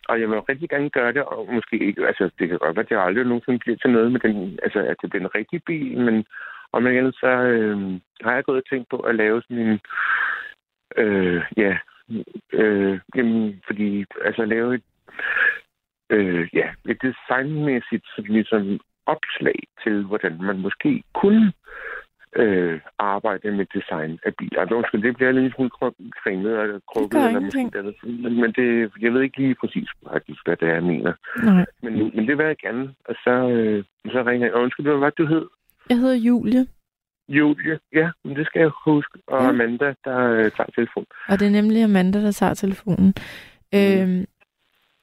Og 0.09 0.21
jeg 0.21 0.31
vil 0.31 0.39
rigtig 0.39 0.69
gerne 0.69 0.91
gøre 0.91 1.13
det, 1.13 1.23
og 1.23 1.53
måske 1.55 1.77
ikke, 1.79 2.07
altså 2.07 2.31
det 2.39 2.49
kan 2.49 2.59
godt 2.59 2.77
være, 2.77 2.85
at 2.85 2.89
det 2.89 2.99
aldrig 2.99 3.25
nogensinde 3.25 3.59
bliver 3.59 3.77
til 3.77 3.91
noget 3.91 4.13
med 4.13 4.21
den, 4.21 4.59
altså 4.63 4.79
at 4.79 4.97
det 5.03 5.11
bliver 5.11 5.25
en 5.25 5.35
rigtig 5.35 5.63
bil, 5.65 5.99
men 5.99 6.25
om 6.73 6.87
igen, 6.87 7.13
så 7.13 7.27
øh, 7.27 8.01
har 8.25 8.35
jeg 8.35 8.45
gået 8.45 8.63
og 8.63 8.69
tænkt 8.71 8.89
på 8.89 8.97
at 8.97 9.15
lave 9.15 9.43
sådan 9.43 9.59
en, 9.59 9.81
øh, 10.97 11.43
ja, 11.57 11.79
øh, 12.53 13.01
jamen, 13.17 13.63
fordi, 13.67 14.05
altså 14.25 14.45
lave 14.45 14.75
et, 14.75 14.85
øh, 16.11 16.49
ja, 16.53 16.69
et 16.89 16.99
designmæssigt 17.03 18.07
sådan 18.17 18.35
ligesom 18.35 18.81
opslag 19.07 19.59
til, 19.83 20.05
hvordan 20.05 20.43
man 20.43 20.59
måske 20.59 21.03
kunne 21.15 21.47
øh, 21.47 21.53
arbejde 22.99 23.51
med 23.53 23.67
design 23.75 24.19
af 24.27 24.35
biler. 24.39 24.61
Altså, 24.61 24.75
undskyld, 24.75 25.03
det 25.03 25.17
bliver 25.17 25.33
lidt 25.33 25.55
smule 25.55 25.71
kringlet 26.23 26.57
og 26.59 26.83
krukket. 26.93 27.11
gør 27.21 27.27
eller 27.27 27.41
måske 27.41 27.59
andet. 27.79 27.95
Men, 28.41 28.53
det, 28.53 28.93
jeg 29.01 29.13
ved 29.15 29.23
ikke 29.23 29.39
lige 29.39 29.55
præcis 29.55 29.89
faktisk, 30.13 30.41
hvad 30.47 30.57
det 30.57 30.69
er, 30.69 30.73
jeg 30.75 30.83
mener. 30.83 31.13
Nej. 31.45 31.67
Men, 31.83 31.93
men 32.15 32.29
det 32.29 32.39
vil 32.39 32.47
jeg 32.47 32.57
gerne. 32.57 32.95
Og 33.09 33.15
så, 33.25 33.35
øh, 33.49 33.85
så 34.13 34.23
ringer 34.27 34.47
jeg. 34.47 34.55
Og 34.55 34.63
Undskyld, 34.63 34.87
hvad 34.87 34.97
var 34.97 35.11
det, 35.11 35.19
du 35.19 35.27
hed? 35.27 35.47
Jeg 35.91 35.99
hedder 35.99 36.17
Julie, 36.17 36.67
Julie. 37.29 37.79
Ja, 37.93 38.11
men 38.25 38.37
det 38.37 38.47
skal 38.47 38.61
jeg 38.61 38.71
huske. 38.85 39.19
Og 39.27 39.43
Ja. 39.43 39.49
Amanda, 39.49 39.95
der 40.05 40.19
øh, 40.31 40.51
tager 40.57 40.71
telefon. 40.75 41.07
og 41.29 41.39
det 41.41 41.47
er 41.47 41.51
nemlig 41.51 41.83
Amanda, 41.83 42.21
der 42.23 42.33
tager 42.33 42.55
telefonen. 42.55 43.15
Mm. 43.73 43.79
Øhm, 43.79 44.25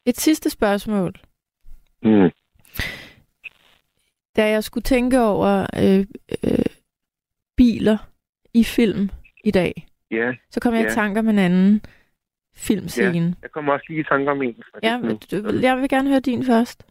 et 0.05 0.17
sidste 0.17 0.49
spørgsmål. 0.49 1.13
Mm. 2.03 2.29
Da 4.35 4.49
jeg 4.49 4.63
skulle 4.63 4.83
tænke 4.83 5.21
over 5.21 5.65
øh, 5.83 6.05
øh, 6.43 6.65
biler 7.71 7.97
i 8.53 8.63
film 8.63 9.09
i 9.43 9.51
dag, 9.51 9.87
Ja, 10.11 10.33
så 10.49 10.59
kom 10.59 10.73
jeg 10.73 10.81
i 10.81 10.83
Ja. 10.83 10.89
tanke 10.89 11.19
om 11.19 11.29
en 11.29 11.39
anden 11.39 11.81
filmscene. 12.55 13.35
jeg 13.41 13.51
kommer 13.51 13.73
også 13.73 13.85
lige 13.89 13.99
i 13.99 14.03
tanke 14.03 14.31
om 14.31 14.41
en. 14.41 14.55
Ja, 14.83 14.99
du, 15.31 15.35
jeg 15.61 15.77
vil 15.77 15.89
gerne 15.89 16.09
høre 16.09 16.19
din 16.19 16.45
først. 16.45 16.85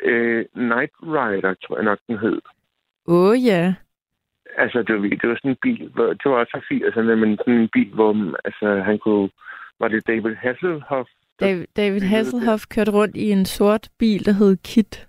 Øh, 0.00 0.44
Night 0.54 0.92
Rider, 1.02 1.54
tror 1.54 1.76
jeg 1.76 1.84
nok, 1.84 1.98
den 2.08 2.18
hed. 2.18 2.40
Åh 3.06 3.30
oh, 3.30 3.44
ja. 3.44 3.74
Altså, 4.58 4.82
det 4.82 4.94
var, 4.94 5.00
det 5.20 5.28
var 5.28 5.34
sådan 5.36 5.50
en 5.50 5.56
bil, 5.62 5.88
hvor, 5.94 6.06
det 6.06 6.24
var 6.24 6.36
også 6.38 6.50
fra 6.54 6.74
80'erne, 6.74 7.14
men 7.14 7.36
sådan 7.38 7.54
en 7.60 7.68
bil, 7.72 7.88
hvor 7.94 8.36
altså, 8.44 8.82
han 8.84 8.98
kunne... 8.98 9.30
Var 9.80 9.88
det 9.88 10.06
David 10.06 10.34
Hasselhoff? 10.34 11.08
David, 11.40 11.64
David 11.76 12.00
Hasselhoff 12.00 12.62
kørte 12.74 12.92
rundt 12.92 13.16
i 13.16 13.30
en 13.30 13.44
sort 13.46 13.88
bil, 13.98 14.24
der 14.26 14.32
hed 14.32 14.56
Kit. 14.64 15.08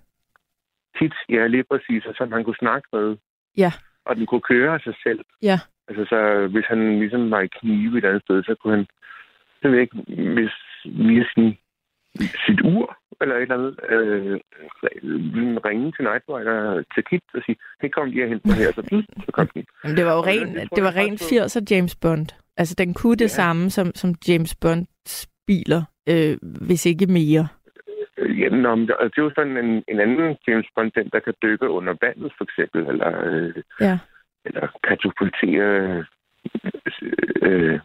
Tit, 0.98 1.14
ja, 1.28 1.46
lige 1.46 1.64
præcis, 1.70 2.04
og 2.06 2.14
som 2.14 2.32
han 2.32 2.44
kunne 2.44 2.56
snakke 2.56 2.88
med. 2.92 3.16
Ja. 3.56 3.72
Og 4.08 4.16
den 4.16 4.26
kunne 4.26 4.40
køre 4.52 4.74
af 4.74 4.80
sig 4.80 4.94
selv. 5.02 5.20
Ja. 5.42 5.58
Altså, 5.88 6.04
så 6.12 6.48
hvis 6.52 6.66
han 6.72 6.98
ligesom 6.98 7.30
var 7.30 7.40
i 7.40 7.54
knive 7.60 7.98
et 7.98 8.04
andet 8.04 8.22
sted, 8.22 8.42
så 8.42 8.54
kunne 8.60 8.76
han, 8.76 8.86
jeg 9.62 9.70
ved 9.72 9.78
ikke, 9.80 9.96
hvis 10.36 10.54
via 10.84 11.24
sin, 11.34 11.46
sit 12.46 12.60
ur, 12.64 12.96
eller 13.20 13.34
et 13.36 13.42
eller 13.42 13.54
andet, 13.58 13.74
øh, 13.90 14.40
ringe 15.68 15.92
til 15.92 16.04
Night 16.04 16.24
Rider 16.28 16.82
til 16.94 17.04
Kit 17.04 17.22
og 17.34 17.42
sige, 17.46 17.56
hey, 17.82 17.88
kom 17.88 18.06
lige 18.10 18.24
og 18.24 18.28
hent 18.28 18.46
mig 18.46 18.54
her, 18.56 18.72
så, 18.72 19.02
så 19.26 19.32
kom 19.32 19.48
den. 19.54 19.64
Jamen, 19.84 19.96
det 19.96 20.04
var 20.06 20.14
jo 20.14 20.20
ren, 20.20 20.54
det 20.54 20.68
det 20.76 20.84
var 20.84 20.96
ren 20.96 21.18
faktisk 21.18 21.32
80'er 21.56 21.62
James 21.70 21.96
Bond. 21.96 22.26
Altså, 22.56 22.74
den 22.78 22.94
kunne 22.94 23.16
det 23.16 23.24
Ja. 23.24 23.28
samme 23.42 23.70
som, 23.70 23.86
som 23.94 24.14
James 24.28 24.54
Bonds 24.54 25.28
biler, 25.46 25.82
øh, 26.08 26.36
hvis 26.42 26.86
ikke 26.86 27.06
mere. 27.06 27.48
Øh, 28.18 28.40
Ja, 28.40 28.48
nå, 28.48 28.74
men 28.74 28.88
det, 28.88 28.96
det 29.00 29.18
er 29.18 29.22
jo 29.22 29.30
sådan 29.34 29.56
en, 29.64 29.84
en 29.88 30.00
anden 30.00 30.36
James 30.48 30.66
Bond, 30.74 30.90
den, 30.92 31.08
der 31.12 31.18
kan 31.20 31.34
dykke 31.42 31.68
under 31.68 31.94
vandet, 32.00 32.32
for 32.38 32.44
eksempel, 32.44 32.80
eller, 32.86 33.10
øh, 33.26 33.54
Ja. 33.80 33.98
eller 34.44 34.66
katapultere 34.88 36.04
øh, 37.42 37.80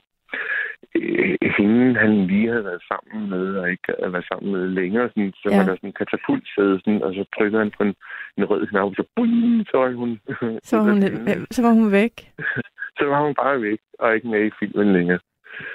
øh, 0.95 1.37
hende, 1.57 1.99
han 1.99 2.27
lige 2.27 2.49
havde 2.49 2.65
været 2.65 2.83
sammen 2.91 3.29
med, 3.29 3.55
og 3.55 3.71
ikke 3.71 3.93
havde 3.99 4.13
været 4.13 4.27
sammen 4.31 4.51
med 4.51 4.67
længere, 4.67 5.09
sådan, 5.09 5.33
så 5.35 5.47
Ja. 5.51 5.57
var 5.57 5.65
der 5.65 5.75
sådan 5.75 5.89
en 5.89 5.93
katapultsæde, 6.01 6.79
sådan, 6.79 7.03
og 7.03 7.13
så 7.13 7.23
trykker 7.37 7.59
han 7.59 7.71
på 7.77 7.83
en, 7.83 7.95
en 8.37 8.45
rød 8.45 8.67
knap, 8.67 8.85
og 8.87 8.95
så, 8.95 9.03
bum, 9.15 9.65
så 9.71 9.77
var 9.77 9.91
hun, 9.91 10.19
Så 10.63 10.77
var, 10.77 10.83
hun, 10.83 11.01
så 11.55 11.61
var 11.61 11.71
hun 11.79 11.91
væk. 11.91 12.15
så 12.99 13.05
var 13.05 13.19
hun 13.25 13.33
bare 13.35 13.61
væk, 13.61 13.79
og 13.99 14.15
ikke 14.15 14.27
med 14.27 14.45
i 14.45 14.51
filmen 14.59 14.93
længere. 14.93 15.19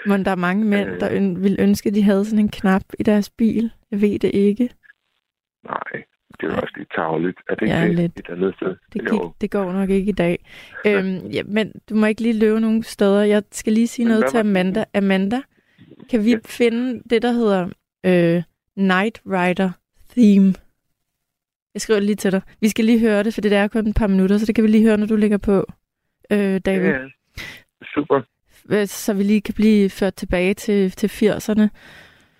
Men 0.07 0.25
der 0.25 0.31
er 0.31 0.37
mange 0.37 0.65
mænd, 0.65 0.89
Øh. 0.91 1.01
der 1.01 1.09
øn- 1.13 1.43
ville 1.43 1.61
ønske, 1.61 1.89
at 1.89 1.95
de 1.95 2.03
havde 2.03 2.25
sådan 2.25 2.39
en 2.39 2.49
knap 2.49 2.83
i 2.99 3.03
deres 3.03 3.31
bil. 3.31 3.71
Jeg 3.91 4.01
ved 4.01 4.19
det 4.19 4.31
ikke. 4.35 4.71
Nej, 5.65 6.03
det 6.41 6.49
var 6.49 6.61
også 6.61 6.75
lidt 6.77 6.93
tageligt. 6.95 7.39
Er 7.49 7.55
det 7.55 7.63
ikke 7.63 7.75
Ja, 7.77 7.87
det 7.87 7.95
lidt. 7.95 8.13
et 8.19 8.29
andet 8.29 8.55
sted? 8.55 8.77
Det, 8.93 9.01
gik, 9.11 9.21
det 9.41 9.51
går 9.51 9.73
nok 9.73 9.91
ikke 9.91 10.09
i 10.09 10.13
dag. 10.13 10.45
Øhm, 10.87 11.17
ja, 11.27 11.43
men 11.43 11.73
du 11.91 11.95
må 11.95 12.07
ikke 12.07 12.23
lige 12.23 12.39
løbe 12.39 12.61
nogen 12.61 12.83
steder. 12.83 13.23
Jeg 13.23 13.43
skal 13.53 13.73
lige 13.73 13.89
sige 13.89 14.07
Men 14.07 14.11
noget 14.15 14.27
til? 14.31 14.39
Amanda. 14.39 14.85
Amanda, 14.95 15.41
kan 16.11 16.25
vi 16.25 16.31
Ja. 16.31 16.39
finde 16.45 17.03
det, 17.11 17.23
der 17.23 17.33
hedder 17.33 17.69
øh, 18.07 18.43
Night 18.77 19.21
Rider 19.27 19.71
Theme? 20.11 20.55
Jeg 21.75 21.81
skriver 21.81 22.01
det 22.01 22.07
lige 22.07 22.17
til 22.17 22.33
dig. 22.33 22.41
Vi 22.61 22.69
skal 22.69 22.85
lige 22.85 23.01
høre 23.01 23.23
det, 23.23 23.35
for 23.35 23.41
det 23.41 23.51
der 23.51 23.59
er 23.59 23.69
kun 23.69 23.87
et 23.87 23.97
par 23.97 24.07
minutter, 24.07 24.39
så 24.39 24.47
det 24.47 24.55
kan 24.55 24.65
vi 24.65 24.69
lige 24.69 24.85
høre, 24.85 24.97
når 24.97 25.07
du 25.07 25.17
ligger 25.17 25.39
på, 25.39 25.67
øh, 26.33 26.59
David. 26.61 26.89
Ja, 26.89 26.99
super. 27.95 28.23
Så 28.87 29.13
vi 29.13 29.23
lige 29.23 29.41
kan 29.41 29.55
blive 29.55 29.91
ført 29.91 30.15
tilbage 30.15 30.55
til, 30.55 30.91
til 30.91 31.07
80'erne 31.09 31.69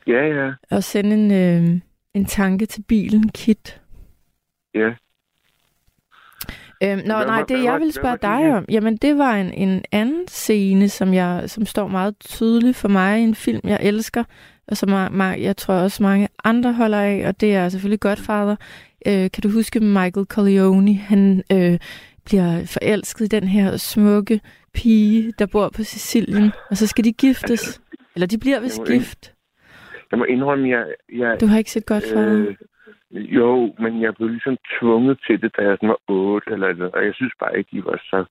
Ja, 0.07 0.27
ja. 0.27 0.51
og 0.71 0.85
sende 0.85 1.15
en, 1.15 1.31
øh, 1.33 1.81
en 2.15 2.25
tanke 2.25 2.67
til 2.67 2.83
bilen, 2.83 3.29
Kit. 3.29 3.81
Ja. 4.75 4.89
Øhm, 6.83 7.03
nå, 7.07 7.15
Hvad 7.17 7.27
nej, 7.27 7.39
det 7.41 7.57
hvad 7.57 7.65
jeg 7.65 7.73
var- 7.73 7.79
ville 7.79 7.93
spørge 7.93 8.19
dig 8.23 8.55
om, 8.57 8.65
jamen 8.69 8.97
det 8.97 9.19
var 9.19 9.35
en, 9.37 9.53
en 9.55 9.83
anden 9.93 10.29
scene, 10.29 10.89
som 10.89 11.15
jeg 11.15 11.43
som 11.47 11.67
står 11.67 11.89
meget 11.89 12.15
tydeligt 12.21 12.77
for 12.77 12.89
mig 12.89 13.21
i 13.21 13.23
en 13.23 13.35
film, 13.35 13.61
jeg 13.65 13.79
elsker, 13.83 14.25
og 14.69 14.77
som 14.77 14.89
jeg, 14.91 15.11
jeg, 15.17 15.37
jeg 15.41 15.57
tror 15.57 15.75
også 15.75 16.03
mange 16.03 16.29
andre 16.45 16.73
holder 16.73 17.01
af, 17.01 17.25
og 17.29 17.41
det 17.41 17.55
er 17.55 17.69
selvfølgelig 17.69 18.01
Godfather. 18.01 18.57
Øh, 19.07 19.31
kan 19.31 19.43
du 19.43 19.49
huske 19.51 19.81
Michael 19.81 20.27
Corleone? 20.27 20.95
Han 20.95 21.43
øh, 21.53 21.79
bliver 22.29 22.51
forelsket 22.75 23.25
i 23.25 23.37
den 23.37 23.49
her 23.49 23.77
smukke 23.77 24.41
pige, 24.75 25.33
der 25.39 25.47
bor 25.53 25.69
på 25.77 25.83
Sicilien, 25.83 26.53
og 26.71 26.77
så 26.77 26.87
skal 26.87 27.05
de 27.05 27.13
giftes. 27.13 27.81
Eller 28.15 28.27
de 28.27 28.39
bliver 28.39 28.61
vist 28.61 28.79
Jeg 28.79 28.87
gift. 28.87 29.35
Jeg 30.11 30.19
må 30.19 30.25
indrømme, 30.25 30.69
jeg... 30.69 30.85
jeg 31.13 31.41
Du 31.41 31.47
har 31.47 31.59
ikke 31.59 31.71
set 31.71 31.87
Godfather? 31.87 32.49
øh, 32.49 32.55
Jo, 33.11 33.75
men 33.79 34.03
jeg 34.03 34.15
blev 34.15 34.29
ligesom 34.29 34.57
tvunget 34.81 35.19
til 35.27 35.43
det, 35.43 35.57
da 35.57 35.63
jeg 35.63 35.77
sådan 35.77 35.89
var 35.89 36.01
otte, 36.09 36.51
eller, 36.53 36.67
eller, 36.67 36.89
og 36.89 37.05
jeg 37.05 37.15
synes 37.15 37.33
bare 37.41 37.59
ikke, 37.59 37.71
de 37.77 37.85
var 37.85 37.97
så 38.11 38.25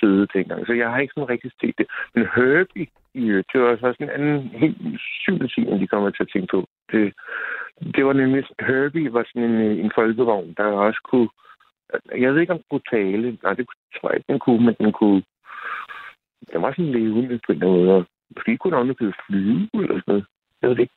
fede 0.00 0.26
dengang. 0.34 0.66
Så 0.66 0.72
jeg 0.72 0.90
har 0.90 0.98
ikke 1.00 1.14
sådan 1.14 1.28
rigtig 1.28 1.50
set 1.60 1.74
det. 1.78 1.86
Men 2.14 2.24
Herbie, 2.34 2.86
i, 3.14 3.24
det 3.52 3.60
var 3.60 3.76
så 3.76 3.80
sådan 3.80 4.08
en 4.08 4.14
anden 4.16 4.48
helt 4.62 4.76
syvende 5.22 5.48
ting, 5.48 5.80
de 5.80 5.86
kommer 5.86 6.10
til 6.10 6.22
at 6.22 6.30
tænke 6.32 6.50
på. 6.50 6.66
Det, 6.92 7.12
det 7.94 8.06
var 8.06 8.12
nemlig, 8.12 8.44
Herbie 8.60 9.12
var 9.12 9.24
sådan 9.28 9.50
en, 9.50 9.60
en 9.84 9.92
folkevogn, 9.94 10.54
der 10.56 10.64
også 10.64 11.00
kunne, 11.10 11.28
jeg 12.18 12.34
ved 12.34 12.40
ikke, 12.40 12.52
om 12.52 12.58
den 12.58 12.66
kunne 12.70 12.90
tale. 12.90 13.38
Nej, 13.42 13.52
det 13.52 13.66
tror 13.94 14.08
jeg 14.08 14.16
ikke, 14.16 14.32
den 14.32 14.38
kunne, 14.38 14.64
men 14.66 14.74
den 14.78 14.92
kunne, 14.92 15.22
den 16.52 16.62
var 16.62 16.70
sådan 16.70 16.92
levende 16.92 17.40
på 17.46 17.52
en 17.52 17.60
måde. 17.60 18.04
Måske 18.34 18.56
kunne 18.56 18.76
den 18.76 18.90
også 18.90 19.12
flyve 19.26 19.68
eller 19.74 19.98
sådan 20.00 20.04
noget. 20.06 20.26
Jeg 20.62 20.68
ved 20.68 20.76
det 20.76 20.82
ikke. 20.82 20.94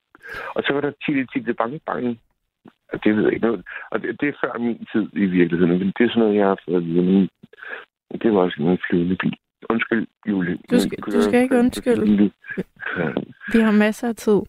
Og 0.56 0.64
så 0.64 0.74
var 0.74 0.82
der 0.82 0.91
Tille 1.06 1.28
Tille 1.28 1.54
Bang 1.54 1.82
Bang. 1.86 2.20
Og 2.93 3.04
det 3.04 3.16
ved 3.16 3.24
jeg 3.24 3.34
ikke 3.34 3.46
noget. 3.48 3.66
Og 3.91 4.02
det, 4.02 4.22
det 4.22 4.30
er 4.30 4.39
før 4.41 4.58
min 4.58 4.86
tid 4.91 5.08
i 5.14 5.26
virkeligheden. 5.26 5.80
Men 5.80 5.93
det 5.98 6.04
er 6.04 6.10
sådan 6.10 6.20
noget, 6.20 6.36
jeg 6.36 6.48
har 6.48 6.60
fået 6.66 6.78
at 6.78 6.86
vide. 6.86 7.30
Det 8.22 8.34
var 8.34 8.39
også 8.39 8.62
en 8.62 8.80
flyvende 8.89 9.16
bil. 9.16 9.38
Undskyld, 9.70 10.08
Julie. 10.28 10.58
Du 10.72 10.80
skal, 10.80 10.98
du 10.98 11.22
skal 11.22 11.41
ikke 11.41 11.60
undskylde. 11.60 12.32
Vi 13.54 13.60
har 13.60 13.72
masser 13.72 14.08
af 14.10 14.16
tid. 14.16 14.41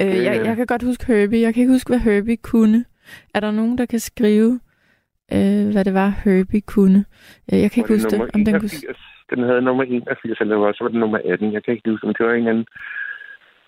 Øh, 0.00 0.24
jeg, 0.26 0.34
jeg 0.46 0.56
kan 0.56 0.66
godt 0.66 0.82
huske 0.82 1.06
Herbie. 1.06 1.40
Jeg 1.40 1.54
kan 1.54 1.60
ikke 1.60 1.72
huske, 1.72 1.90
hvad 1.90 1.98
Herbie 1.98 2.36
kunne. 2.36 2.84
Er 3.34 3.40
der 3.40 3.50
nogen, 3.50 3.78
der 3.78 3.86
kan 3.86 3.98
skrive, 3.98 4.60
øh, 5.34 5.72
hvad 5.72 5.84
det 5.84 5.94
var, 5.94 6.10
Herbie 6.24 6.60
kunne? 6.60 7.04
Øh, 7.52 7.58
jeg 7.62 7.70
kan 7.70 7.80
ikke 7.80 7.94
huske 7.94 8.10
det. 8.10 8.20
Om 8.34 8.44
den, 8.44 8.60
kunne... 8.60 8.70
den 9.30 9.42
havde 9.48 9.62
nummer 9.62 9.84
81, 9.84 10.40
eller 10.40 10.72
så 10.72 10.84
var 10.84 10.88
den 10.88 11.00
nummer 11.00 11.18
18. 11.24 11.52
Jeg 11.52 11.64
kan 11.64 11.74
ikke 11.74 11.90
huske, 11.90 12.06
men 12.06 12.14
det 12.18 12.26
var 12.26 12.32
en 12.32 12.48
anden, 12.48 12.66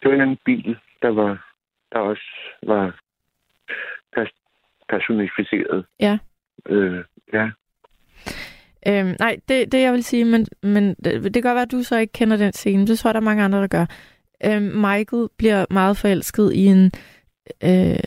det 0.00 0.09
var 0.09 0.14
en 0.14 0.20
anden 0.20 0.38
bil, 0.44 0.76
der 1.02 1.09
var 1.09 1.55
der 1.94 2.00
også 2.00 2.28
var 2.66 3.00
personificeret. 4.88 5.86
Ja. 6.00 6.18
Øh, 6.66 7.05
ja. 7.32 7.50
Øhm, 8.86 9.16
nej, 9.18 9.36
det, 9.48 9.72
det 9.72 9.80
jeg 9.80 9.92
vil 9.92 10.05
sige, 10.05 10.24
men, 10.24 10.46
men 10.62 10.94
det, 11.05 11.24
det 11.24 11.32
kan 11.34 11.42
godt 11.42 11.55
være, 11.55 11.62
at 11.62 11.72
du 11.72 11.82
så 11.82 11.98
ikke 11.98 12.12
kender 12.12 12.36
den 12.36 12.52
scene. 12.52 12.86
Det 12.86 12.98
tror 12.98 13.09
jeg, 13.09 13.14
der 13.14 13.20
er 13.20 13.24
mange 13.24 13.42
andre, 13.42 13.61
der 13.61 13.66
gør. 13.66 13.86
Øhm, 14.44 14.62
Michael 14.62 15.28
bliver 15.38 15.64
meget 15.70 15.96
forelsket 15.96 16.52
i 16.55 16.66
en 16.66 16.84
øh, 17.64 18.05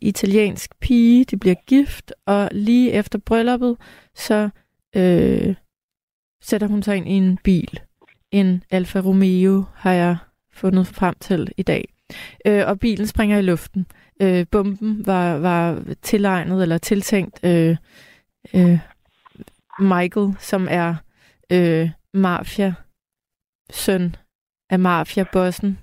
italiensk 0.00 0.80
pige. 0.80 1.24
De 1.24 1.36
bliver 1.36 1.54
gift, 1.66 2.12
og 2.26 2.48
lige 2.52 2.92
efter 2.92 3.18
brylluppet, 3.18 3.76
så 4.14 4.48
øh, 4.96 5.54
sætter 6.42 6.66
hun 6.66 6.82
sig 6.82 6.96
ind 6.96 7.08
i 7.08 7.12
en 7.12 7.38
bil. 7.44 7.80
En 8.30 8.62
Alfa 8.70 9.00
Romeo 9.00 9.64
har 9.74 9.92
jeg 9.92 10.16
fundet 10.52 10.86
frem 10.86 11.14
til 11.20 11.52
i 11.56 11.62
dag. 11.62 11.88
Øh, 12.46 12.62
og 12.66 12.78
bilen 12.78 13.06
springer 13.06 13.38
i 13.38 13.42
luften. 13.42 13.86
Øh, 14.22 14.46
bomben 14.50 15.06
var, 15.06 15.38
var 15.38 15.82
tilegnet 16.02 16.62
eller 16.62 16.78
tiltænkt 16.78 17.40
øh, 17.44 17.76
øh, 18.54 18.78
Michael, 19.78 20.34
som 20.38 20.68
er 20.70 20.94
øh, 21.52 21.90
mafia 22.14 22.74
søn 23.70 24.16
af 24.70 24.78
mafia-bossen. 24.78 25.78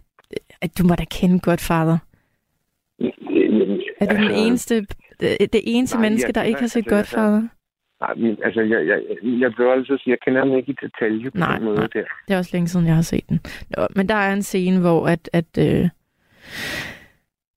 Øh, 0.63 0.69
du 0.77 0.87
må 0.87 0.95
da 0.95 1.05
kende 1.05 1.39
Godfather. 1.39 1.97
Er 4.03 4.09
du 4.09 4.15
den 4.15 4.31
altså- 4.31 4.45
eneste, 4.47 4.85
det 5.53 5.61
eneste 5.63 5.97
nej, 5.97 6.01
menneske, 6.01 6.31
der 6.31 6.43
ikke 6.43 6.59
har 6.59 6.67
set 6.67 6.79
altså, 6.79 6.95
Godfather? 6.95 7.41
Nej, 8.01 8.13
men 8.15 8.37
altså, 8.43 8.61
jeg, 8.61 8.87
jeg, 8.87 8.99
jeg 9.43 9.51
blev 9.55 9.67
altså 9.67 9.97
sige, 10.03 10.11
jeg 10.11 10.17
kender 10.25 10.43
den 10.43 10.57
ikke 10.57 10.71
i 10.71 10.75
detalje 10.81 11.31
på 11.31 11.37
nej, 11.37 11.55
den 11.55 11.65
måde 11.65 11.77
nej. 11.77 11.87
der. 11.93 12.03
Det 12.27 12.33
er 12.33 12.37
også 12.37 12.51
længe 12.53 12.67
siden, 12.67 12.85
jeg 12.85 12.95
har 12.95 13.01
set 13.01 13.29
den. 13.29 13.39
Nå, 13.77 13.87
men 13.95 14.09
der 14.09 14.15
er 14.15 14.33
en 14.33 14.41
scene, 14.41 14.79
hvor 14.79 15.07
at, 15.07 15.29
at, 15.33 15.57
øh, 15.59 15.89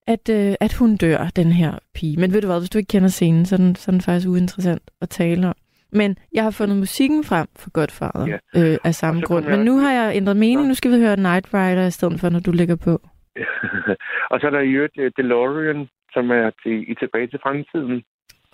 at, 0.06 0.28
øh, 0.30 0.54
at 0.60 0.72
hun 0.74 0.96
dør, 0.96 1.30
den 1.36 1.52
her 1.52 1.72
pige. 1.94 2.20
Men 2.20 2.32
ved 2.32 2.40
du 2.40 2.46
hvad, 2.46 2.58
hvis 2.58 2.70
du 2.70 2.78
ikke 2.78 2.88
kender 2.88 3.08
scenen, 3.08 3.46
så 3.46 3.54
er 3.54 3.58
den, 3.58 3.74
så 3.74 3.90
er 3.90 3.92
den 3.92 4.00
faktisk 4.00 4.28
uinteressant 4.28 4.82
at 5.00 5.08
tale 5.08 5.48
om. 5.48 5.54
Men 5.92 6.16
jeg 6.34 6.42
har 6.42 6.50
fundet 6.50 6.76
musikken 6.76 7.24
frem 7.24 7.46
for 7.56 7.70
Godfather 7.70 8.26
ja. 8.26 8.72
øh, 8.72 8.78
af 8.84 8.94
samme 8.94 9.20
grund. 9.20 9.44
Men 9.44 9.60
nu 9.60 9.78
har 9.78 9.92
jeg 9.92 10.16
ændret 10.16 10.36
mening. 10.36 10.68
Nu 10.68 10.74
skal 10.74 10.90
vi 10.90 10.96
høre 10.96 11.16
Night 11.16 11.54
Rider 11.54 11.86
i 11.86 11.90
stedet 11.90 12.20
for, 12.20 12.28
når 12.28 12.40
du 12.40 12.52
ligger 12.52 12.76
på. 12.76 12.90
og 14.30 14.40
så 14.40 14.46
er 14.46 14.50
der 14.50 14.60
i 14.60 14.70
øvrigt 14.70 14.98
uh, 14.98 15.06
DeLorean, 15.16 15.88
som 16.16 16.30
er 16.30 16.50
til, 16.62 16.90
i 16.90 16.94
tilbage 16.94 17.26
til 17.26 17.40
fremtiden. 17.42 18.04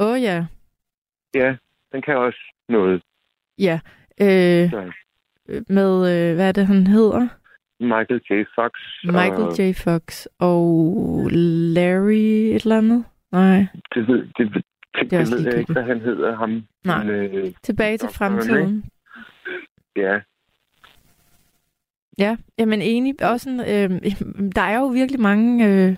Åh 0.01 0.07
oh, 0.07 0.23
ja. 0.23 0.45
Ja, 1.35 1.57
den 1.93 2.03
kan 2.03 2.17
også 2.17 2.43
noget. 2.69 3.03
Ja. 3.59 3.81
Øh, 4.21 4.73
med, 5.69 5.93
øh, 6.13 6.35
hvad 6.35 6.49
er 6.49 6.53
det, 6.53 6.67
han 6.67 6.87
hedder? 6.87 7.29
Michael 7.81 8.21
J. 8.31 8.45
Fox. 8.55 8.73
Michael 9.05 9.43
og... 9.43 9.59
J. 9.59 9.73
Fox 9.85 10.27
og 10.39 11.29
Larry 11.75 12.55
et 12.57 12.63
eller 12.63 12.79
andet? 12.79 13.05
Nej. 13.33 13.67
Det 13.95 14.09
ved, 14.09 14.27
det, 14.39 14.55
det, 14.55 14.65
det, 14.95 15.11
det 15.11 15.33
ved 15.33 15.45
jeg 15.45 15.59
ikke, 15.59 15.73
hvad 15.73 15.83
han 15.83 16.01
hedder 16.01 16.37
ham. 16.37 16.63
Nej, 16.85 17.05
men, 17.05 17.15
øh, 17.15 17.53
tilbage 17.63 17.99
til 17.99 18.09
fremtiden. 18.09 18.85
Ja. 19.97 20.19
Ja, 22.19 22.37
jamen 22.59 22.83
enig. 22.83 23.15
Også 23.23 23.51
en, 23.51 23.61
øh, 23.61 23.91
der 24.55 24.63
er 24.63 24.79
jo 24.79 24.87
virkelig 24.87 25.21
mange... 25.21 25.67
Øh, 25.67 25.97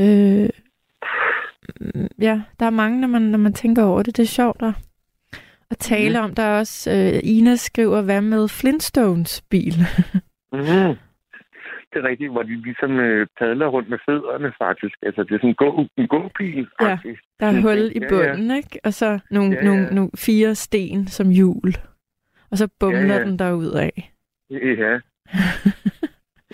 øh, 0.00 0.48
ja, 2.18 2.42
der 2.60 2.66
er 2.66 2.70
mange, 2.70 3.00
når 3.00 3.08
man, 3.08 3.22
når 3.22 3.38
man 3.38 3.52
tænker 3.52 3.82
over 3.82 4.02
det. 4.02 4.16
Det 4.16 4.22
er 4.22 4.26
sjovt 4.26 4.62
at, 4.62 4.74
at 5.70 5.78
tale 5.78 6.18
mm. 6.18 6.24
om. 6.24 6.34
Der 6.34 6.42
er 6.42 6.58
også... 6.58 6.90
Øh, 6.90 7.20
Ina 7.24 7.56
skriver, 7.56 8.02
hvad 8.02 8.20
med 8.20 8.48
Flintstones 8.48 9.42
bil? 9.50 9.74
mm 10.52 10.96
det 11.92 11.98
er 11.98 12.08
rigtigt, 12.08 12.30
hvor 12.30 12.42
de 12.42 12.62
ligesom 12.62 13.00
øh, 13.00 13.26
padler 13.38 13.66
rundt 13.66 13.88
med 13.88 13.98
fødderne, 14.08 14.52
faktisk. 14.58 14.96
Altså, 15.02 15.22
det 15.22 15.32
er 15.34 15.38
sådan 15.38 15.48
en, 15.48 15.54
gå, 15.54 15.86
en 15.96 16.08
gåpil, 16.08 16.66
faktisk. 16.82 17.22
Ja, 17.40 17.46
der 17.46 17.52
er 17.52 17.60
hul 17.60 17.92
i 17.96 18.00
bunden, 18.08 18.46
ja, 18.46 18.52
ja. 18.52 18.56
ikke? 18.56 18.80
Og 18.84 18.92
så 18.92 19.18
nogle, 19.30 19.50
ja, 19.50 19.56
ja. 19.56 19.64
Nogle, 19.64 19.94
nogle 19.94 20.10
fire 20.16 20.54
sten 20.54 21.06
som 21.06 21.30
hjul. 21.30 21.74
Og 22.50 22.58
så 22.58 22.68
bumler 22.80 23.14
ja, 23.14 23.20
ja. 23.20 23.24
den 23.24 23.38
derud 23.38 23.70
af. 23.70 24.12
Ja. 24.50 24.98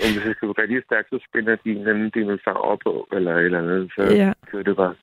Om 0.05 0.11
hvis 0.13 0.25
det 0.27 0.37
skal 0.37 0.49
være 0.49 0.63
rigtig 0.63 0.83
stærkt, 0.87 1.09
så 1.11 1.19
spænder 1.29 1.57
de 1.65 1.71
en 1.71 1.89
anden 1.89 2.11
dinosaur 2.11 2.63
op 2.73 2.79
på, 2.85 3.09
eller 3.13 3.33
et 3.35 3.45
eller 3.45 3.59
andet. 3.59 3.93
Så 3.97 4.03
ja. 4.23 4.33
kører 4.51 4.63
det 4.63 4.77
bare. 4.77 4.95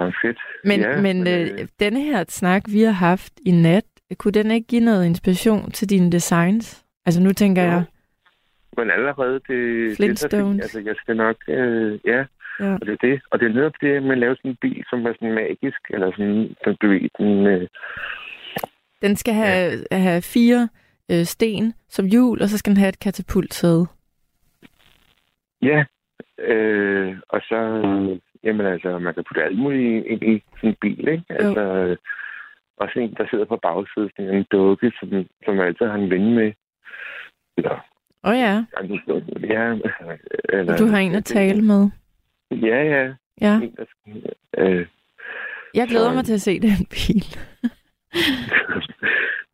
Ja, 0.00 0.06
fedt. 0.22 0.38
Men, 0.64 0.80
ja, 0.80 1.00
men, 1.00 1.24
men 1.24 1.28
øh, 1.34 1.60
øh, 1.60 1.68
denne 1.80 2.00
her 2.00 2.24
snak, 2.28 2.62
vi 2.68 2.80
har 2.82 2.92
haft 2.92 3.32
i 3.46 3.50
nat, 3.50 3.84
kunne 4.18 4.32
den 4.32 4.50
ikke 4.50 4.66
give 4.66 4.84
noget 4.84 5.06
inspiration 5.06 5.70
til 5.70 5.90
dine 5.90 6.12
designs? 6.12 6.84
Altså 7.06 7.22
nu 7.22 7.32
tænker 7.32 7.62
jo. 7.62 7.68
jeg, 7.68 7.84
men 8.76 8.90
allerede 8.90 9.40
det... 9.48 9.96
Flintstones. 9.96 10.56
Det, 10.56 10.62
altså, 10.62 10.80
jeg 10.80 10.94
skal 10.96 11.16
nok... 11.16 11.36
Øh, 11.48 11.98
ja, 12.04 12.24
ja, 12.60 12.72
og 12.80 12.86
det 12.86 12.92
er 12.92 13.06
det. 13.08 13.20
Og 13.30 13.40
det 13.40 13.46
er 13.48 13.54
netop 13.54 13.72
det, 13.80 14.02
man 14.02 14.18
laver 14.20 14.34
sådan 14.34 14.50
en 14.50 14.56
bil, 14.60 14.84
som 14.90 15.06
er 15.06 15.12
sådan 15.12 15.34
magisk, 15.34 15.80
eller 15.90 16.10
sådan, 16.10 16.56
den, 16.64 16.76
ved, 16.82 17.08
den... 17.18 17.46
Øh, 17.46 17.68
den 19.02 19.16
skal 19.16 19.34
have, 19.34 19.72
ja. 19.90 19.96
have 19.96 20.22
fire 20.22 20.68
øh, 21.10 21.24
sten 21.24 21.74
som 21.88 22.06
hjul, 22.06 22.42
og 22.42 22.48
så 22.48 22.58
skal 22.58 22.70
den 22.70 22.78
have 22.78 22.88
et 22.88 23.00
katapultsæde. 23.00 23.86
Ja, 25.62 25.84
øh, 26.38 27.16
og 27.28 27.40
så... 27.40 27.56
Øh, 27.56 28.18
jamen 28.44 28.66
altså, 28.66 28.98
man 28.98 29.14
kan 29.14 29.24
putte 29.28 29.44
alt 29.44 29.58
muligt 29.58 30.06
ind 30.06 30.22
i 30.22 30.42
sådan 30.56 30.70
en 30.70 30.76
bil, 30.80 31.08
ikke? 31.08 31.24
Jo. 31.30 31.34
Altså, 31.36 31.60
øh, 31.60 31.96
også 32.76 32.98
en, 32.98 33.14
der 33.14 33.26
sidder 33.30 33.44
på 33.44 33.56
bagsiden, 33.56 34.34
en 34.34 34.46
dukke, 34.52 34.92
som, 35.00 35.08
som 35.44 35.60
altid 35.60 35.86
har 35.86 35.94
en 35.94 36.10
ven 36.10 36.34
med. 36.34 36.52
Eller 37.56 37.80
Åh 38.24 38.32
oh, 38.32 38.38
ja. 38.38 38.64
Ja. 39.40 39.74
Eller, 40.48 40.72
og 40.72 40.78
du 40.78 40.86
har 40.86 40.98
en 40.98 41.14
at 41.14 41.24
tale 41.24 41.62
med. 41.62 41.90
Ja, 42.50 42.82
ja. 42.82 43.12
Ja. 43.40 43.60
øh, 44.58 44.86
jeg 45.74 45.88
glæder 45.88 46.10
så, 46.10 46.14
mig 46.14 46.24
til 46.24 46.34
at 46.34 46.40
se 46.40 46.60
den 46.60 46.86
bil. 46.90 47.24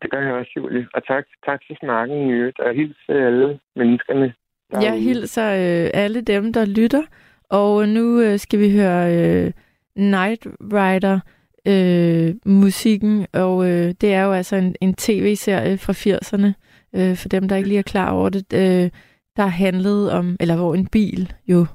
det 0.03 0.11
gør 0.11 0.21
jeg 0.21 0.33
også, 0.33 0.53
Julie. 0.57 0.87
Og 0.95 1.07
tak, 1.07 1.25
tak 1.47 1.61
for 1.67 1.75
snakken 1.81 2.29
i 2.29 2.33
øvrigt. 2.33 2.61
Og 2.61 2.75
hils 2.75 2.97
alle 3.09 3.61
menneskerne. 3.77 4.35
Jeg 4.73 5.03
hilser 5.03 5.49
øh, 5.51 5.91
alle 5.95 6.21
dem, 6.21 6.53
der 6.53 6.65
lytter. 6.65 7.03
Og 7.51 7.89
nu 7.89 8.21
øh, 8.21 8.39
skal 8.39 8.59
vi 8.59 8.73
høre 8.73 9.17
øh, 9.17 9.53
Night 9.97 10.47
Rider 10.61 11.21
øh, 11.67 12.35
musikken, 12.47 13.27
og 13.33 13.71
øh, 13.71 13.95
det 14.01 14.15
er 14.15 14.23
jo 14.23 14.33
altså 14.33 14.57
en, 14.57 14.77
en 14.81 14.95
tv-serie 14.95 15.79
fra 15.79 15.93
80'erne, 15.93 16.53
øh, 17.01 17.17
for 17.17 17.29
dem, 17.29 17.49
der 17.49 17.57
ikke 17.57 17.69
lige 17.69 17.79
er 17.79 17.83
klar 17.83 18.11
over 18.11 18.29
det, 18.29 18.53
øh, 18.55 18.91
der 19.37 19.47
handlede 19.47 20.13
om, 20.13 20.37
eller 20.41 20.57
hvor 20.57 20.75
en 20.75 20.87
bil 20.87 21.33
jo 21.49 21.67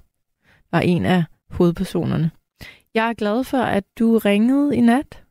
var 0.71 0.79
en 0.79 1.05
af 1.05 1.23
hovedpersonerne. 1.51 2.31
Jeg 2.93 3.09
er 3.09 3.13
glad 3.13 3.43
for, 3.43 3.57
at 3.57 3.83
du 3.99 4.17
ringede 4.17 4.75
i 4.75 4.81
nat. 4.81 5.23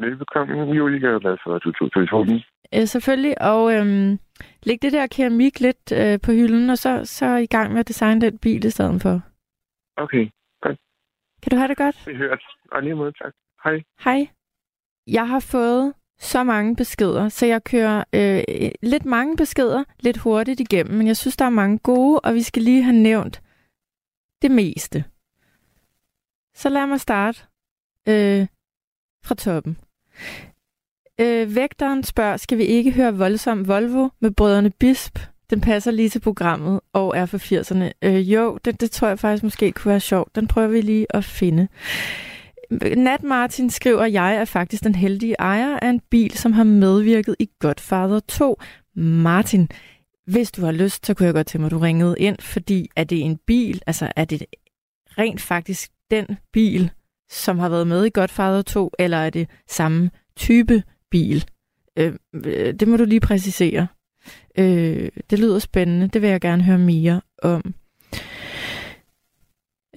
Velbekomme, 0.00 0.72
Julie. 0.78 1.00
Jeg 1.02 1.14
er 1.14 1.18
glad 1.18 1.36
for, 1.44 1.54
at 1.54 1.62
du 1.64 1.72
tog 1.72 1.92
telefonen. 1.92 2.40
Øh, 2.74 2.86
selvfølgelig, 2.86 3.42
og 3.42 3.62
øh, 3.74 4.18
læg 4.62 4.82
det 4.82 4.92
der 4.92 5.06
keramik 5.06 5.60
lidt 5.60 5.92
øh, 5.92 6.20
på 6.24 6.32
hylden, 6.32 6.70
og 6.70 6.78
så, 6.78 7.04
så 7.04 7.36
i 7.36 7.46
gang 7.46 7.72
med 7.72 7.80
at 7.80 7.88
designe 7.88 8.20
den 8.20 8.38
bil 8.38 8.64
i 8.64 8.70
stedet 8.70 9.02
for. 9.02 9.14
Okay, 9.96 10.24
godt. 10.62 10.78
Kan 11.42 11.50
du 11.50 11.56
have 11.56 11.68
det 11.68 11.76
godt? 11.76 12.06
Vi 12.06 12.14
høres. 12.14 12.44
Og 12.72 12.82
lige 12.82 12.94
måde, 12.94 13.12
tak. 13.12 13.32
Hej. 13.64 13.82
Hej. 14.04 14.28
Jeg 15.06 15.28
har 15.28 15.40
fået 15.40 15.94
så 16.18 16.44
mange 16.44 16.76
beskeder, 16.76 17.28
så 17.28 17.46
jeg 17.46 17.64
kører 17.64 18.04
øh, 18.14 18.70
lidt 18.82 19.04
mange 19.04 19.36
beskeder 19.36 19.84
lidt 20.00 20.18
hurtigt 20.18 20.60
igennem, 20.60 20.96
men 20.98 21.06
jeg 21.06 21.16
synes, 21.16 21.36
der 21.36 21.44
er 21.44 21.50
mange 21.50 21.78
gode, 21.78 22.20
og 22.20 22.34
vi 22.34 22.42
skal 22.42 22.62
lige 22.62 22.82
have 22.82 23.02
nævnt 23.02 23.42
det 24.42 24.50
meste. 24.50 25.04
så 26.54 26.68
lad 26.68 26.86
mig 26.86 27.00
starte 27.00 27.38
øh, 28.08 28.46
fra 29.24 29.34
toppen. 29.34 29.78
Øh, 31.20 31.54
vægteren 31.54 32.04
spørger, 32.04 32.36
skal 32.36 32.58
vi 32.58 32.64
ikke 32.64 32.92
høre 32.92 33.16
voldsom 33.16 33.68
Volvo 33.68 34.08
med 34.20 34.30
brødrene 34.30 34.70
Bisp? 34.70 35.18
Den 35.50 35.60
passer 35.60 35.90
lige 35.90 36.08
til 36.08 36.20
programmet 36.20 36.80
og 36.92 37.16
er 37.16 37.26
for 37.26 37.38
80'erne. 37.38 37.90
Øh, 38.02 38.32
jo, 38.32 38.58
det, 38.64 38.80
det 38.80 38.90
tror 38.90 39.08
jeg 39.08 39.18
faktisk 39.18 39.42
måske 39.42 39.72
kunne 39.72 39.90
være 39.90 40.00
sjovt. 40.00 40.36
Den 40.36 40.48
prøver 40.48 40.68
vi 40.68 40.80
lige 40.80 41.06
at 41.10 41.24
finde. 41.24 41.68
Nat 42.96 43.22
Martin 43.22 43.70
skriver, 43.70 44.02
at 44.02 44.12
jeg 44.12 44.36
er 44.36 44.44
faktisk 44.44 44.84
den 44.84 44.94
heldige 44.94 45.36
ejer 45.38 45.78
af 45.82 45.88
en 45.88 46.00
bil, 46.10 46.38
som 46.38 46.52
har 46.52 46.64
medvirket 46.64 47.36
i 47.38 47.48
Godfather 47.58 48.20
2. 48.20 48.60
Martin, 48.96 49.68
hvis 50.26 50.52
du 50.52 50.64
har 50.64 50.72
lyst, 50.72 51.06
så 51.06 51.14
kunne 51.14 51.26
jeg 51.26 51.34
godt 51.34 51.46
tænke 51.46 51.60
mig, 51.60 51.66
at 51.66 51.72
du 51.72 51.78
ringede 51.78 52.14
ind, 52.18 52.36
fordi 52.40 52.88
er 52.96 53.04
det 53.04 53.20
en 53.20 53.38
bil, 53.46 53.82
altså 53.86 54.12
er 54.16 54.24
det 54.24 54.46
rent 55.18 55.40
faktisk 55.40 55.90
den 56.10 56.26
bil, 56.52 56.90
som 57.30 57.58
har 57.58 57.68
været 57.68 57.86
med 57.86 58.04
i 58.04 58.10
Godfather 58.14 58.62
2, 58.62 58.90
eller 58.98 59.16
er 59.16 59.30
det 59.30 59.48
samme 59.68 60.10
type 60.36 60.82
bil? 61.10 61.44
Øh, 61.96 62.12
øh, 62.34 62.74
det 62.74 62.88
må 62.88 62.96
du 62.96 63.04
lige 63.04 63.20
præcisere. 63.20 63.86
Øh, 64.58 65.08
det 65.30 65.38
lyder 65.38 65.58
spændende, 65.58 66.08
det 66.08 66.22
vil 66.22 66.30
jeg 66.30 66.40
gerne 66.40 66.62
høre 66.62 66.78
mere 66.78 67.20
om. 67.42 67.74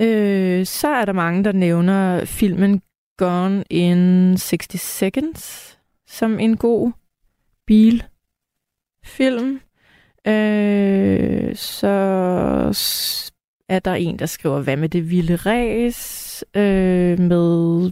Øh, 0.01 0.65
så 0.65 0.87
er 0.87 1.05
der 1.05 1.13
mange, 1.13 1.43
der 1.43 1.51
nævner 1.51 2.25
filmen 2.25 2.81
Gone 3.17 3.63
in 3.69 4.37
60 4.37 4.81
Seconds 4.81 5.79
som 6.07 6.39
en 6.39 6.57
god 6.57 6.91
bilfilm. 7.67 9.59
Øh, 10.27 11.55
så 11.55 11.87
er 13.69 13.79
der 13.79 13.93
en, 13.93 14.19
der 14.19 14.25
skriver, 14.25 14.61
hvad 14.61 14.77
med 14.77 14.89
det 14.89 15.09
vilde 15.09 15.35
ræs 15.35 16.32
øh, 16.55 17.19
med 17.19 17.91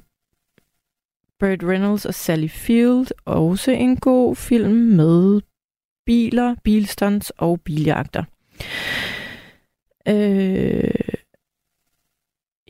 Burt 1.39 1.63
Reynolds 1.63 2.05
og 2.05 2.13
Sally 2.13 2.47
Field. 2.47 3.07
Også 3.25 3.71
en 3.71 3.97
god 3.97 4.35
film 4.35 4.73
med 4.73 5.41
biler, 6.05 6.55
bilstunts 6.63 7.29
og 7.29 7.61
biljagter. 7.61 8.23
Øh, 10.07 10.91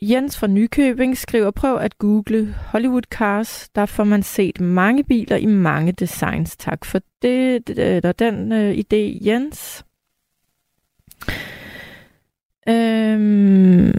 Jens 0.02 0.38
fra 0.38 0.46
Nykøbing 0.46 1.18
skriver, 1.18 1.50
prøv 1.50 1.76
at 1.76 1.98
google 1.98 2.52
Hollywood 2.52 3.02
Cars. 3.10 3.68
Der 3.74 3.86
får 3.86 4.04
man 4.04 4.22
set 4.22 4.60
mange 4.60 5.04
biler 5.04 5.36
i 5.36 5.46
mange 5.46 5.92
designs. 5.92 6.56
Tak 6.56 6.84
for 6.84 7.00
det, 7.22 7.70
eller 7.70 8.12
den 8.12 8.52
øh, 8.52 8.74
idé, 8.74 9.26
Jens. 9.26 9.84
Øhm, 12.68 13.94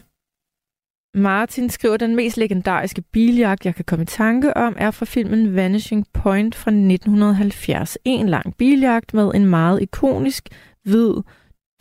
Martin 1.15 1.69
skriver, 1.69 1.97
den 1.97 2.15
mest 2.15 2.37
legendariske 2.37 3.01
biljagt, 3.01 3.65
jeg 3.65 3.75
kan 3.75 3.85
komme 3.85 4.03
i 4.03 4.05
tanke 4.05 4.57
om, 4.57 4.75
er 4.77 4.91
fra 4.91 5.05
filmen 5.05 5.55
Vanishing 5.55 6.07
Point 6.13 6.55
fra 6.55 6.71
1970. 6.71 7.97
En 8.05 8.29
lang 8.29 8.57
biljagt 8.57 9.13
med 9.13 9.31
en 9.35 9.45
meget 9.45 9.81
ikonisk 9.81 10.49
hvid 10.83 11.13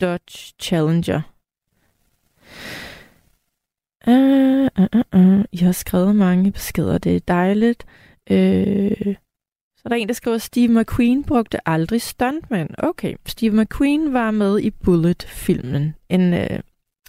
Dodge 0.01 0.53
Challenger. 0.61 1.21
Uh, 4.07 4.67
uh, 4.79 4.87
uh, 4.95 5.37
uh. 5.37 5.45
I 5.51 5.57
har 5.57 5.71
skrevet 5.71 6.15
mange 6.15 6.51
beskeder, 6.51 6.97
det 6.97 7.15
er 7.15 7.19
dejligt. 7.19 7.85
Uh, 8.31 9.13
så 9.77 9.81
er 9.85 9.89
der 9.89 9.95
en, 9.95 10.07
der 10.07 10.13
skriver, 10.13 10.37
Steve 10.37 10.81
McQueen 10.81 11.23
brugte 11.23 11.67
aldrig 11.67 12.01
stuntman. 12.01 12.75
Okay, 12.77 13.15
Steve 13.25 13.61
McQueen 13.61 14.13
var 14.13 14.31
med 14.31 14.59
i 14.59 14.69
Bullet-filmen. 14.69 15.95
En, 16.09 16.33
uh, 16.33 16.59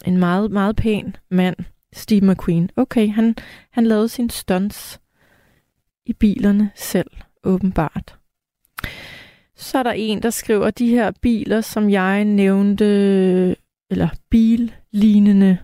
en 0.07 0.19
meget, 0.19 0.51
meget 0.51 0.77
pæn 0.77 1.17
mand, 1.31 1.57
Steve 1.95 2.27
McQueen. 2.27 2.71
Okay, 2.77 3.09
han, 3.09 3.37
han 3.71 3.87
lavede 3.87 4.09
sine 4.09 4.31
stunts 4.31 5.01
i 6.07 6.13
bilerne 6.13 6.71
selv, 6.75 7.11
åbenbart. 7.45 8.19
Så 9.57 9.79
er 9.79 9.83
der 9.83 9.93
en, 9.93 10.23
der 10.23 10.31
skriver, 10.31 10.71
de 10.71 10.89
her 10.89 11.13
biler, 11.23 11.61
som 11.61 11.91
jeg 11.91 12.25
nævnte, 12.25 12.85
eller 13.91 14.09
billignende 14.31 15.59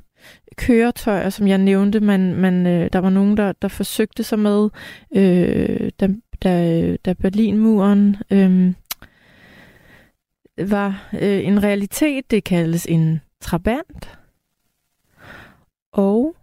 køretøjer, 0.56 1.30
som 1.30 1.48
jeg 1.48 1.58
nævnte, 1.58 2.00
man, 2.00 2.34
man, 2.34 2.66
øh, 2.66 2.90
der 2.92 2.98
var 2.98 3.10
nogen, 3.10 3.36
der, 3.36 3.52
der 3.52 3.68
forsøgte 3.68 4.22
sig 4.22 4.38
med, 4.38 4.68
øh, 5.16 5.90
da, 6.00 6.08
da, 6.42 6.96
da 6.96 7.12
Berlinmuren 7.12 8.16
øh, 8.30 8.72
var 10.70 11.08
øh, 11.20 11.46
en 11.46 11.62
realitet. 11.62 12.30
Det 12.30 12.44
kaldes 12.44 12.86
en 12.86 13.20
trabant. 13.40 14.19
Og 15.92 16.36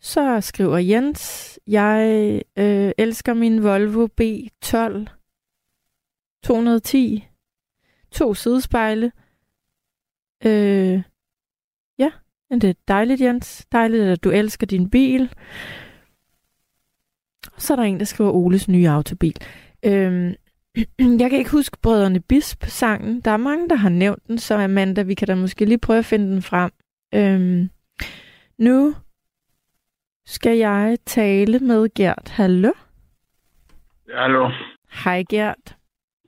så 0.00 0.40
skriver 0.40 0.78
Jens, 0.78 1.58
jeg 1.66 2.42
øh, 2.56 2.92
elsker 2.98 3.34
min 3.34 3.62
Volvo 3.62 4.08
B12 4.20 5.06
210. 6.42 7.28
To 8.12 8.34
sidespejle. 8.34 9.12
Øh, 10.44 11.02
men 12.50 12.60
det 12.60 12.70
er 12.70 12.74
dejligt, 12.88 13.20
Jens. 13.20 13.66
Dejligt, 13.72 14.02
at 14.02 14.24
du 14.24 14.30
elsker 14.30 14.66
din 14.66 14.90
bil. 14.90 15.34
Så 17.58 17.74
er 17.74 17.76
der 17.76 17.82
en, 17.82 17.98
der 17.98 18.04
skriver 18.04 18.30
Oles 18.30 18.68
nye 18.68 18.88
autobil. 18.88 19.36
Øh, 19.84 20.34
jeg 21.20 21.30
kan 21.30 21.38
ikke 21.38 21.50
huske 21.50 21.78
Brødrene 21.82 22.20
Bisp-sangen. 22.20 23.20
Der 23.20 23.30
er 23.30 23.36
mange, 23.36 23.68
der 23.68 23.74
har 23.74 23.88
nævnt 23.88 24.26
den, 24.26 24.38
så 24.38 24.54
Amanda, 24.54 25.02
vi 25.02 25.14
kan 25.14 25.28
da 25.28 25.34
måske 25.34 25.64
lige 25.64 25.78
prøve 25.78 25.98
at 25.98 26.04
finde 26.04 26.32
den 26.32 26.42
frem. 26.42 26.70
Øh, 27.14 27.68
nu 28.60 28.94
skal 30.26 30.56
jeg 30.56 30.98
tale 31.06 31.58
med 31.58 31.94
Gert. 31.94 32.28
Hallo? 32.28 32.72
Hallo. 34.14 34.50
Hej 35.04 35.24
Gert. 35.30 35.76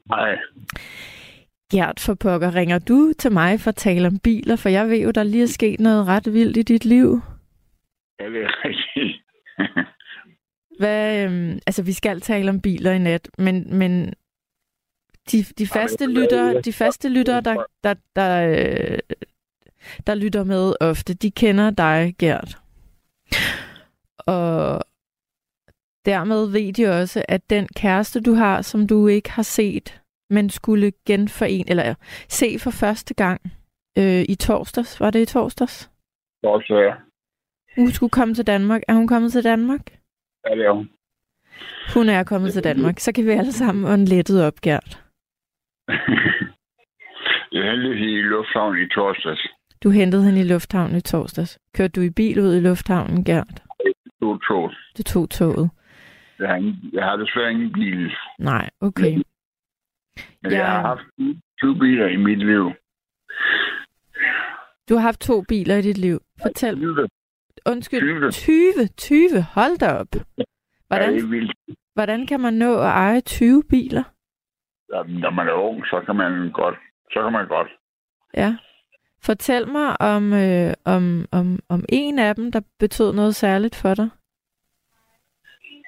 Hej. 0.09 0.39
Gert 1.73 2.01
for 2.01 2.15
pokker, 2.15 2.55
ringer 2.55 2.79
du 2.79 3.13
til 3.19 3.33
mig 3.33 3.61
for 3.61 3.69
at 3.69 3.77
tale 3.77 4.07
om 4.07 4.19
biler? 4.19 4.57
For 4.57 4.69
jeg 4.69 4.89
ved 4.89 4.99
jo, 4.99 5.11
der 5.11 5.23
lige 5.23 5.43
er 5.43 5.47
sket 5.47 5.81
noget 5.81 6.07
ret 6.07 6.33
vildt 6.33 6.57
i 6.57 6.63
dit 6.63 6.85
liv. 6.85 7.21
Jeg 8.19 8.33
ved 8.33 8.47
rigtigt. 8.65 9.23
Hvad, 10.81 11.25
øhm, 11.25 11.59
altså, 11.67 11.83
vi 11.83 11.93
skal 11.93 12.21
tale 12.21 12.51
om 12.51 12.61
biler 12.61 12.93
i 12.93 12.99
nat, 12.99 13.31
men, 13.39 13.79
men 13.79 14.15
de, 15.33 15.43
de 15.59 15.67
faste 15.67 16.07
lytter, 16.07 16.61
de 16.61 16.73
faste 16.73 17.09
lytter, 17.09 17.41
der, 17.41 17.65
der, 17.85 17.95
der, 18.17 18.49
øh, 18.49 18.99
der 20.07 20.15
lytter 20.15 20.45
med 20.45 20.75
ofte, 20.81 21.15
de 21.15 21.31
kender 21.31 21.71
dig, 21.71 22.15
Gert. 22.19 22.59
Og 24.19 24.83
dermed 26.05 26.47
ved 26.47 26.73
de 26.73 27.01
også, 27.01 27.25
at 27.29 27.51
den 27.51 27.69
kæreste, 27.77 28.21
du 28.21 28.35
har, 28.35 28.63
som 28.63 28.87
du 28.87 29.07
ikke 29.07 29.31
har 29.31 29.43
set 29.43 30.03
men 30.33 30.51
skulle 30.51 30.93
genforene, 31.07 31.71
eller 31.71 31.95
se 32.29 32.59
for 32.59 32.71
første 32.71 33.15
gang 33.15 33.41
øh, 33.99 34.25
i 34.29 34.35
torsdags. 34.35 35.01
Var 35.01 35.11
det 35.11 35.21
i 35.23 35.33
torsdags? 35.35 35.91
Torsdag, 36.45 36.77
ja. 36.77 36.95
Hun 37.77 37.91
skulle 37.91 38.11
komme 38.11 38.35
til 38.35 38.47
Danmark. 38.47 38.83
Er 38.89 38.95
hun 38.95 39.09
kommet 39.09 39.33
til 39.33 39.45
Danmark? 39.45 39.85
Ja, 40.45 40.55
det 40.55 40.65
er 40.67 40.73
hun. 40.73 40.91
Hun 41.95 42.09
er 42.09 42.25
kommet 42.25 42.53
til 42.53 42.65
Danmark. 42.65 42.99
Så 42.99 43.13
kan 43.15 43.27
vi 43.27 43.31
alle 43.31 43.53
sammen 43.53 43.93
ånde 43.93 44.05
lettet 44.05 44.47
op, 44.47 44.61
Gert. 44.61 44.91
Jeg 47.55 47.63
hentede 47.71 47.97
hende 47.97 48.19
i 48.19 48.23
lufthavnen 48.23 48.83
i 48.85 48.89
torsdags. 48.89 49.47
Du 49.83 49.91
hentede 49.91 50.25
hende 50.25 50.41
i 50.41 50.45
lufthavnen 50.45 50.97
i 50.97 51.01
torsdags. 51.01 51.59
Kørte 51.75 51.93
du 51.93 52.01
i 52.01 52.11
bil 52.11 52.41
ud 52.41 52.55
i 52.55 52.61
lufthavnen, 52.61 53.25
Gert? 53.25 53.63
Jeg 53.85 53.93
tog 54.21 54.41
tog. 54.49 54.71
Du 54.99 55.03
tog 55.03 55.31
toget? 55.31 55.71
Jeg 56.39 56.49
har, 56.49 56.57
ingen, 56.57 56.77
jeg 56.93 57.05
har 57.05 57.17
desværre 57.17 57.51
ingen 57.51 57.73
bil. 57.73 58.13
Nej, 58.39 58.71
okay. 58.81 59.15
Men 60.43 60.53
ja. 60.53 60.59
jeg 60.59 60.67
har 60.67 60.81
haft 60.81 61.03
20 61.59 61.79
biler 61.79 62.07
i 62.07 62.17
mit 62.17 62.39
liv. 62.39 62.73
Du 64.89 64.95
har 64.95 65.01
haft 65.01 65.21
to 65.21 65.43
biler 65.49 65.77
i 65.77 65.83
dit 65.83 65.99
liv. 65.99 66.21
Fortæl. 66.43 66.77
20. 66.77 67.09
Undskyld. 67.67 68.33
20. 68.33 68.87
20. 68.97 69.43
Hold 69.55 69.79
da 69.79 69.93
op. 69.93 70.09
Hvordan, 70.89 71.15
Ja, 71.15 71.21
det 71.21 71.77
hvordan 71.95 72.27
kan 72.27 72.41
man 72.41 72.55
nå 72.55 72.79
at 72.79 72.87
eje 72.89 73.21
20 73.21 73.63
biler? 73.71 74.03
Ja, 74.93 75.03
Når 75.03 75.31
man 75.31 75.49
er 75.49 75.53
ung, 75.53 75.87
så 75.87 76.03
kan 76.07 76.17
man 76.17 76.51
godt. 76.53 76.75
Så 77.13 77.23
kan 77.23 77.33
man 77.33 77.49
godt. 77.49 77.69
Ja. 78.37 78.57
Fortæl 79.25 79.69
mig 79.69 80.01
om, 80.01 80.33
øh, 80.33 80.75
om, 80.85 81.27
om, 81.33 81.59
om 81.69 81.85
en 81.89 82.19
af 82.19 82.35
dem, 82.35 82.53
der 82.53 82.61
betød 82.79 83.13
noget 83.13 83.35
særligt 83.35 83.77
for 83.77 83.95
dig. 83.95 84.09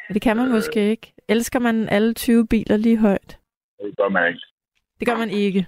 Det 0.08 0.22
kan 0.22 0.36
man 0.36 0.50
måske 0.50 0.90
ikke. 0.90 1.14
Elsker 1.28 1.58
man 1.58 1.88
alle 1.88 2.14
20 2.14 2.46
biler 2.46 2.76
lige 2.76 2.98
højt? 2.98 3.38
Det 3.82 3.96
gør 3.96 4.08
man 4.08 4.28
ikke. 4.28 4.40
Det 4.98 5.08
gør 5.08 5.16
man 5.16 5.30
ikke. 5.30 5.66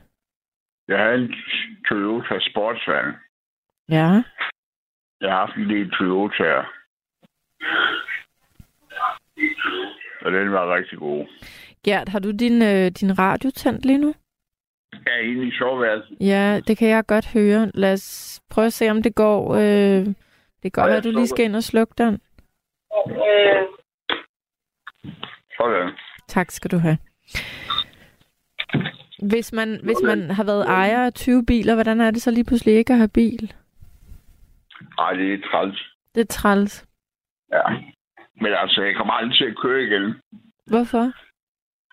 Jeg 0.89 0.99
har 0.99 1.11
en 1.11 1.35
Toyota 1.89 2.39
Sportsvan. 2.51 3.15
Ja. 3.89 4.23
Jeg 5.21 5.31
har 5.31 5.47
haft 5.47 5.57
en 5.57 5.71
del 5.71 5.91
Toyota'er. 5.91 6.65
Og 10.21 10.33
den 10.33 10.53
var 10.53 10.75
rigtig 10.75 10.99
god. 10.99 11.27
Gert, 11.85 12.09
har 12.09 12.19
du 12.19 12.31
din, 12.31 12.63
øh, 12.63 12.91
din 12.91 13.19
radio 13.19 13.51
tændt 13.51 13.87
lige 13.87 13.99
nu? 13.99 14.15
Er 15.07 15.19
inde 15.19 15.47
i 15.47 15.51
soveværelset. 15.59 16.17
Ja, 16.21 16.61
det 16.67 16.79
kan 16.79 16.89
jeg 16.89 17.07
godt 17.07 17.33
høre. 17.33 17.71
Lad 17.75 17.93
os 17.93 18.41
prøve 18.51 18.67
at 18.67 18.73
se, 18.73 18.91
om 18.91 19.03
det 19.03 19.15
går. 19.15 19.55
Øh, 19.55 20.07
det 20.63 20.63
kan 20.63 20.71
godt 20.71 20.89
være, 20.89 20.97
at 20.97 21.05
du 21.05 21.11
lige 21.11 21.27
skal 21.27 21.45
ind 21.45 21.57
og 21.57 21.63
slukke 21.63 21.95
den. 21.99 22.21
Sådan. 25.57 25.91
Tak 26.29 26.51
skal 26.51 26.71
du 26.71 26.79
have. 26.79 26.99
Hvis 29.23 29.53
man, 29.53 29.81
hvis 29.83 29.97
man 30.05 30.31
har 30.31 30.45
været 30.45 30.67
ejer 30.67 31.07
af 31.07 31.13
20 31.13 31.47
biler, 31.47 31.75
hvordan 31.75 32.01
er 32.01 32.11
det 32.11 32.23
så 32.23 32.31
lige 32.31 32.45
pludselig 32.45 32.75
ikke 32.75 32.93
at 32.93 32.99
have 32.99 33.09
bil? 33.09 33.53
Ej, 34.99 35.13
det 35.13 35.35
er 35.35 35.39
træls. 35.51 35.79
Det 36.15 36.21
er 36.21 36.25
træls. 36.27 36.87
Ja. 37.53 37.63
Men 38.41 38.53
altså, 38.63 38.83
jeg 38.83 38.95
kommer 38.97 39.15
aldrig 39.15 39.37
til 39.37 39.45
at 39.45 39.57
køre 39.63 39.83
igen. 39.83 40.15
Hvorfor? 40.67 41.13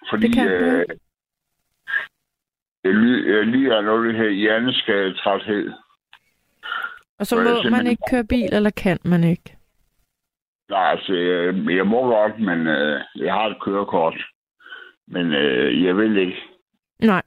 Fordi 0.09 0.27
Det 0.27 0.35
kan 0.35 0.47
øh, 0.47 0.85
jeg, 2.83 2.93
ly- 2.93 3.35
jeg 3.35 3.47
lider 3.47 3.77
af 3.77 3.83
noget 3.83 4.07
af 4.07 4.13
det 4.13 4.21
her 4.21 4.29
hjerneskadetræthed. 4.29 5.73
Og 7.19 7.27
så 7.27 7.35
må 7.35 7.43
man 7.43 7.55
simpelthen- 7.61 7.87
ikke 7.87 8.03
køre 8.09 8.23
bil, 8.23 8.53
eller 8.53 8.69
kan 8.69 8.99
man 9.05 9.23
ikke? 9.23 9.57
Nej, 10.69 10.91
altså, 10.91 11.13
jeg, 11.13 11.75
jeg 11.75 11.87
må 11.87 12.01
godt, 12.07 12.39
men 12.39 12.67
øh, 12.67 13.01
jeg 13.15 13.33
har 13.33 13.45
et 13.47 13.61
kørekort. 13.61 14.15
Men 15.07 15.31
øh, 15.33 15.83
jeg 15.83 15.97
vil 15.97 16.17
ikke, 16.17 16.41
Nej, 16.99 17.21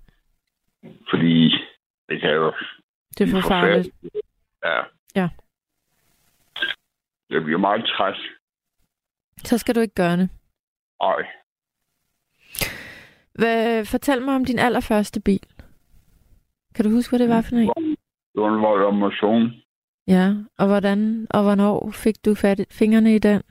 fordi 1.11 1.55
det 2.09 2.21
kan 2.21 2.31
jo... 2.31 2.53
det 3.19 3.29
er 3.29 3.41
for 3.41 3.49
farligt. 3.49 3.89
Ja. 4.65 4.83
Ja. 5.17 5.29
Jeg 7.31 7.43
bliver 7.45 7.59
meget 7.59 7.85
træt. 7.85 8.17
Så 9.45 9.59
skal 9.59 9.75
du 9.75 9.81
ikke 9.81 9.95
gøre 9.95 10.17
det. 10.17 10.29
Ej, 11.01 11.27
Hvad, 13.39 13.85
fortæl 13.85 14.23
mig 14.23 14.35
om 14.35 14.45
din 14.45 14.59
allerførste 14.59 15.21
bil. 15.21 15.47
Kan 16.75 16.85
du 16.85 16.91
huske, 16.91 17.11
hvad 17.11 17.19
det 17.19 17.29
var 17.29 17.43
for 17.43 17.57
en? 17.57 17.97
det 18.33 18.43
var 18.43 18.55
en 18.55 18.63
vold 18.63 18.85
om 18.85 18.95
motion. 18.95 19.53
Ja, 20.07 20.35
og 20.59 20.67
hvordan 20.67 21.27
og 21.31 21.43
hvornår 21.43 21.91
fik 22.05 22.15
du 22.25 22.35
fat 22.35 22.67
fingrene 22.71 23.15
i 23.15 23.19
den? 23.19 23.43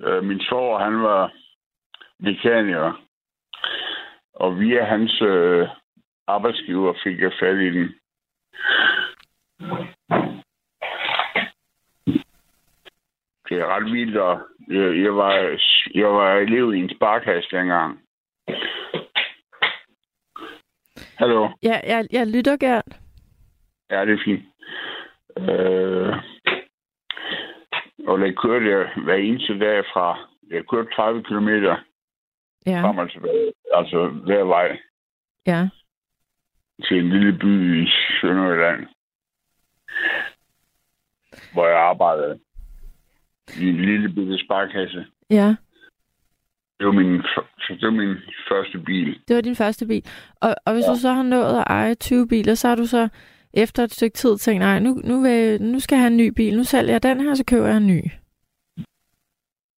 Øh, 0.00 0.24
min 0.24 0.40
svoger, 0.40 0.78
han 0.78 1.02
var 1.02 1.32
mekaniker. 2.20 3.04
Og 4.34 4.60
via 4.60 4.84
hans 4.84 5.22
øh, 5.22 5.68
arbejdsgiver 6.26 6.94
fik 7.04 7.20
jeg 7.20 7.32
fat 7.40 7.56
i 7.56 7.70
den. 7.78 7.88
Det 13.48 13.56
er 13.60 13.66
ret 13.66 13.92
vildt, 13.92 14.16
og 14.16 14.40
jeg, 14.68 15.02
jeg, 15.04 15.16
var, 15.16 15.32
jeg 15.94 16.08
var 16.08 16.34
elev 16.34 16.74
i 16.74 16.78
en 16.78 16.90
sparkasse 16.96 17.50
dengang. 17.56 18.00
Hallo? 21.18 21.48
Ja, 21.62 21.80
jeg, 21.86 22.06
jeg 22.12 22.26
lytter 22.26 22.56
gerne. 22.56 22.92
Ja, 23.90 24.04
det 24.06 24.14
er 24.14 24.24
fint. 24.24 24.44
Øh, 25.38 26.16
og 28.08 28.18
der 28.18 28.32
kørte 28.32 28.70
jeg 28.70 28.88
hver 29.04 29.14
eneste 29.14 29.58
dag 29.58 29.84
fra... 29.92 30.28
Jeg 30.50 30.64
kørte 30.66 30.94
30 30.94 31.24
kilometer 31.24 31.76
Ja, 32.66 32.82
frem 32.82 32.98
og 32.98 33.10
tilbage. 33.10 33.52
Altså 33.74 34.08
hver 34.08 34.44
vej 34.44 34.78
ja. 35.46 35.68
til 36.88 36.98
en 36.98 37.08
lille 37.08 37.32
by 37.38 37.82
i 37.84 37.88
Sønderjylland. 38.20 38.86
Hvor 41.52 41.66
jeg 41.66 41.78
arbejdede 41.78 42.40
i 43.60 43.68
en 43.68 43.76
lille 43.76 44.08
bitte 44.08 44.44
sparkasse. 44.44 45.06
Ja, 45.30 45.56
Det 46.78 46.86
var 46.86 46.92
min, 46.92 47.12
det 47.68 47.82
var 47.82 47.90
min 47.90 48.16
første 48.48 48.78
bil. 48.78 49.20
det 49.28 49.36
var 49.36 49.42
din 49.42 49.56
første 49.56 49.86
bil. 49.86 50.04
Og, 50.40 50.54
og 50.66 50.72
hvis 50.72 50.84
ja. 50.86 50.92
du 50.92 50.96
så 50.96 51.12
har 51.12 51.22
nået 51.22 51.58
at 51.58 51.64
eje 51.66 51.94
20 51.94 52.28
biler, 52.28 52.54
så 52.54 52.68
har 52.68 52.76
du 52.76 52.86
så 52.86 53.08
efter 53.54 53.84
et 53.84 53.92
stykke 53.92 54.14
tid 54.14 54.36
tænkt, 54.36 54.60
nej, 54.60 54.78
nu, 54.78 54.94
nu, 55.04 55.22
vil, 55.22 55.62
nu 55.62 55.80
skal 55.80 55.96
jeg 55.96 56.02
have 56.02 56.10
en 56.10 56.16
ny 56.16 56.28
bil. 56.36 56.56
Nu 56.56 56.64
sælger 56.64 56.92
jeg 56.92 57.02
den 57.02 57.20
her, 57.20 57.34
så 57.34 57.44
køber 57.44 57.66
jeg 57.66 57.76
en 57.76 57.86
ny. 57.86 58.00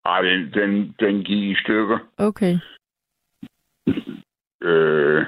Ej, 0.05 0.23
den, 0.23 0.53
den, 0.53 0.95
den 1.01 1.25
gik 1.25 1.43
i 1.51 1.55
stykker. 1.55 1.99
Okay. 2.19 2.55
Øh, 4.63 5.27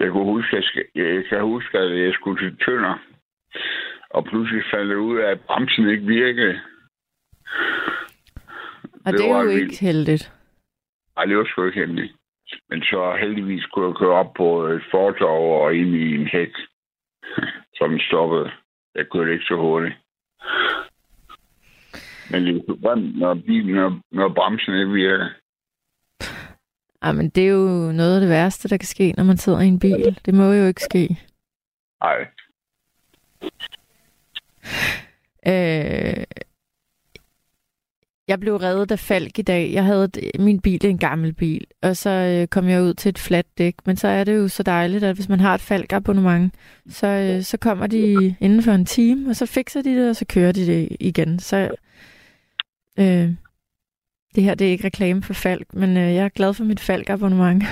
jeg 0.00 0.10
kunne 0.10 0.24
huske, 0.24 0.56
jeg, 0.56 0.64
skal, 0.64 0.84
jeg 0.94 1.24
kan 1.28 1.40
huske, 1.42 1.78
at 1.78 2.04
jeg 2.04 2.12
skulle 2.14 2.38
til 2.44 2.56
Tønder. 2.56 2.98
Og 4.10 4.24
pludselig 4.24 4.62
fandt 4.70 4.90
jeg 4.90 4.98
ud 4.98 5.18
af, 5.18 5.30
at 5.30 5.40
bremsen 5.40 5.88
ikke 5.88 6.06
virkede. 6.06 6.60
Og 9.06 9.12
det, 9.12 9.18
det 9.20 9.28
er 9.28 9.34
var 9.34 9.42
jo 9.42 9.48
vildt. 9.48 9.62
ikke 9.62 9.80
heldigt. 9.84 10.32
Ej, 11.16 11.24
det 11.24 11.36
var 11.36 11.44
sgu 11.44 11.66
ikke 11.66 11.80
heldigt. 11.80 12.12
Men 12.70 12.82
så 12.82 13.16
heldigvis 13.20 13.64
kunne 13.66 13.86
jeg 13.86 13.94
køre 13.96 14.14
op 14.22 14.32
på 14.36 14.66
et 14.66 14.82
fortov 14.90 15.62
og 15.62 15.74
ind 15.74 15.94
i 15.94 16.14
en 16.14 16.26
hæk. 16.26 16.52
Den 17.80 18.00
stoppede. 18.00 18.50
Jeg 18.94 19.06
kørte 19.12 19.32
ikke 19.32 19.44
så 19.44 19.56
hurtigt. 19.56 19.94
Men 22.30 22.42
det 22.46 22.50
er 22.56 22.60
jo 22.68 22.78
grimt, 22.84 23.18
når 23.18 23.34
bilen, 23.34 23.74
når, 23.74 24.00
når 24.12 24.28
bremsen 24.28 24.74
ikke 24.74 24.92
virker. 24.92 25.28
Ej, 27.02 27.12
men 27.12 27.28
det 27.30 27.46
er 27.46 27.52
jo 27.52 27.92
noget 27.92 28.14
af 28.14 28.20
det 28.20 28.28
værste, 28.30 28.68
der 28.68 28.76
kan 28.76 28.86
ske, 28.86 29.12
når 29.16 29.24
man 29.24 29.36
sidder 29.36 29.60
i 29.60 29.66
en 29.66 29.80
bil. 29.80 30.20
Det 30.24 30.34
må 30.34 30.52
jo 30.52 30.66
ikke 30.66 30.80
ske. 30.80 31.18
Nej, 32.02 32.26
Øh, 35.46 36.24
jeg 38.28 38.40
blev 38.40 38.56
reddet 38.56 38.92
af 38.92 38.98
Falk 38.98 39.38
i 39.38 39.42
dag. 39.42 39.72
Jeg 39.72 39.84
havde 39.84 40.10
min 40.38 40.60
bil 40.60 40.86
en 40.86 40.98
gammel 40.98 41.32
bil, 41.32 41.66
og 41.82 41.96
så 41.96 42.10
øh, 42.10 42.48
kom 42.48 42.68
jeg 42.68 42.82
ud 42.82 42.94
til 42.94 43.08
et 43.08 43.18
fladt 43.18 43.58
dæk. 43.58 43.74
Men 43.86 43.96
så 43.96 44.08
er 44.08 44.24
det 44.24 44.36
jo 44.36 44.48
så 44.48 44.62
dejligt, 44.62 45.04
at 45.04 45.14
hvis 45.14 45.28
man 45.28 45.40
har 45.40 45.54
et 45.54 45.60
Falk 45.60 45.92
abonnement, 45.92 46.54
så, 46.88 47.06
øh, 47.06 47.42
så 47.42 47.56
kommer 47.58 47.86
de 47.86 48.34
inden 48.40 48.62
for 48.62 48.72
en 48.72 48.84
time, 48.84 49.30
og 49.30 49.36
så 49.36 49.46
fikser 49.46 49.82
de 49.82 49.96
det, 49.96 50.10
og 50.10 50.16
så 50.16 50.24
kører 50.28 50.52
de 50.52 50.66
det 50.66 50.96
igen. 51.00 51.38
Så 51.38 51.70
øh, 52.98 53.30
det 54.34 54.42
her 54.44 54.54
det 54.54 54.66
er 54.66 54.70
ikke 54.70 54.84
reklame 54.84 55.22
for 55.22 55.34
Falk, 55.34 55.74
men 55.74 55.96
øh, 55.96 56.14
jeg 56.14 56.24
er 56.24 56.28
glad 56.28 56.54
for 56.54 56.64
mit 56.64 56.80
Falk 56.80 57.10
abonnement. 57.10 57.64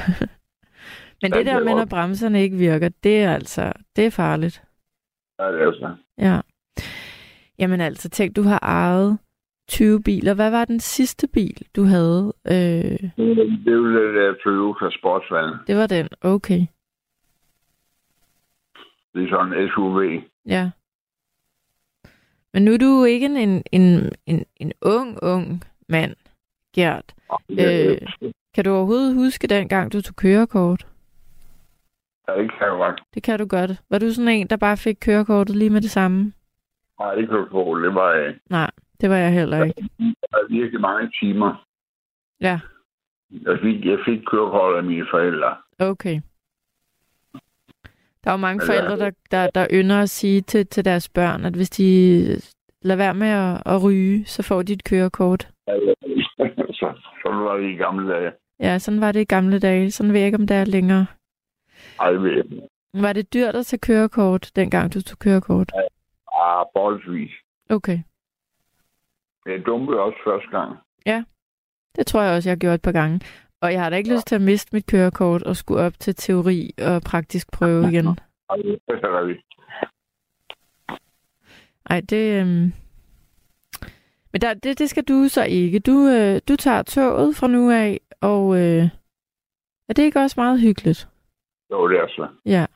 men 1.23 1.33
det 1.33 1.47
der 1.47 1.55
er 1.55 1.65
med, 1.65 1.75
når 1.75 1.85
bremserne 1.85 2.43
ikke 2.43 2.57
virker, 2.57 2.89
det 3.05 3.23
er 3.23 3.35
altså, 3.35 3.73
det 3.97 4.07
er 4.07 4.11
farligt. 4.11 4.63
ja, 5.39 5.53
det 5.53 5.63
er 5.63 5.73
så. 5.73 5.95
Ja. 6.19 6.41
Jamen 7.59 7.81
altså, 7.81 8.09
tænk, 8.09 8.37
du 8.37 8.43
har 8.43 8.59
ejet 8.63 9.19
20 9.69 10.03
biler. 10.03 10.35
Hvad 10.35 10.51
var 10.51 10.65
den 10.65 10.81
sidste 10.81 11.29
bil, 11.29 11.67
du 11.77 11.85
havde? 11.85 12.33
Øh, 12.47 12.53
Det 12.55 13.67
jo 13.67 13.89
det 13.91 14.15
der 14.15 14.35
Toyota 14.45 14.91
Sportsvan. 14.99 15.55
det 15.67 15.77
var 15.77 15.87
den. 15.87 16.09
Okay. 16.21 16.67
Det 19.15 19.25
er 19.25 19.29
sådan 19.31 19.53
en 19.53 19.69
SUV. 19.69 20.03
Ja. 20.47 20.71
Men 22.53 22.65
nu 22.65 22.73
er 22.73 22.79
du 22.79 23.05
ikke 23.05 23.27
en, 23.27 23.37
en, 23.37 23.63
en, 23.73 24.13
en, 24.27 24.45
en 24.57 24.73
ung, 24.83 25.19
ung 25.23 25.63
mand, 25.89 26.17
Gert. 26.75 27.15
Øh, 27.51 27.99
kan 28.55 28.65
du 28.65 28.71
overhovedet 28.71 29.15
huske 29.15 29.47
dengang, 29.47 29.93
du 29.93 30.01
tog 30.03 30.17
kørekort? 30.17 30.87
Ja, 32.29 32.33
det 32.33 32.51
kan 32.51 32.61
jeg 32.69 32.77
godt. 32.79 33.03
Det 33.15 33.23
kan 33.23 33.39
du 33.39 33.47
godt. 33.47 33.71
Var 33.91 33.99
du 33.99 34.11
sådan 34.11 34.29
en, 34.29 34.47
der 34.47 34.57
bare 34.57 34.77
fik 34.77 34.97
kørekortet 35.01 35.57
lige 35.57 35.71
med 35.71 35.81
det 35.81 35.91
samme? 35.91 36.33
Nej, 37.01 37.15
det 37.15 37.29
du 37.29 37.49
tro. 37.51 37.79
Det 37.83 37.95
var, 37.95 38.11
øh, 38.13 38.35
Nej, 38.51 38.71
det 39.01 39.11
var 39.11 39.17
jeg 39.17 39.33
heller 39.33 39.65
ikke. 39.65 39.81
det 39.99 40.15
var 40.33 40.49
virkelig 40.51 40.81
mange 40.81 41.11
timer. 41.21 41.67
Ja, 42.41 42.61
Jeg 43.31 43.59
fik, 43.63 43.85
jeg 43.85 43.99
fik 44.07 44.21
kørekort 44.27 44.77
af 44.77 44.85
mine 44.85 45.07
forældre. 45.11 45.57
okay. 45.79 46.21
Der 48.25 48.31
er 48.31 48.35
jo 48.35 48.37
mange 48.37 48.65
Ja, 48.65 48.73
er 48.73 48.81
forældre, 48.89 49.05
der, 49.05 49.11
der, 49.31 49.51
der 49.51 49.67
ynder 49.73 50.01
at 50.03 50.11
sige 50.11 50.41
til, 50.41 50.67
til 50.67 50.85
deres 50.85 51.09
børn, 51.09 51.45
at 51.45 51.55
hvis 51.55 51.71
de 51.71 51.87
lader 52.83 52.97
være 52.97 53.15
med 53.15 53.29
at, 53.29 53.63
at 53.67 53.83
ryge, 53.85 54.25
så 54.27 54.43
får 54.43 54.63
de 54.63 54.73
et 54.73 54.85
kørekort. 54.85 55.49
så, 56.79 56.93
sådan 57.23 57.39
var 57.41 57.57
det 57.57 57.71
i 57.71 57.77
gamle 57.77 58.13
dage. 58.15 58.33
Ja, 58.61 58.79
sådan 58.79 59.01
var 59.01 59.13
det 59.13 59.21
i 59.21 59.25
gamle 59.25 59.59
dage. 59.59 59.91
Sådan 59.91 60.13
ved 60.13 60.21
jeg 60.21 60.27
ikke, 60.27 60.39
om 60.39 60.47
det 60.47 60.57
er 60.57 60.65
længere. 60.65 61.07
Ej, 62.01 62.11
ved. 62.11 62.45
Var 62.95 63.13
det 63.13 63.35
dyrt 63.35 63.55
at 63.57 63.67
tage 63.67 63.81
kørekort, 63.81 64.51
dengang 64.57 64.95
du 64.95 65.03
tog 65.03 65.19
kørekort? 65.19 65.73
Ah, 66.41 66.67
boldvis. 66.75 67.31
Okay. 67.71 67.99
Jeg 69.47 69.67
dumpede 69.67 70.01
også 70.01 70.19
første 70.25 70.51
gang. 70.59 70.79
Det 71.97 72.07
tror 72.07 72.23
jeg 72.23 72.37
også, 72.37 72.49
jeg 72.49 72.55
har 72.55 72.59
gjort 72.59 72.75
et 72.75 72.83
par 72.83 72.93
gange. 72.93 73.21
Og 73.61 73.73
jeg 73.73 73.83
har 73.83 73.91
da 73.91 73.97
ikke 73.97 74.15
lyst 74.15 74.27
til 74.27 74.35
at 74.35 74.41
miste 74.41 74.71
mit 74.73 74.87
kørekort 74.87 75.43
og 75.43 75.57
skulle 75.57 75.81
op 75.81 75.93
til 75.99 76.15
teori 76.15 76.71
og 76.79 77.03
praktisk 77.03 77.53
prøve 77.53 77.87
igen. 77.91 78.07
Ej, 81.91 82.01
det. 82.01 82.41
Øhm... 82.41 82.73
Men 84.33 84.41
der, 84.41 84.55
det, 84.55 84.79
det 84.79 84.91
skal 84.91 85.05
du 85.05 85.29
så 85.29 85.45
ikke. 85.45 85.79
Du, 85.79 86.09
øh, 86.09 86.41
du 86.49 86.57
tager 86.57 86.83
toget 86.83 87.37
fra 87.37 87.47
nu 87.47 87.71
af, 87.71 88.01
og 88.21 88.57
øh... 88.57 88.89
er 89.89 89.93
det 89.97 90.03
ikke 90.03 90.21
også 90.21 90.41
meget 90.41 90.61
hyggeligt? 90.61 91.09
Jo, 91.71 91.89
det 91.89 91.99
er 91.99 92.09
så. 92.09 92.29
Ja. 92.47 92.67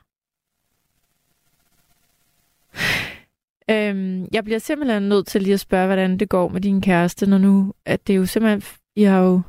Øhm, 3.70 4.26
jeg 4.32 4.44
bliver 4.44 4.58
simpelthen 4.58 5.02
nødt 5.02 5.26
til 5.26 5.42
lige 5.42 5.54
at 5.54 5.60
spørge, 5.60 5.86
hvordan 5.86 6.18
det 6.18 6.28
går 6.28 6.48
med 6.48 6.60
din 6.60 6.80
kæreste, 6.80 7.26
når 7.30 7.38
nu, 7.38 7.74
at 7.84 8.06
det 8.06 8.12
er 8.12 8.16
jo 8.16 8.26
simpelthen, 8.26 8.62
I 8.96 9.02
har 9.02 9.20
jo, 9.20 9.40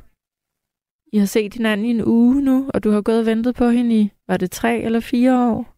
I 1.12 1.18
har 1.18 1.26
set 1.26 1.54
hinanden 1.54 1.86
i 1.86 1.90
en 1.90 2.04
uge 2.04 2.42
nu, 2.42 2.70
og 2.74 2.84
du 2.84 2.90
har 2.90 3.02
gået 3.02 3.20
og 3.20 3.26
ventet 3.26 3.54
på 3.54 3.68
hende 3.68 4.00
i, 4.00 4.10
var 4.28 4.36
det 4.36 4.50
tre 4.50 4.78
eller 4.80 5.00
fire 5.00 5.50
år? 5.50 5.76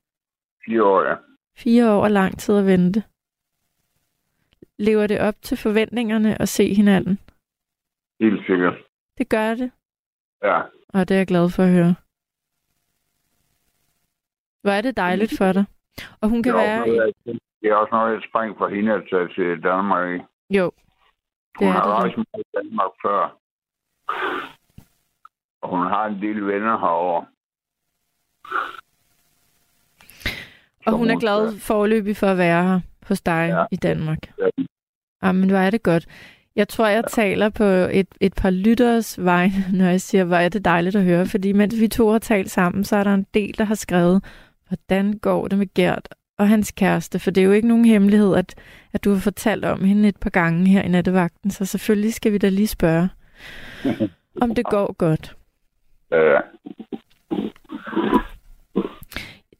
Fire 0.66 0.84
år, 0.84 1.02
ja. 1.08 1.14
Fire 1.56 1.90
år 1.92 2.04
er 2.04 2.08
lang 2.08 2.38
tid 2.38 2.54
at 2.56 2.66
vente. 2.66 3.02
lever 4.78 5.06
det 5.06 5.20
op 5.20 5.34
til 5.42 5.56
forventningerne 5.56 6.42
at 6.42 6.48
se 6.48 6.74
hinanden? 6.74 7.18
Helt 8.20 8.46
sikkert. 8.46 8.74
Det 9.18 9.28
gør 9.28 9.54
det, 9.54 9.70
Ja. 10.42 10.60
og 10.88 11.08
det 11.08 11.14
er 11.14 11.18
jeg 11.18 11.26
glad 11.26 11.50
for 11.50 11.62
at 11.62 11.70
høre. 11.72 11.94
Hvor 14.62 14.70
er 14.70 14.80
det 14.80 14.96
dejligt 14.96 15.36
for 15.38 15.52
dig. 15.52 15.64
Og 16.20 16.28
hun 16.28 16.42
kan 16.42 16.52
er 16.52 16.56
være... 16.56 17.12
jeg- 17.26 17.38
det 17.62 17.70
er 17.70 17.74
også 17.74 17.94
noget, 17.94 18.12
jeg 18.14 18.22
spring 18.28 18.58
for 18.58 18.68
hende 18.68 18.92
at 18.92 19.02
tage 19.10 19.28
til 19.28 19.62
Danmark. 19.62 20.20
Jo, 20.50 20.70
Hun 21.58 21.66
Det 21.68 21.68
er 21.68 21.72
har 21.72 21.82
det 21.84 21.92
rejst 21.92 22.16
meget 22.16 22.44
i 22.46 22.50
Danmark 22.56 22.90
før. 23.04 23.36
Og 25.62 25.68
hun 25.78 25.86
har 25.86 26.06
en 26.06 26.22
del 26.22 26.46
venner 26.46 26.78
herovre. 26.78 27.26
og 30.86 30.92
Så 30.92 30.96
hun 30.96 31.10
er 31.10 31.18
glad 31.18 31.58
forløbig 31.58 32.16
for 32.16 32.26
at 32.26 32.38
være 32.38 32.62
her 32.64 32.80
hos 33.08 33.20
dig 33.20 33.48
Ja. 33.48 33.64
i 33.70 33.76
Danmark. 33.76 34.18
Ja. 34.38 34.48
Jamen, 35.22 35.50
hvor 35.50 35.58
er 35.58 35.70
det 35.70 35.82
godt. 35.82 36.06
Jeg 36.56 36.68
tror, 36.68 36.86
jeg 36.86 37.04
taler 37.04 37.48
på 37.48 37.64
et, 37.64 38.08
et 38.20 38.34
par 38.34 38.50
lytteres 38.50 39.24
vej, 39.24 39.48
når 39.78 39.84
jeg 39.86 40.00
siger, 40.00 40.24
hvor 40.24 40.36
er 40.36 40.48
det 40.48 40.64
dejligt 40.64 40.96
at 40.96 41.04
høre. 41.04 41.26
Fordi 41.26 41.52
mens 41.52 41.80
vi 41.80 41.88
to 41.88 42.10
har 42.10 42.18
talt 42.18 42.50
sammen, 42.50 42.84
så 42.84 42.96
er 42.96 43.04
der 43.04 43.14
en 43.14 43.26
del, 43.34 43.58
der 43.58 43.64
har 43.64 43.74
skrevet, 43.74 44.24
hvordan 44.68 45.18
går 45.18 45.48
det 45.48 45.58
med 45.58 45.74
Gert 45.74 46.08
og 46.42 46.48
hans 46.48 46.72
kæreste? 46.72 47.18
For 47.18 47.30
det 47.30 47.40
er 47.40 47.44
jo 47.44 47.52
ikke 47.52 47.68
nogen 47.68 47.84
hemmelighed, 47.84 48.34
at, 48.34 48.54
at 48.92 49.04
du 49.04 49.10
har 49.12 49.20
fortalt 49.20 49.64
om 49.64 49.84
hende 49.84 50.08
et 50.08 50.16
par 50.16 50.30
gange 50.30 50.66
her 50.66 50.82
i 50.82 50.88
nattevagten. 50.88 51.50
Så 51.50 51.64
selvfølgelig 51.64 52.14
skal 52.14 52.32
vi 52.32 52.38
da 52.38 52.48
lige 52.48 52.66
spørge, 52.66 53.08
om 54.42 54.54
det 54.54 54.64
går 54.64 54.92
godt. 54.92 55.36
Ja. 56.10 56.40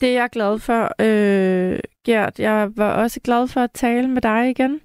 Det 0.01 0.09
er 0.09 0.21
jeg 0.21 0.31
glad 0.33 0.59
for, 0.59 0.95
øh, 1.01 1.79
Gert. 2.05 2.39
Jeg 2.39 2.71
var 2.77 2.93
også 2.93 3.21
glad 3.21 3.49
for 3.49 3.61
at 3.61 3.71
tale 3.71 4.09
med 4.09 4.23
dig 4.23 4.51
igen. 4.51 4.81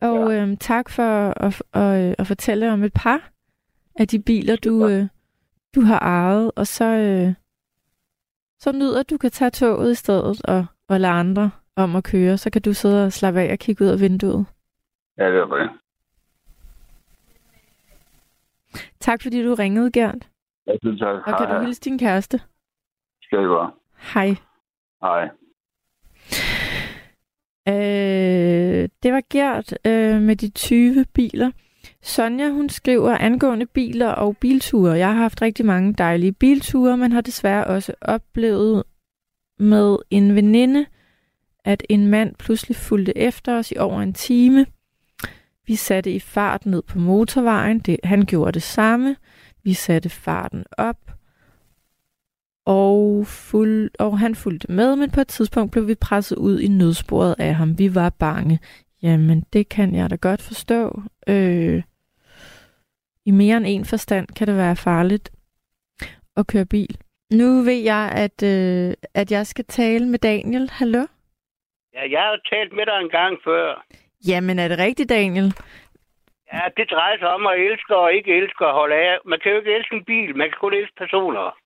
Og 0.00 0.32
ja. 0.32 0.42
øh, 0.42 0.56
tak 0.56 0.90
for 0.90 1.02
at, 1.02 1.62
at, 1.72 1.82
at, 1.82 2.14
at 2.18 2.26
fortælle 2.26 2.72
om 2.72 2.82
et 2.82 2.92
par 2.92 3.30
af 3.96 4.08
de 4.08 4.18
biler, 4.18 4.56
du, 4.56 4.88
øh, 4.88 5.06
du 5.74 5.80
har 5.80 5.98
ejet. 5.98 6.52
Og 6.56 6.66
så, 6.66 6.84
øh, 6.84 7.34
så 8.60 8.72
nyder 8.72 9.00
at 9.00 9.10
du 9.10 9.16
kan 9.16 9.30
tage 9.30 9.50
toget 9.50 9.92
i 9.92 9.94
stedet 9.94 10.42
og, 10.44 10.66
og 10.88 11.00
lade 11.00 11.12
andre 11.12 11.50
om 11.76 11.96
at 11.96 12.04
køre. 12.04 12.38
Så 12.38 12.50
kan 12.50 12.62
du 12.62 12.72
sidde 12.72 13.04
og 13.06 13.12
slappe 13.12 13.40
af 13.40 13.52
og 13.52 13.58
kigge 13.58 13.84
ud 13.84 13.90
af 13.90 14.00
vinduet. 14.00 14.46
ja, 15.18 15.24
det 15.30 15.38
er 15.38 15.46
det. 15.46 15.70
Tak 19.00 19.22
fordi 19.22 19.42
du 19.44 19.54
ringede, 19.54 19.90
Gert. 19.92 20.28
Jeg 20.66 20.78
synes, 20.82 21.02
at 21.02 21.08
Og 21.08 21.38
kan 21.38 21.56
du 21.56 21.64
hilse 21.64 21.80
din 21.80 21.98
kæreste? 21.98 22.40
Skal 23.22 23.38
det 23.38 23.50
være. 23.50 23.70
Hej. 24.14 24.34
Hej. 25.02 25.28
Øh, 27.68 28.88
det 29.02 29.12
var 29.12 29.22
Gert 29.30 29.78
øh, 29.86 30.22
med 30.22 30.36
de 30.36 30.50
20 30.50 31.04
biler. 31.14 31.50
Sonja, 32.02 32.50
hun 32.50 32.68
skriver 32.68 33.10
angående 33.10 33.66
biler 33.66 34.08
og 34.08 34.36
bilture. 34.36 34.92
Jeg 34.92 35.08
har 35.08 35.14
haft 35.22 35.42
rigtig 35.42 35.66
mange 35.66 35.92
dejlige 35.92 36.32
bilture, 36.32 36.96
men 36.96 37.12
har 37.12 37.20
desværre 37.20 37.66
også 37.66 37.94
oplevet 38.00 38.84
med 39.58 39.96
en 40.10 40.34
veninde, 40.34 40.86
at 41.64 41.82
en 41.88 42.06
mand 42.06 42.34
pludselig 42.34 42.76
fulgte 42.76 43.18
efter 43.18 43.58
os 43.58 43.70
i 43.70 43.76
over 43.78 44.00
en 44.00 44.12
time. 44.12 44.66
Vi 45.66 45.74
satte 45.74 46.12
i 46.12 46.20
fart 46.20 46.66
ned 46.66 46.82
på 46.82 46.98
motorvejen. 46.98 47.78
Det, 47.78 47.96
han 48.04 48.24
gjorde 48.26 48.52
det 48.52 48.62
samme. 48.62 49.16
Vi 49.62 49.72
satte 49.72 50.08
farten 50.08 50.64
op. 50.78 51.10
Og, 52.66 53.26
fuld, 53.26 53.90
og 53.98 54.18
han 54.18 54.34
fulgte 54.34 54.72
med, 54.72 54.96
men 54.96 55.10
på 55.10 55.20
et 55.20 55.28
tidspunkt 55.28 55.72
blev 55.72 55.88
vi 55.88 55.94
presset 55.94 56.36
ud 56.36 56.60
i 56.60 56.68
nødsporet 56.68 57.34
af 57.38 57.54
ham. 57.54 57.78
Vi 57.78 57.94
var 57.94 58.10
bange. 58.10 58.60
Jamen, 59.02 59.44
det 59.52 59.68
kan 59.68 59.94
jeg 59.94 60.10
da 60.10 60.16
godt 60.16 60.42
forstå. 60.42 61.02
Øh, 61.26 61.82
I 63.24 63.30
mere 63.30 63.56
end 63.56 63.66
en 63.68 63.84
forstand 63.84 64.26
kan 64.26 64.46
det 64.46 64.56
være 64.56 64.76
farligt 64.76 65.32
at 66.36 66.46
køre 66.46 66.66
bil. 66.66 66.98
Nu 67.30 67.62
ved 67.62 67.80
jeg, 67.92 68.12
at, 68.24 68.38
øh, 68.42 68.94
at 69.14 69.30
jeg 69.32 69.46
skal 69.46 69.64
tale 69.64 70.08
med 70.08 70.18
Daniel. 70.18 70.70
Hallo? 70.70 71.02
Ja, 71.94 72.02
jeg 72.10 72.20
har 72.20 72.30
jo 72.30 72.40
talt 72.56 72.72
med 72.72 72.86
dig 72.86 72.98
en 73.00 73.08
gang 73.08 73.38
før. 73.44 73.84
Jamen, 74.28 74.58
er 74.58 74.68
det 74.68 74.78
rigtigt, 74.78 75.08
Daniel? 75.08 75.48
Ja, 76.52 76.62
det 76.76 76.90
drejer 76.90 77.18
sig 77.18 77.28
om 77.28 77.46
at 77.46 77.60
elske 77.60 77.96
og 77.96 78.12
ikke 78.14 78.36
elske 78.36 78.66
og 78.66 78.74
holde 78.74 78.94
af. 78.94 79.18
Man 79.24 79.38
kan 79.42 79.52
jo 79.52 79.58
ikke 79.58 79.74
elske 79.74 79.94
en 79.96 80.04
bil, 80.04 80.36
man 80.36 80.48
kan 80.48 80.58
kun 80.60 80.74
elske 80.74 80.94
personer. 80.98 81.56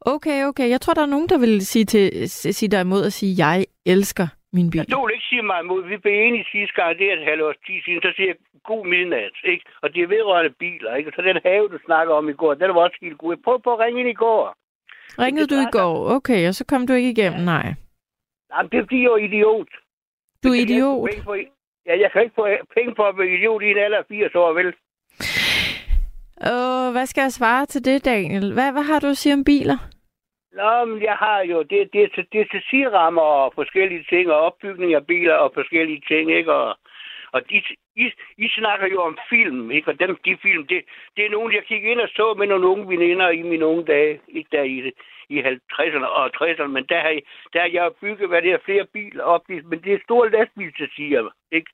Okay, 0.00 0.44
okay. 0.44 0.68
Jeg 0.70 0.80
tror, 0.80 0.94
der 0.94 1.02
er 1.02 1.14
nogen, 1.14 1.28
der 1.28 1.38
vil 1.38 1.66
sige, 1.66 1.84
til, 1.84 2.30
sige 2.30 2.70
dig 2.70 2.80
imod 2.80 3.06
at 3.06 3.12
sige, 3.12 3.46
jeg 3.46 3.66
elsker 3.86 4.26
min 4.52 4.70
bil. 4.70 4.78
Ja, 4.88 4.94
du 4.94 5.06
vil 5.06 5.14
ikke 5.14 5.30
sige 5.32 5.42
mig 5.42 5.60
imod. 5.60 5.88
Vi 5.88 5.96
blev 5.96 6.14
enige 6.26 6.46
sidste 6.52 6.74
gang, 6.78 6.98
det 6.98 7.06
er 7.06 7.16
et 7.16 7.28
halvt 7.30 7.42
års 7.42 7.60
tid 7.66 7.78
siden, 7.84 8.02
så 8.02 8.12
siger 8.16 8.28
jeg 8.28 8.36
god 8.64 8.86
midnat, 8.86 9.34
ikke? 9.44 9.64
Og 9.82 9.94
det 9.94 10.02
er 10.02 10.06
vedrørende 10.06 10.54
biler, 10.62 10.94
ikke? 10.94 11.12
Så 11.16 11.22
den 11.22 11.38
have, 11.44 11.68
du 11.68 11.78
snakker 11.86 12.14
om 12.14 12.28
i 12.28 12.32
går, 12.32 12.54
den 12.54 12.74
var 12.74 12.80
også 12.86 12.98
helt 13.00 13.18
god. 13.18 13.36
Prøv 13.44 13.62
på 13.62 13.72
at 13.72 13.78
ringe 13.78 14.00
ind 14.00 14.08
i 14.08 14.20
går. 14.24 14.54
Ringede 15.18 15.46
du 15.46 15.54
i 15.54 15.68
går? 15.72 16.10
Okay, 16.16 16.48
og 16.48 16.54
så 16.54 16.64
kom 16.68 16.86
du 16.86 16.92
ikke 16.92 17.10
igennem? 17.10 17.40
Nej. 17.40 17.74
Jamen, 18.52 18.70
det 18.70 18.78
er 18.78 18.82
fordi, 18.82 19.02
jeg 19.02 19.10
er 19.12 19.16
idiot. 19.16 19.68
Du 20.44 20.48
er 20.48 20.54
Jeg 20.54 20.62
idiot. 20.62 21.10
For, 21.24 21.34
ja, 21.86 21.94
jeg 22.00 22.10
kan 22.12 22.22
ikke 22.22 22.34
få 22.34 22.46
penge 22.76 22.92
for 22.96 23.02
at 23.08 23.18
være 23.18 23.28
idiot 23.36 23.62
i 23.62 23.70
en 23.70 23.78
alder 23.78 23.98
af 23.98 24.04
80 24.08 24.34
år, 24.34 24.52
vel? 24.52 24.68
Åh, 26.52 26.92
hvad 26.92 27.06
skal 27.06 27.22
jeg 27.22 27.32
svare 27.32 27.66
til 27.66 27.84
det, 27.84 28.04
Daniel? 28.04 28.52
Hvad, 28.52 28.72
hvad 28.72 28.82
har 28.82 29.00
du 29.00 29.06
at 29.06 29.16
sige 29.16 29.34
om 29.34 29.44
biler? 29.44 29.78
Nå, 30.60 30.84
men 30.84 31.02
jeg 31.02 31.16
har 31.24 31.40
jo, 31.52 31.62
det, 31.62 31.80
det, 31.92 32.10
til- 32.14 32.26
det 32.32 32.40
er 32.40 32.44
til 32.50 32.62
siderammer 32.70 33.22
og 33.22 33.52
forskellige 33.54 34.04
ting, 34.12 34.30
og 34.30 34.38
opbygning 34.40 34.94
af 34.94 35.06
biler 35.06 35.34
og 35.34 35.50
forskellige 35.54 36.02
ting, 36.08 36.30
ikke? 36.38 36.52
Og, 36.52 36.78
og 37.32 37.40
de, 37.50 37.62
I, 37.96 38.12
I 38.38 38.48
snakker 38.48 38.86
jo 38.86 39.02
om 39.02 39.18
film, 39.28 39.70
ikke? 39.70 39.90
Og 39.90 40.00
dem, 40.00 40.16
de 40.24 40.36
film, 40.42 40.66
det, 40.66 40.84
det 41.16 41.26
er 41.26 41.30
nogen, 41.30 41.52
jeg 41.54 41.62
kiggede 41.64 41.92
ind 41.92 42.00
og 42.00 42.08
så 42.08 42.34
med 42.38 42.46
nogle 42.46 42.66
unge 42.66 42.88
veninder 42.88 43.28
i 43.30 43.42
mine 43.42 43.66
unge 43.66 43.84
dage, 43.84 44.20
ikke 44.28 44.48
der 44.52 44.62
i, 44.62 44.92
i 45.28 45.40
50'erne 45.40 46.04
og 46.06 46.30
60'erne, 46.36 46.66
men 46.66 46.84
der 46.88 47.00
har, 47.00 47.08
jeg- 47.08 47.22
der 47.52 47.60
har 47.60 47.70
jeg 47.72 47.90
bygget, 48.00 48.28
hvad 48.28 48.42
det 48.42 48.52
er, 48.52 48.58
flere 48.64 48.86
biler 48.92 49.24
op, 49.24 49.42
men 49.48 49.78
det 49.84 49.92
er 49.92 49.98
store 50.04 50.30
lastbilstager, 50.30 51.28
ikke? 51.52 51.70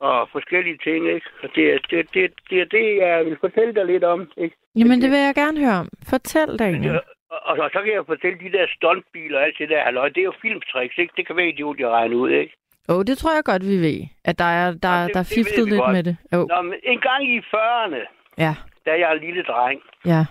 Og 0.00 0.28
forskellige 0.32 0.78
ting, 0.84 1.08
ikke? 1.08 1.26
Og 1.42 1.48
det 1.54 1.72
er 1.72 1.78
det, 1.90 2.14
det, 2.14 2.32
det, 2.50 2.60
er 2.60 2.64
det, 2.64 2.96
jeg 2.96 3.24
vil 3.26 3.36
fortælle 3.40 3.74
dig 3.74 3.84
lidt 3.86 4.04
om, 4.04 4.30
ikke? 4.36 4.56
Jamen, 4.76 5.00
det 5.02 5.10
vil 5.10 5.18
jeg 5.18 5.34
gerne 5.34 5.58
høre 5.64 5.78
om. 5.80 5.88
Fortæl, 6.10 6.58
Daniel. 6.58 6.94
Og, 7.30 7.38
og, 7.46 7.56
og 7.58 7.70
så 7.72 7.80
kan 7.84 7.92
jeg 7.92 8.06
fortælle 8.06 8.38
de 8.38 8.52
der 8.52 8.66
stuntbiler 8.76 9.38
og 9.38 9.44
alt 9.44 9.58
det 9.58 9.68
der, 9.68 9.82
halløj, 9.84 10.08
det 10.08 10.18
er 10.18 10.24
jo 10.24 10.34
filmtricks, 10.42 10.98
ikke? 10.98 11.12
Det 11.16 11.26
kan 11.26 11.36
være 11.36 11.48
idiot, 11.48 11.78
jeg 11.78 11.88
regner 11.88 12.16
ud, 12.16 12.30
ikke? 12.30 12.54
Åh, 12.90 12.96
oh, 12.96 13.02
det 13.08 13.18
tror 13.18 13.34
jeg 13.34 13.44
godt, 13.44 13.64
vi 13.72 13.76
ved. 13.88 14.00
At 14.24 14.38
der 14.38 14.50
er, 14.62 14.66
der, 14.84 14.88
Ja, 14.98 15.04
det- 15.04 15.14
der 15.14 15.20
er 15.20 15.32
fiftet 15.38 15.64
lidt 15.68 15.80
godt. 15.80 15.92
med 15.96 16.02
det. 16.08 16.16
Jo, 16.32 16.40
Nå, 16.52 16.62
men 16.62 16.78
en 16.82 17.00
gang 17.00 17.20
i 17.34 17.38
40'erne, 17.52 18.02
ja, 18.44 18.52
da 18.86 18.90
jeg 19.00 19.06
er 19.10 19.14
en 19.18 19.24
lille 19.28 19.42
dreng, 19.42 19.80
ja. 20.12 20.22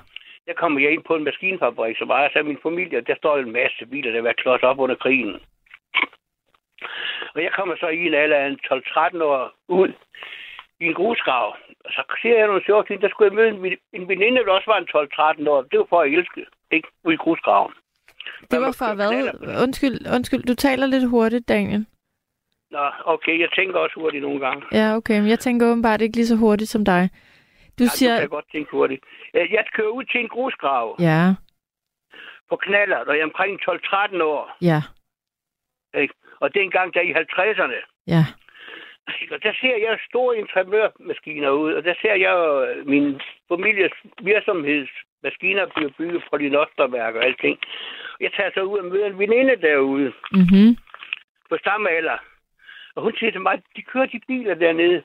der 0.47 0.53
kommer 0.61 0.79
jeg 0.81 0.91
ind 0.91 1.03
på 1.07 1.15
en 1.15 1.23
maskinfabrik, 1.23 1.97
som 1.97 2.09
ejer 2.09 2.29
sig 2.33 2.45
min 2.45 2.57
familie, 2.63 2.97
og 2.97 3.07
der 3.07 3.15
står 3.17 3.37
en 3.37 3.51
masse 3.51 3.85
biler, 3.91 4.11
der 4.11 4.21
været 4.21 4.37
klodset 4.41 4.69
op 4.69 4.79
under 4.79 4.95
krigen. 4.95 5.35
Og 7.35 7.43
jeg 7.43 7.51
kommer 7.57 7.75
så 7.79 7.87
i 7.87 8.01
en 8.07 8.13
alder 8.13 8.37
af 8.37 8.47
en 8.47 8.59
12-13 8.65 9.21
år 9.23 9.51
ud 9.67 9.89
i 10.79 10.85
en 10.85 10.93
grusgrav. 10.93 11.47
Og 11.85 11.91
så 11.95 12.01
ser 12.21 12.37
jeg 12.37 12.47
nogle 12.47 12.63
sjove 12.65 12.83
ting. 12.83 13.01
Der 13.01 13.09
skulle 13.09 13.27
jeg 13.29 13.35
møde 13.35 13.49
en, 13.49 13.63
ven- 13.63 13.83
en 13.93 14.07
veninde, 14.07 14.45
der 14.45 14.51
også 14.51 14.69
var 14.73 14.77
en 14.79 14.87
12-13 15.43 15.49
år. 15.49 15.61
Det 15.61 15.79
var 15.79 15.85
for 15.89 16.01
at 16.01 16.11
elske, 16.13 16.45
ikke? 16.71 16.87
Ude 17.05 17.13
i 17.13 17.17
grusgraven. 17.17 17.73
Det 18.51 18.59
var 18.61 18.71
for 18.79 18.95
hvad? 18.95 19.11
Undskyld, 19.63 19.97
undskyld, 20.15 20.43
du 20.43 20.55
taler 20.55 20.85
lidt 20.87 21.09
hurtigt, 21.09 21.47
Daniel. 21.49 21.85
Nå, 22.71 22.89
okay, 23.05 23.39
jeg 23.39 23.49
tænker 23.55 23.79
også 23.79 23.95
hurtigt 23.99 24.21
nogle 24.23 24.39
gange. 24.39 24.63
Ja, 24.71 24.95
okay, 24.95 25.19
men 25.19 25.29
jeg 25.29 25.39
tænker 25.39 25.71
åbenbart 25.71 26.01
ikke 26.01 26.15
lige 26.15 26.27
så 26.27 26.35
hurtigt 26.35 26.69
som 26.69 26.85
dig. 26.85 27.09
Du 27.79 27.83
Ja, 27.83 27.87
siger... 27.89 28.13
du 28.15 28.19
kan 28.19 28.29
godt 28.29 28.51
tænke 28.51 28.71
hurtigt. 28.71 29.03
Jeg 29.33 29.47
jeg 29.51 29.65
kører 29.73 29.87
ud 29.89 30.03
til 30.03 30.19
en 30.21 30.27
grusgrav 30.27 30.95
Ja, 30.99 31.33
på 32.49 32.55
knaller, 32.55 33.05
når 33.05 33.13
jeg 33.13 33.21
er 33.21 33.25
omkring 33.25 33.59
12-13 33.69 34.23
år. 34.23 34.57
ja, 34.61 34.81
Ikke? 36.01 36.13
Og 36.39 36.53
det 36.53 36.59
er 36.59 36.63
engang 36.63 36.93
der 36.93 37.01
i 37.01 37.11
50'erne. 37.13 38.03
ja. 38.07 38.23
Og 39.31 39.43
der 39.43 39.53
ser 39.61 39.75
jeg 39.87 39.99
store 40.09 40.37
intramørmaskiner 40.37 41.49
ud, 41.49 41.73
og 41.73 41.83
der 41.83 41.93
ser 42.01 42.13
jeg 42.15 42.35
øh, 42.77 42.87
min 42.87 43.21
families 43.49 43.91
virksomhedsmaskiner 44.21 45.65
bliver 45.75 45.91
bygget 45.97 46.23
fra 46.29 46.37
de 46.37 46.49
Nosterværk 46.49 47.15
og 47.15 47.25
alting. 47.25 47.59
Jeg 48.19 48.31
tager 48.37 48.51
så 48.53 48.61
ud 48.61 48.79
og 48.79 48.85
møder 48.85 49.05
en 49.07 49.19
veninde 49.19 49.55
derude 49.55 50.13
Mhm. 50.31 50.77
på 51.49 51.57
samme 51.63 51.89
alder. 51.89 52.17
Og 52.97 53.03
hun 53.03 53.13
siger 53.19 53.31
til 53.31 53.41
mig, 53.41 53.61
de 53.75 53.81
kører 53.81 54.05
de 54.05 54.19
biler 54.27 54.53
dernede. 54.55 55.03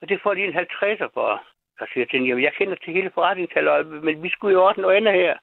Og 0.00 0.08
det 0.08 0.20
får 0.22 0.34
de 0.34 0.44
en 0.44 0.54
50'er 0.62 1.08
for. 1.14 1.42
Så 1.78 1.84
siger 1.92 2.00
jeg 2.02 2.08
til 2.08 2.16
hende, 2.16 2.28
"Jamen, 2.28 2.44
jeg 2.44 2.52
kender 2.58 2.76
til 2.84 2.92
hele 2.92 3.10
forretningshalvøjet, 3.14 3.86
men 3.86 4.22
vi 4.22 4.28
skulle 4.34 4.52
jo 4.58 4.64
også 4.64 4.80
noget 4.80 4.96
andet 4.96 5.12
her. 5.14 5.34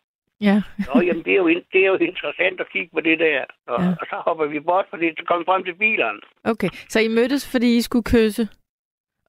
Ja. 0.42 0.58
Nå, 0.88 1.02
jamen, 1.02 1.24
det 1.26 1.34
er, 1.34 1.38
jo, 1.38 1.48
det 1.48 1.80
er 1.84 1.88
jo 1.88 1.96
interessant 1.96 2.62
at 2.62 2.70
kigge 2.70 2.90
på 2.94 3.02
det 3.02 3.20
der. 3.20 3.46
Og, 3.68 3.82
Ja. 3.84 3.90
og 4.02 4.06
så 4.10 4.16
hopper 4.26 4.46
vi 4.46 4.60
bort, 4.60 4.86
fordi 4.90 5.06
kommer 5.28 5.40
vi 5.44 5.46
frem 5.52 5.64
til 5.64 5.76
bilerne. 5.76 6.20
Okay, 6.44 6.70
så 6.94 7.00
I 7.00 7.08
mødtes, 7.08 7.52
fordi 7.52 7.78
I 7.78 7.82
skulle 7.82 8.04
kysse? 8.14 8.44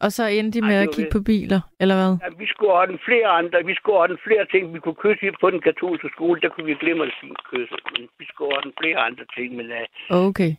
Og 0.01 0.13
så 0.13 0.25
endte 0.27 0.59
Ej, 0.59 0.67
med 0.71 0.81
det 0.81 0.89
at 0.89 0.95
kigge 0.95 1.11
det. 1.11 1.17
på 1.19 1.23
biler, 1.33 1.61
eller 1.81 1.95
hvad? 2.01 2.13
Ja, 2.23 2.29
vi 2.43 2.47
skulle 2.47 2.73
ordne 2.73 2.99
flere 3.09 3.27
andre. 3.41 3.65
Vi 3.65 3.75
skulle 3.75 3.97
ordne 3.99 4.19
flere 4.27 4.47
ting. 4.53 4.75
Vi 4.75 4.79
kunne 4.81 4.95
kysse 5.05 5.33
på 5.41 5.51
den 5.51 5.61
katolske 5.61 6.09
skole. 6.17 6.41
Der 6.41 6.49
kunne 6.49 6.67
vi 6.67 6.75
glemme 6.75 7.05
at 7.05 7.13
sige 7.21 7.35
kysse. 7.51 7.75
Men 7.93 8.09
vi 8.19 8.25
skulle 8.31 8.57
ordne 8.57 8.73
flere 8.81 8.99
andre 9.09 9.25
ting. 9.37 9.57
Men 9.57 9.67
uh, 10.11 10.27
Okay. 10.29 10.53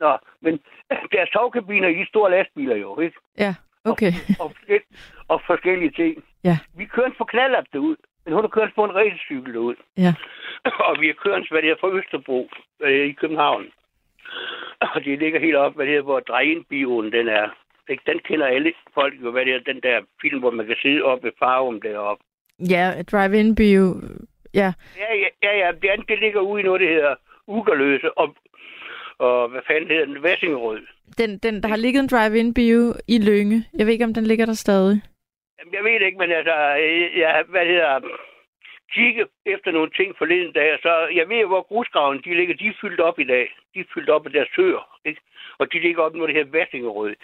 Nå, 0.00 0.18
men 0.40 0.60
deres 1.12 1.28
sovkabiner 1.32 1.88
i 1.88 2.04
store 2.08 2.30
lastbiler 2.30 2.76
jo, 2.76 3.00
ikke? 3.00 3.16
Ja, 3.38 3.54
okay. 3.84 4.12
Og, 4.40 4.44
og, 4.68 4.80
og 5.28 5.40
forskellige 5.46 5.90
ting. 5.90 6.24
Ja. 6.44 6.58
Vi 6.76 6.84
kører 6.84 7.10
på 7.18 7.24
knallert 7.24 7.66
derud, 7.72 7.96
men 8.24 8.34
hun 8.34 8.42
har 8.42 8.48
kørt 8.48 8.72
på 8.74 8.84
en 8.84 8.94
racercykel 8.94 9.54
derud. 9.54 9.74
Ja. 9.96 10.14
Og 10.88 11.00
vi 11.00 11.06
har 11.06 11.14
kørt, 11.24 11.48
hvad 11.50 11.62
det 11.62 11.70
er, 11.70 11.76
fra 11.80 11.90
Østerbro 11.98 12.50
øh, 12.80 13.06
i 13.06 13.12
København. 13.12 13.64
Og 14.94 15.04
det 15.04 15.18
ligger 15.18 15.40
helt 15.40 15.56
op, 15.56 15.74
hvad 15.74 15.86
det 15.86 15.96
er, 15.96 16.02
hvor 16.02 16.20
Drejen-bioen 16.20 17.12
den 17.12 17.28
er. 17.28 17.48
Ikke? 17.88 18.02
Den 18.06 18.18
kender 18.18 18.46
alle 18.46 18.72
folk 18.94 19.14
jo, 19.22 19.30
hvad 19.30 19.44
det 19.44 19.54
er, 19.54 19.72
den 19.72 19.80
der 19.82 20.00
film, 20.22 20.38
hvor 20.40 20.50
man 20.50 20.66
kan 20.66 20.76
sidde 20.82 21.02
oppe 21.02 21.24
ved 21.24 21.32
farven 21.38 21.82
deroppe. 21.82 22.24
Ja, 22.70 23.02
drive-in 23.12 23.54
bio. 23.54 23.94
Ja, 24.54 24.72
Ja, 24.96 25.14
ja, 25.14 25.28
ja, 25.42 25.58
ja 25.58 25.72
det, 25.82 25.88
andet, 25.88 26.08
det 26.08 26.18
ligger 26.20 26.40
ude 26.40 26.60
i 26.60 26.64
noget, 26.64 26.80
det 26.80 26.88
hedder 26.88 27.14
Ugerløse, 27.46 28.18
og, 28.18 28.34
og 29.18 29.48
hvad 29.48 29.62
fanden 29.66 29.90
hedder 29.90 30.04
den, 30.06 30.22
Vessingerød. 30.22 30.80
den, 31.18 31.38
den, 31.38 31.62
der 31.62 31.68
har 31.68 31.76
ligget 31.76 32.00
en 32.02 32.08
drive-in 32.08 32.54
bio 32.54 32.94
i 33.08 33.18
Lønge. 33.18 33.64
Jeg 33.78 33.86
ved 33.86 33.92
ikke, 33.92 34.04
om 34.04 34.14
den 34.14 34.24
ligger 34.26 34.46
der 34.46 34.52
stadig. 34.52 35.02
Jamen, 35.58 35.74
jeg 35.74 35.84
ved 35.84 36.06
ikke, 36.06 36.18
men 36.18 36.30
altså, 36.32 36.56
øh, 36.82 37.18
jeg, 37.18 37.44
hvad 37.48 37.66
hedder, 37.66 38.00
kigge 38.94 39.26
efter 39.46 39.70
nogle 39.72 39.90
ting 39.96 40.14
forleden 40.18 40.52
dag, 40.52 40.78
så 40.82 40.92
jeg 41.14 41.28
ved, 41.28 41.46
hvor 41.46 41.62
grusgraven 41.62 42.22
de 42.24 42.34
ligger, 42.34 42.54
de 42.54 42.66
er 42.66 42.78
fyldt 42.80 43.00
op 43.00 43.18
i 43.18 43.24
dag. 43.24 43.46
De 43.74 43.80
er 43.80 43.84
fyldt 43.94 44.10
op 44.10 44.26
af 44.26 44.32
deres 44.32 44.48
søer, 44.56 44.98
ikke? 45.04 45.20
Og 45.58 45.72
de 45.72 45.78
ligger 45.80 46.02
op 46.02 46.14
mod 46.14 46.26
det 46.28 46.36
her 46.36 46.44
Vessingerød. 46.44 47.14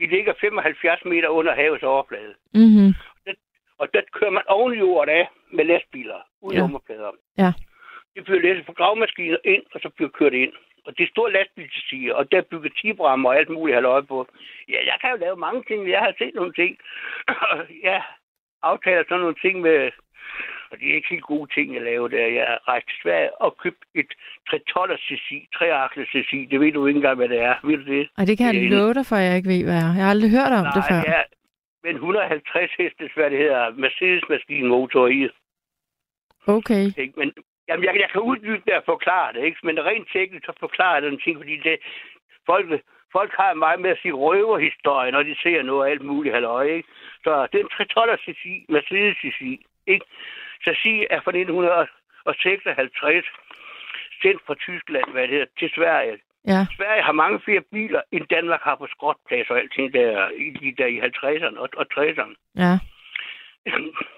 De 0.00 0.06
ligger 0.06 0.32
75 0.40 1.04
meter 1.04 1.28
under 1.28 1.54
havets 1.54 1.82
overflade. 1.84 2.34
Mhm. 2.54 2.94
Og 3.78 3.88
der 3.94 4.00
kører 4.12 4.30
man 4.30 4.42
oven 4.48 4.74
i 4.74 4.78
jordet 4.78 5.12
af 5.12 5.28
med 5.52 5.64
lastbiler, 5.64 6.20
uden 6.42 6.56
Ja. 6.56 6.60
nummerplader. 6.62 7.10
Ja. 7.38 7.52
Det 8.14 8.24
bliver 8.24 8.40
læsset 8.40 8.66
på 8.66 8.72
gravmaskiner 8.72 9.36
ind, 9.44 9.62
og 9.74 9.80
så 9.80 9.88
bliver 9.96 10.10
kørt 10.10 10.32
ind. 10.32 10.52
Og 10.86 10.98
det 10.98 11.04
er 11.04 11.14
store 11.14 11.32
lastbilstiger, 11.32 12.14
og 12.14 12.30
der 12.30 12.38
er 12.38 12.50
bygget 12.50 12.72
tibrammer 12.80 13.28
og 13.28 13.36
alt 13.36 13.48
muligt 13.48 13.74
halvøje 13.74 14.02
på. 14.02 14.26
Ja, 14.68 14.78
jeg 14.90 14.96
kan 15.00 15.10
jo 15.10 15.16
lave 15.16 15.36
mange 15.36 15.62
ting. 15.68 15.90
Jeg 15.90 16.00
har 16.00 16.14
set 16.18 16.34
nogle 16.34 16.52
ting. 16.52 16.72
ja, 17.88 17.98
aftaler 18.62 19.02
sådan 19.08 19.20
nogle 19.20 19.40
ting 19.44 19.60
med... 19.60 19.90
Og 20.70 20.78
det 20.78 20.90
er 20.90 20.94
ikke 20.94 21.08
helt 21.10 21.22
gode 21.22 21.48
ting, 21.54 21.74
jeg 21.74 21.82
laver 21.82 22.08
der. 22.08 22.26
Jeg 22.26 22.46
har 22.46 22.68
rejst 22.68 22.86
til 22.88 22.98
Sverige 23.02 23.42
og 23.42 23.56
købt 23.56 23.82
et 23.94 24.10
312 24.50 24.98
cc, 24.98 25.28
3 25.54 25.88
cc. 26.12 26.48
Det 26.50 26.60
ved 26.60 26.72
du 26.72 26.86
ikke 26.86 26.98
engang, 26.98 27.16
hvad 27.16 27.28
det 27.28 27.40
er. 27.40 27.54
Ved 27.64 27.76
du 27.78 27.84
det? 27.92 28.08
Og 28.18 28.26
det 28.26 28.38
kan 28.38 28.46
jeg 28.46 28.70
love 28.70 28.94
dig 28.94 29.06
for, 29.06 29.16
jeg 29.16 29.36
ikke 29.36 29.48
ved, 29.48 29.64
hvad 29.64 29.74
er. 29.86 29.92
Jeg 29.98 30.04
har 30.04 30.10
aldrig 30.10 30.30
hørt 30.30 30.52
om 30.60 30.66
det 30.76 30.82
før. 30.90 31.00
ja. 31.14 31.22
Men 31.84 31.94
150 31.94 32.70
hestes, 32.78 33.10
hvad 33.14 33.30
det 33.30 33.38
hedder, 33.38 33.70
Mercedes-maskinmotor 33.70 35.06
i. 35.06 35.28
Okay. 36.46 36.84
Men 37.16 37.32
jamen, 37.68 37.84
jeg, 37.84 37.94
jeg 38.00 38.10
kan 38.12 38.20
uddybe 38.20 38.62
det 38.66 38.74
og 38.74 38.82
forklare 38.86 39.32
det, 39.32 39.42
ikke? 39.44 39.58
men 39.62 39.84
rent 39.84 40.08
teknisk 40.12 40.44
så 40.46 40.52
forklarer 40.60 40.94
jeg 40.94 41.02
den 41.02 41.20
ting, 41.20 41.36
fordi 41.36 41.56
det, 41.56 41.76
folk, 42.46 42.66
folk 43.12 43.32
har 43.40 43.54
meget 43.54 43.80
med 43.80 43.90
at 43.90 43.98
sige 44.02 44.12
røverhistorie, 44.12 45.12
når 45.12 45.22
de 45.22 45.34
ser 45.42 45.62
noget 45.62 45.86
af 45.86 45.90
alt 45.90 46.04
muligt 46.04 46.34
halløj, 46.34 46.64
ikke? 46.78 46.88
Så 47.24 47.46
det 47.50 47.56
er 47.60 47.64
en 47.64 47.68
312 47.68 48.18
cc, 48.24 48.44
Mercedes 48.68 49.16
cc, 49.22 49.40
ikke? 49.86 50.06
Chassis 50.64 51.06
er 51.10 51.20
fra 51.24 51.30
1956, 51.30 53.24
sendt 54.22 54.40
fra 54.46 54.54
Tyskland, 54.54 55.08
hvad 55.12 55.22
det 55.22 55.30
hedder, 55.30 55.46
til 55.58 55.70
Sverige. 55.76 56.18
Ja. 56.46 56.66
Sverige 56.76 57.02
har 57.02 57.12
mange 57.12 57.40
flere 57.40 57.62
biler, 57.72 58.02
end 58.12 58.24
Danmark 58.26 58.62
har 58.62 58.76
på 58.76 58.86
skrotplads 58.86 59.50
og 59.50 59.58
alting 59.58 59.92
der, 59.92 60.28
der 60.78 60.86
i 60.86 61.00
50'erne 61.00 61.58
og, 61.58 61.68
og 61.76 61.86
60'erne. 61.94 62.34
Ja. 62.56 62.78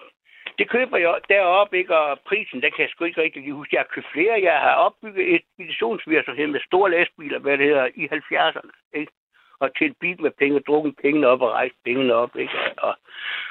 Det 0.58 0.68
køber 0.70 0.96
jeg 0.98 1.14
deroppe, 1.28 1.78
ikke? 1.78 1.96
Og 1.98 2.20
prisen, 2.28 2.62
den 2.62 2.70
kan 2.72 2.80
jeg 2.84 2.90
sgu 2.90 3.04
ikke 3.04 3.22
rigtig 3.22 3.42
lige 3.42 3.52
huske. 3.54 3.76
Jeg 3.76 3.80
har 3.84 3.94
købt 3.94 4.06
flere. 4.12 4.42
Jeg 4.42 4.60
har 4.60 4.74
opbygget 4.74 5.34
et 5.34 5.42
speditionsvirksomhed 5.54 6.46
med 6.46 6.60
store 6.66 6.90
lastbiler, 6.90 7.38
hvad 7.38 7.58
det 7.58 7.66
hedder, 7.66 7.86
i 7.94 8.04
70'erne, 8.12 8.70
ikke? 8.94 9.12
Og 9.60 9.76
til 9.78 9.94
bil 10.00 10.22
med 10.22 10.30
penge, 10.30 10.60
drukket 10.60 10.94
pengene 11.02 11.26
op 11.26 11.40
og 11.40 11.50
rejst 11.50 11.74
pengene 11.84 12.14
op, 12.14 12.36
ikke? 12.36 12.54
Og 12.78 12.94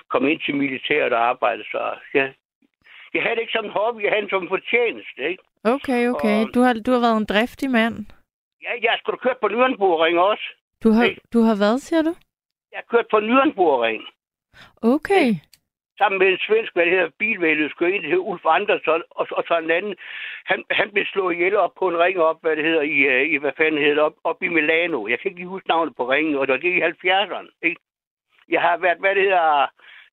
komme 0.10 0.32
ind 0.32 0.40
til 0.42 0.56
militæret 0.56 1.14
og 1.14 1.22
arbejde. 1.30 1.64
Så 1.72 1.96
jeg, 2.14 2.34
jeg 3.14 3.22
havde 3.24 3.36
det 3.36 3.42
ikke 3.42 3.54
som 3.58 3.66
en 3.66 3.72
hobby, 3.72 4.02
jeg 4.04 4.12
havde 4.12 4.22
det 4.22 4.30
som 4.30 4.44
en 4.44 4.50
fortjeneste, 4.50 5.30
ikke? 5.30 5.44
Okay, 5.64 6.08
okay. 6.10 6.38
Og- 6.46 6.54
Du 6.54 6.60
har, 6.62 6.74
du 6.86 6.92
har 6.92 7.00
været 7.00 7.18
en 7.18 7.26
driftig 7.34 7.70
mand. 7.70 7.96
Ja, 8.62 8.72
jeg 8.82 8.96
skulle 9.00 9.20
køre 9.20 9.36
på 9.42 9.48
Nürnbergring 9.48 10.18
også. 10.32 10.46
Du 10.84 10.90
har, 10.92 11.04
Hey. 11.06 11.18
du 11.34 11.40
har 11.42 11.56
hvad, 11.56 11.78
siger 11.78 12.02
du? 12.02 12.14
Jeg 12.72 12.78
har 12.82 12.88
kørt 12.98 13.08
på 13.12 13.18
Nürnbergring. 13.18 14.02
Okay. 14.82 15.28
Sammen 15.98 16.20
med 16.20 16.28
en 16.28 16.40
svensk, 16.48 16.74
hvad 16.74 16.86
det 16.86 16.94
hedder, 16.94 17.18
bilvælgerskør, 17.20 17.88
en, 17.88 18.02
der 18.04 18.10
hedder 18.10 18.30
Ulf 18.32 18.46
Andersson, 18.46 19.04
og, 19.10 19.28
og 19.32 19.44
så 19.48 19.58
en 19.58 19.72
anden, 19.72 19.96
han, 20.46 20.64
han 20.72 20.92
blev 20.92 21.06
slået 21.06 21.34
ihjel 21.34 21.56
op 21.56 21.74
på 21.80 21.88
en 21.88 22.00
ring 22.00 22.20
op, 22.20 22.38
hvad 22.42 22.56
det 22.56 22.66
hedder, 22.66 22.82
i, 22.82 22.98
øh, 23.14 23.34
i 23.34 23.36
hvad 23.38 23.52
fanden 23.58 23.82
hedder 23.82 23.96
det, 23.96 24.04
op, 24.04 24.16
op 24.24 24.44
i 24.44 24.48
Milano. 24.48 25.08
Jeg 25.08 25.20
kan 25.20 25.30
ikke 25.30 25.40
lige 25.40 25.54
huske 25.56 25.68
navnet 25.68 25.96
på 25.96 26.10
ringen, 26.12 26.36
og 26.36 26.48
det 26.48 26.54
var 26.54 26.60
det 26.60 26.74
i 26.78 26.82
70'erne, 26.82 27.50
ikke? 27.62 27.82
Jeg 28.50 28.62
har 28.62 28.78
været, 28.78 28.98
hvad 29.00 29.16
det 29.16 29.24
hedder, 29.24 29.68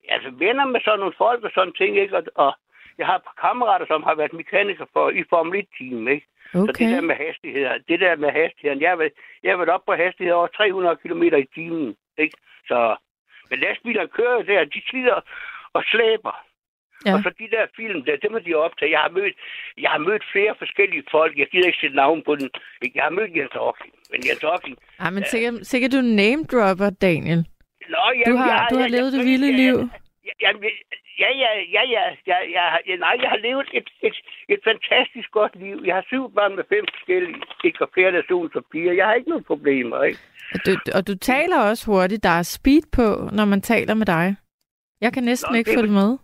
altså 0.09 0.29
venner 0.29 0.65
med 0.65 0.81
sådan 0.81 0.99
nogle 0.99 1.13
folk 1.17 1.43
og 1.43 1.51
sådan 1.53 1.73
ting, 1.73 1.97
ikke? 1.97 2.17
Og, 2.17 2.23
og 2.35 2.53
jeg 2.97 3.05
har 3.05 3.15
et 3.15 3.23
par 3.23 3.47
kammerater, 3.47 3.85
som 3.85 4.03
har 4.03 4.15
været 4.15 4.33
mekaniker 4.33 4.85
for, 4.93 5.09
i 5.09 5.23
Formel 5.29 5.59
1-team, 5.61 6.07
ikke? 6.07 6.27
Så 6.51 6.59
det 6.59 6.69
Okay. 6.69 6.95
der 6.95 7.01
med 7.01 7.15
hastigheder, 7.15 7.77
det 7.87 7.99
der 7.99 8.15
med 8.15 8.31
hastigheden, 8.31 8.81
jeg 8.81 8.89
har 8.89 8.95
været, 8.95 9.13
jeg 9.43 9.51
har 9.51 9.57
været 9.57 9.69
op 9.69 9.85
på 9.85 9.93
hastigheder 9.93 10.37
over 10.37 10.47
300 10.47 10.95
km 10.95 11.23
i 11.23 11.45
timen, 11.55 11.95
ikke? 12.17 12.37
Så, 12.67 12.95
men 13.49 13.59
lastbiler 13.59 14.05
kører 14.05 14.41
der, 14.41 14.65
de 14.65 14.81
slider 14.89 15.21
og 15.77 15.83
slæber. 15.91 16.35
Ja. 17.05 17.09
Ja. 17.09 17.13
Og 17.15 17.19
så 17.25 17.29
de 17.39 17.47
der 17.55 17.65
film 17.79 17.99
der, 18.05 18.15
det 18.23 18.29
må 18.31 18.39
de 18.47 18.53
optage. 18.65 18.91
Jeg 18.95 19.01
har 19.05 19.11
mødt, 19.17 19.35
jeg 19.83 19.89
har 19.95 20.01
mødt 20.07 20.23
flere 20.33 20.53
forskellige 20.61 21.03
folk. 21.11 21.33
Jeg 21.41 21.47
gider 21.51 21.67
ikke 21.67 21.81
sætte 21.81 21.95
navn 21.95 22.19
på 22.27 22.35
den. 22.39 22.49
Jeg 22.95 23.03
har 23.07 23.13
mødt 23.19 23.31
Jens 23.37 23.55
Hocking. 23.63 23.93
Men 24.11 24.19
Jens 24.27 24.43
Hocking... 24.49 24.75
Ej, 24.99 25.09
men 25.15 25.23
sikkert, 25.33 25.53
sikkert 25.71 25.91
du 25.91 26.01
name 26.01 26.43
dropper, 26.51 26.89
Daniel. 26.89 27.41
Nå, 27.93 28.03
Du 28.13 28.19
jamen, 28.25 28.37
har, 28.37 28.47
jeg, 28.51 28.67
du 28.71 28.75
har 28.75 28.87
jeg, 28.87 28.91
levet 28.95 29.09
jeg, 29.11 29.19
det 29.19 29.25
vilde 29.31 29.47
jeg, 29.47 29.57
liv. 29.63 29.75
Ja, 30.43 30.49
ja, 31.23 31.29
ja, 31.75 31.83
ja, 31.95 32.03
ja, 32.27 32.37
ja, 32.55 32.65
ja, 32.87 32.95
nej, 33.05 33.15
jeg 33.23 33.29
har 33.29 33.41
levet 33.47 33.67
et, 33.79 33.89
et, 34.07 34.15
et 34.49 34.59
fantastisk 34.69 35.31
godt 35.31 35.53
liv. 35.55 35.77
Jeg 35.85 35.95
har 35.95 36.05
syv 36.07 36.23
børn 36.35 36.55
med 36.55 36.63
fem 36.73 36.85
forskellige, 36.93 37.41
ikke 37.63 37.81
og 37.81 37.89
flere 37.93 38.11
nations 38.11 38.55
og 38.55 38.63
piger. 38.71 38.93
Jeg 38.93 39.05
har 39.05 39.13
ikke 39.13 39.29
nogen 39.29 39.43
problemer, 39.43 40.03
ikke? 40.03 40.19
Og 40.53 40.59
du, 40.65 40.71
og 40.97 41.07
du 41.07 41.13
taler 41.17 41.59
også 41.69 41.85
hurtigt. 41.91 42.23
Der 42.23 42.35
er 42.41 42.43
speed 42.43 42.83
på, 42.97 43.07
når 43.37 43.45
man 43.45 43.61
taler 43.61 43.93
med 43.93 44.05
dig. 44.05 44.35
Jeg 45.01 45.13
kan 45.13 45.23
næsten 45.23 45.51
Nå, 45.53 45.57
ikke 45.57 45.71
det 45.71 45.77
er 45.77 45.81
følge 45.81 45.93
med. 45.93 46.17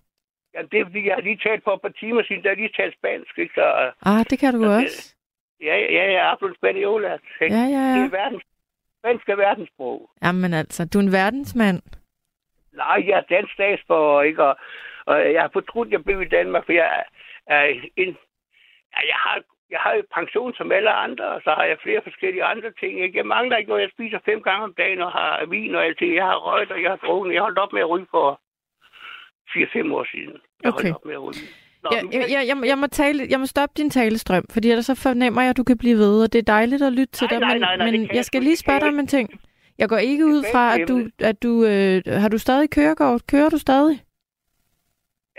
Ja, 0.53 0.61
det 0.71 0.79
er 0.79 0.85
fordi, 0.85 1.05
jeg 1.07 1.15
har 1.15 1.21
lige 1.21 1.39
talt 1.47 1.63
for 1.63 1.73
et 1.73 1.81
par 1.81 1.89
timer 2.01 2.23
siden, 2.23 2.43
der 2.43 2.49
har 2.49 2.55
lige 2.55 2.73
talt 2.77 2.95
spansk, 2.97 3.37
ikke? 3.39 3.53
Så, 3.53 3.91
Ah, 4.05 4.25
det 4.29 4.39
kan 4.39 4.53
du 4.53 4.61
Ja, 4.63 4.67
det- 4.77 4.83
også. 4.83 5.15
ja, 5.61 5.75
ja, 5.77 6.11
jeg 6.11 6.23
har 6.23 6.35
blevet 6.35 6.55
spaniola. 6.57 7.09
Ja, 7.09 7.17
ja, 7.41 7.47
Det 7.47 7.71
ja. 7.71 8.05
er 8.05 8.09
verdens, 8.09 8.43
spansk 8.99 9.29
er 9.29 9.35
verdenssprog. 9.35 10.09
Jamen 10.23 10.53
altså, 10.53 10.85
du 10.85 10.97
er 10.97 11.03
en 11.03 11.11
verdensmand. 11.11 11.81
Nej, 12.73 13.03
jeg 13.07 13.17
er 13.17 13.35
dansk 13.35 13.53
statsborger, 13.53 14.21
ikke? 14.21 14.43
Og, 14.43 14.55
og 15.05 15.33
jeg 15.33 15.41
har 15.41 15.49
fortrudt, 15.53 15.87
at 15.87 15.91
jeg 15.91 16.03
blev 16.03 16.21
i 16.21 16.25
Danmark, 16.37 16.65
for 16.65 16.73
jeg 16.73 17.03
er 17.47 17.65
en... 17.95 18.17
Ja, 18.95 19.01
jeg 19.11 19.15
har, 19.25 19.41
jeg 19.69 19.79
har 19.79 19.93
jo 19.93 20.03
pension 20.13 20.53
som 20.53 20.71
alle 20.71 20.91
andre, 20.91 21.25
og 21.25 21.41
så 21.43 21.49
har 21.57 21.63
jeg 21.63 21.77
flere 21.83 22.01
forskellige 22.03 22.43
andre 22.43 22.71
ting. 22.79 22.99
Ikke? 23.03 23.17
Jeg 23.17 23.25
mangler 23.25 23.57
ikke 23.57 23.69
noget. 23.69 23.81
Jeg 23.81 23.91
spiser 23.93 24.19
fem 24.25 24.41
gange 24.43 24.63
om 24.63 24.73
dagen 24.73 25.01
og 25.01 25.11
har 25.11 25.45
vin 25.45 25.75
og 25.75 25.85
alt 25.85 25.99
det. 25.99 26.15
Jeg 26.15 26.25
har 26.25 26.35
røget, 26.35 26.71
og 26.71 26.81
jeg 26.81 26.89
har 26.89 26.97
drukket. 26.97 27.33
Jeg 27.33 27.41
holdt 27.41 27.57
op 27.59 27.73
med 27.73 27.81
at 27.81 27.89
ryge 27.89 28.07
for 28.11 28.41
4-5 29.55 29.93
år 29.93 30.05
siden. 30.11 30.35
Jeg 30.63 30.73
Okay. 30.73 30.83
holdt 30.83 30.95
op 30.95 31.05
med 31.05 31.13
at 31.13 31.21
ryge. 31.27 31.45
Nå, 31.83 31.89
Jeg, 31.95 32.03
jeg, 32.13 32.25
jeg, 32.35 32.43
jeg, 32.47 32.57
må- 32.57 32.63
jeg, 32.71 32.77
må 32.77 32.87
tale, 32.87 33.27
jeg 33.29 33.39
må 33.39 33.45
stoppe 33.45 33.73
din 33.77 33.89
talestrøm, 33.89 34.45
fordi 34.53 34.69
ellers 34.69 34.85
så 34.85 34.95
fornemmer 34.95 35.41
jeg, 35.41 35.49
at 35.49 35.57
du 35.57 35.63
kan 35.63 35.77
blive 35.77 35.97
ved, 35.97 36.23
og 36.23 36.33
det 36.33 36.39
er 36.39 36.43
dejligt 36.57 36.81
at 36.81 36.93
lytte 36.93 37.13
til 37.13 37.27
Nej, 37.31 37.39
dig, 37.39 37.39
nej, 37.39 37.53
men, 37.53 37.61
nej, 37.61 37.75
nej, 37.77 37.91
men 37.91 38.09
jeg 38.13 38.25
skal 38.25 38.41
lige 38.43 38.55
spørge 38.55 38.79
dig 38.79 38.87
om 38.87 38.99
en 38.99 39.07
ting. 39.07 39.29
Jeg 39.77 39.89
går 39.89 39.97
ikke 39.97 40.25
ud 40.25 40.43
fra, 40.51 40.63
at 40.81 40.87
du, 40.87 40.95
at 41.19 41.43
du 41.43 41.51
øh, 41.65 42.01
har 42.21 42.29
du 42.29 42.37
stadig 42.37 42.69
kørekort? 42.69 43.27
Kører 43.27 43.49
du 43.49 43.57
stadig? 43.57 43.99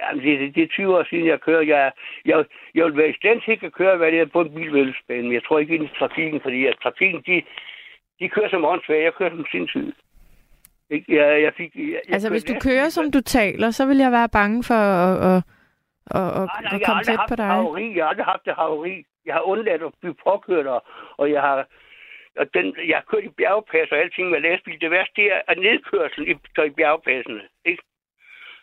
Jamen, 0.01 0.25
det, 0.25 0.41
det, 0.41 0.55
det 0.55 0.63
er 0.63 0.67
20 0.69 0.97
år 0.97 1.05
siden, 1.11 1.27
jeg 1.27 1.41
kører. 1.41 1.63
Jeg, 1.63 1.93
jeg, 2.25 2.45
jeg 2.75 2.85
vil 2.85 2.97
være 2.97 3.11
i 3.11 3.17
stand 3.21 3.41
til 3.43 3.67
at 3.67 3.73
køre, 3.73 3.97
hvad 3.97 4.13
det 4.13 4.21
er 4.21 4.27
på 4.27 4.41
en 4.41 4.55
bilvælgesbane, 4.55 5.23
men 5.23 5.33
jeg 5.33 5.45
tror 5.45 5.59
ikke 5.59 5.75
ind 5.75 5.85
i 5.85 5.99
trafikken, 5.99 6.41
fordi 6.41 6.67
at 6.67 6.77
trafikken, 6.83 7.23
de, 7.27 7.43
de 8.21 8.29
kører 8.29 8.49
som 8.51 8.65
åndssvage. 8.65 9.05
Jeg 9.05 9.15
kører 9.15 9.31
som 9.31 9.47
sindssygt. 9.53 9.97
Jeg, 11.09 11.43
jeg 11.43 11.53
fik, 11.57 11.76
jeg, 11.76 11.84
jeg 11.93 12.01
Altså, 12.09 12.30
hvis 12.30 12.45
du 12.45 12.55
kører, 12.62 12.88
som 12.88 13.11
du 13.11 13.20
taler, 13.20 13.70
så 13.70 13.86
vil 13.86 13.99
jeg 13.99 14.12
være 14.12 14.28
bange 14.28 14.64
for 14.64 14.74
at, 14.74 15.14
at, 15.30 15.43
at, 16.18 16.28
at, 16.40 16.47
Nej, 16.47 16.62
nej, 16.62 16.74
at 16.74 16.80
jeg 16.80 16.86
har 16.86 16.93
komme 16.93 17.03
tæt 17.03 17.18
på 17.28 17.36
dig. 17.36 17.47
Haveri. 17.47 17.97
Jeg 17.97 18.05
har 18.05 18.11
aldrig 18.11 18.26
haft 18.26 18.45
det 18.45 18.55
haveri. 18.55 19.05
Jeg 19.26 19.34
har 19.34 19.40
undladt 19.40 19.82
at 19.82 19.93
blive 20.01 20.14
påkørt, 20.26 20.66
og, 20.66 20.84
og 21.16 21.30
jeg 21.30 21.40
har 21.40 21.66
og 22.40 22.55
den, 22.55 22.76
jeg 22.88 22.97
har 22.97 23.05
kørt 23.11 23.24
i 23.24 23.28
bjergpas 23.28 23.93
og 23.93 23.99
alting 23.99 24.30
med 24.30 24.40
lastbil. 24.40 24.80
Det 24.80 24.90
værste, 24.90 25.12
det 25.16 25.32
er 25.49 25.55
nedkørslen 25.55 26.26
i, 26.28 26.34
i 26.66 26.70
bjergpassene. 26.70 27.43
Ikke? 27.64 27.82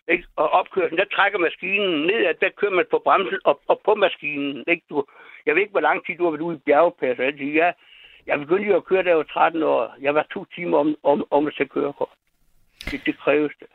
Ikke? 0.07 0.25
Og 0.36 0.49
opkørslen, 0.49 0.97
der 0.97 1.05
trækker 1.15 1.39
maskinen 1.39 2.05
ned, 2.05 2.25
at 2.25 2.41
der 2.41 2.49
kører 2.49 2.71
man 2.71 2.86
på 2.91 3.01
bremsen 3.03 3.39
og, 3.43 3.61
og 3.67 3.82
på 3.86 3.95
maskinen. 3.95 4.63
Ikke? 4.67 4.84
Du, 4.89 5.05
jeg 5.45 5.55
ved 5.55 5.61
ikke, 5.61 5.71
hvor 5.77 5.88
lang 5.89 6.05
tid 6.05 6.15
du 6.17 6.23
har 6.23 6.32
været 6.32 6.41
ude 6.41 6.55
i 6.55 6.65
bjergpas 6.65 7.19
og 7.19 7.25
alting. 7.25 7.55
Jeg, 7.55 7.73
jeg 8.30 8.39
begyndte 8.39 8.67
jo 8.71 8.75
at 8.75 8.86
køre, 8.86 9.03
da 9.03 9.09
jeg 9.09 9.17
var 9.17 9.23
13 9.23 9.63
år. 9.63 9.95
Jeg 10.01 10.15
var 10.15 10.25
to 10.34 10.45
timer 10.55 10.77
om, 10.77 10.95
om, 11.03 11.25
om 11.32 11.47
at 11.47 11.53
tage 11.57 11.69
kørekort. 11.69 12.15
Det, 12.91 13.05
det 13.05 13.17
kræves 13.17 13.53
det. 13.59 13.67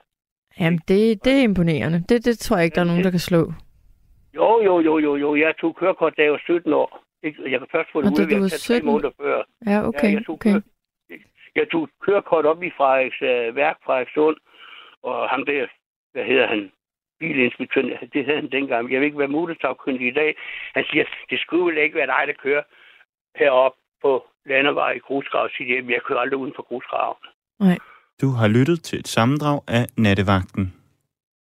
Jamen, 0.61 0.81
det, 0.89 1.25
det 1.25 1.33
er 1.39 1.43
imponerende. 1.43 1.99
Det, 2.09 2.25
det 2.25 2.39
tror 2.39 2.57
jeg 2.57 2.65
ikke, 2.65 2.75
der 2.75 2.81
er 2.81 2.91
nogen, 2.93 3.05
der 3.05 3.11
kan 3.11 3.27
slå. 3.31 3.53
Jo, 4.35 4.63
jo, 4.63 4.81
jo, 4.81 4.99
jo, 4.99 5.17
jo. 5.17 5.37
Jeg 5.37 5.55
tog 5.61 5.77
kørekort, 5.77 6.17
da 6.17 6.23
jeg 6.23 6.33
var 6.33 6.43
17 6.45 6.73
år. 6.73 7.05
Jeg 7.23 7.59
kan 7.61 7.69
først 7.73 7.89
få 7.93 8.03
det 8.03 8.11
ud, 8.11 8.25
at 8.25 8.31
jeg 8.31 8.41
var 8.41 8.49
tage 8.49 8.67
tre 8.69 8.81
17? 8.81 8.87
måneder 8.87 9.11
før. 9.21 9.43
Ja, 9.67 9.89
okay. 9.89 10.09
Ja, 10.09 10.15
jeg 10.15 10.27
tog, 10.27 10.35
okay. 10.35 10.53
Køre, 10.53 10.63
jeg 11.55 11.67
tog 11.73 11.89
kørekort 12.01 12.47
op 12.47 12.63
i 12.63 12.71
Frederiks 12.77 13.23
øh, 13.23 13.57
værk, 13.57 13.77
Frederikssund, 13.85 14.37
og 15.03 15.29
ham 15.29 15.45
der, 15.45 15.67
hvad 16.13 16.25
hedder 16.25 16.47
han, 16.47 16.73
bilinspektøren, 17.19 17.91
det 18.13 18.25
havde 18.25 18.41
han 18.41 18.51
dengang. 18.51 18.93
Jeg 18.93 19.01
ved 19.01 19.07
ikke, 19.07 19.17
hvad 19.17 19.29
motorsagkyndig 19.29 20.09
i 20.09 20.19
dag. 20.21 20.37
Han 20.75 20.85
siger, 20.91 21.05
det 21.31 21.41
skulle 21.41 21.67
vel 21.67 21.83
ikke 21.85 21.97
være 21.97 22.07
dig, 22.07 22.23
der 22.27 22.43
kører 22.45 22.63
herop 23.37 23.75
på 24.05 24.13
landevej 24.53 24.93
i 24.99 25.03
grusgrav. 25.07 25.49
Siger 25.57 25.75
jeg, 25.75 25.91
jeg 25.91 26.03
kører 26.07 26.21
aldrig 26.21 26.39
uden 26.43 26.55
for 26.57 26.65
grusgraven. 26.69 27.23
Nej. 27.61 27.79
Du 28.21 28.29
har 28.39 28.49
lyttet 28.49 28.79
til 28.83 28.99
et 28.99 29.09
sammendrag 29.09 29.61
af 29.69 29.85
Nattevagten. 29.97 30.84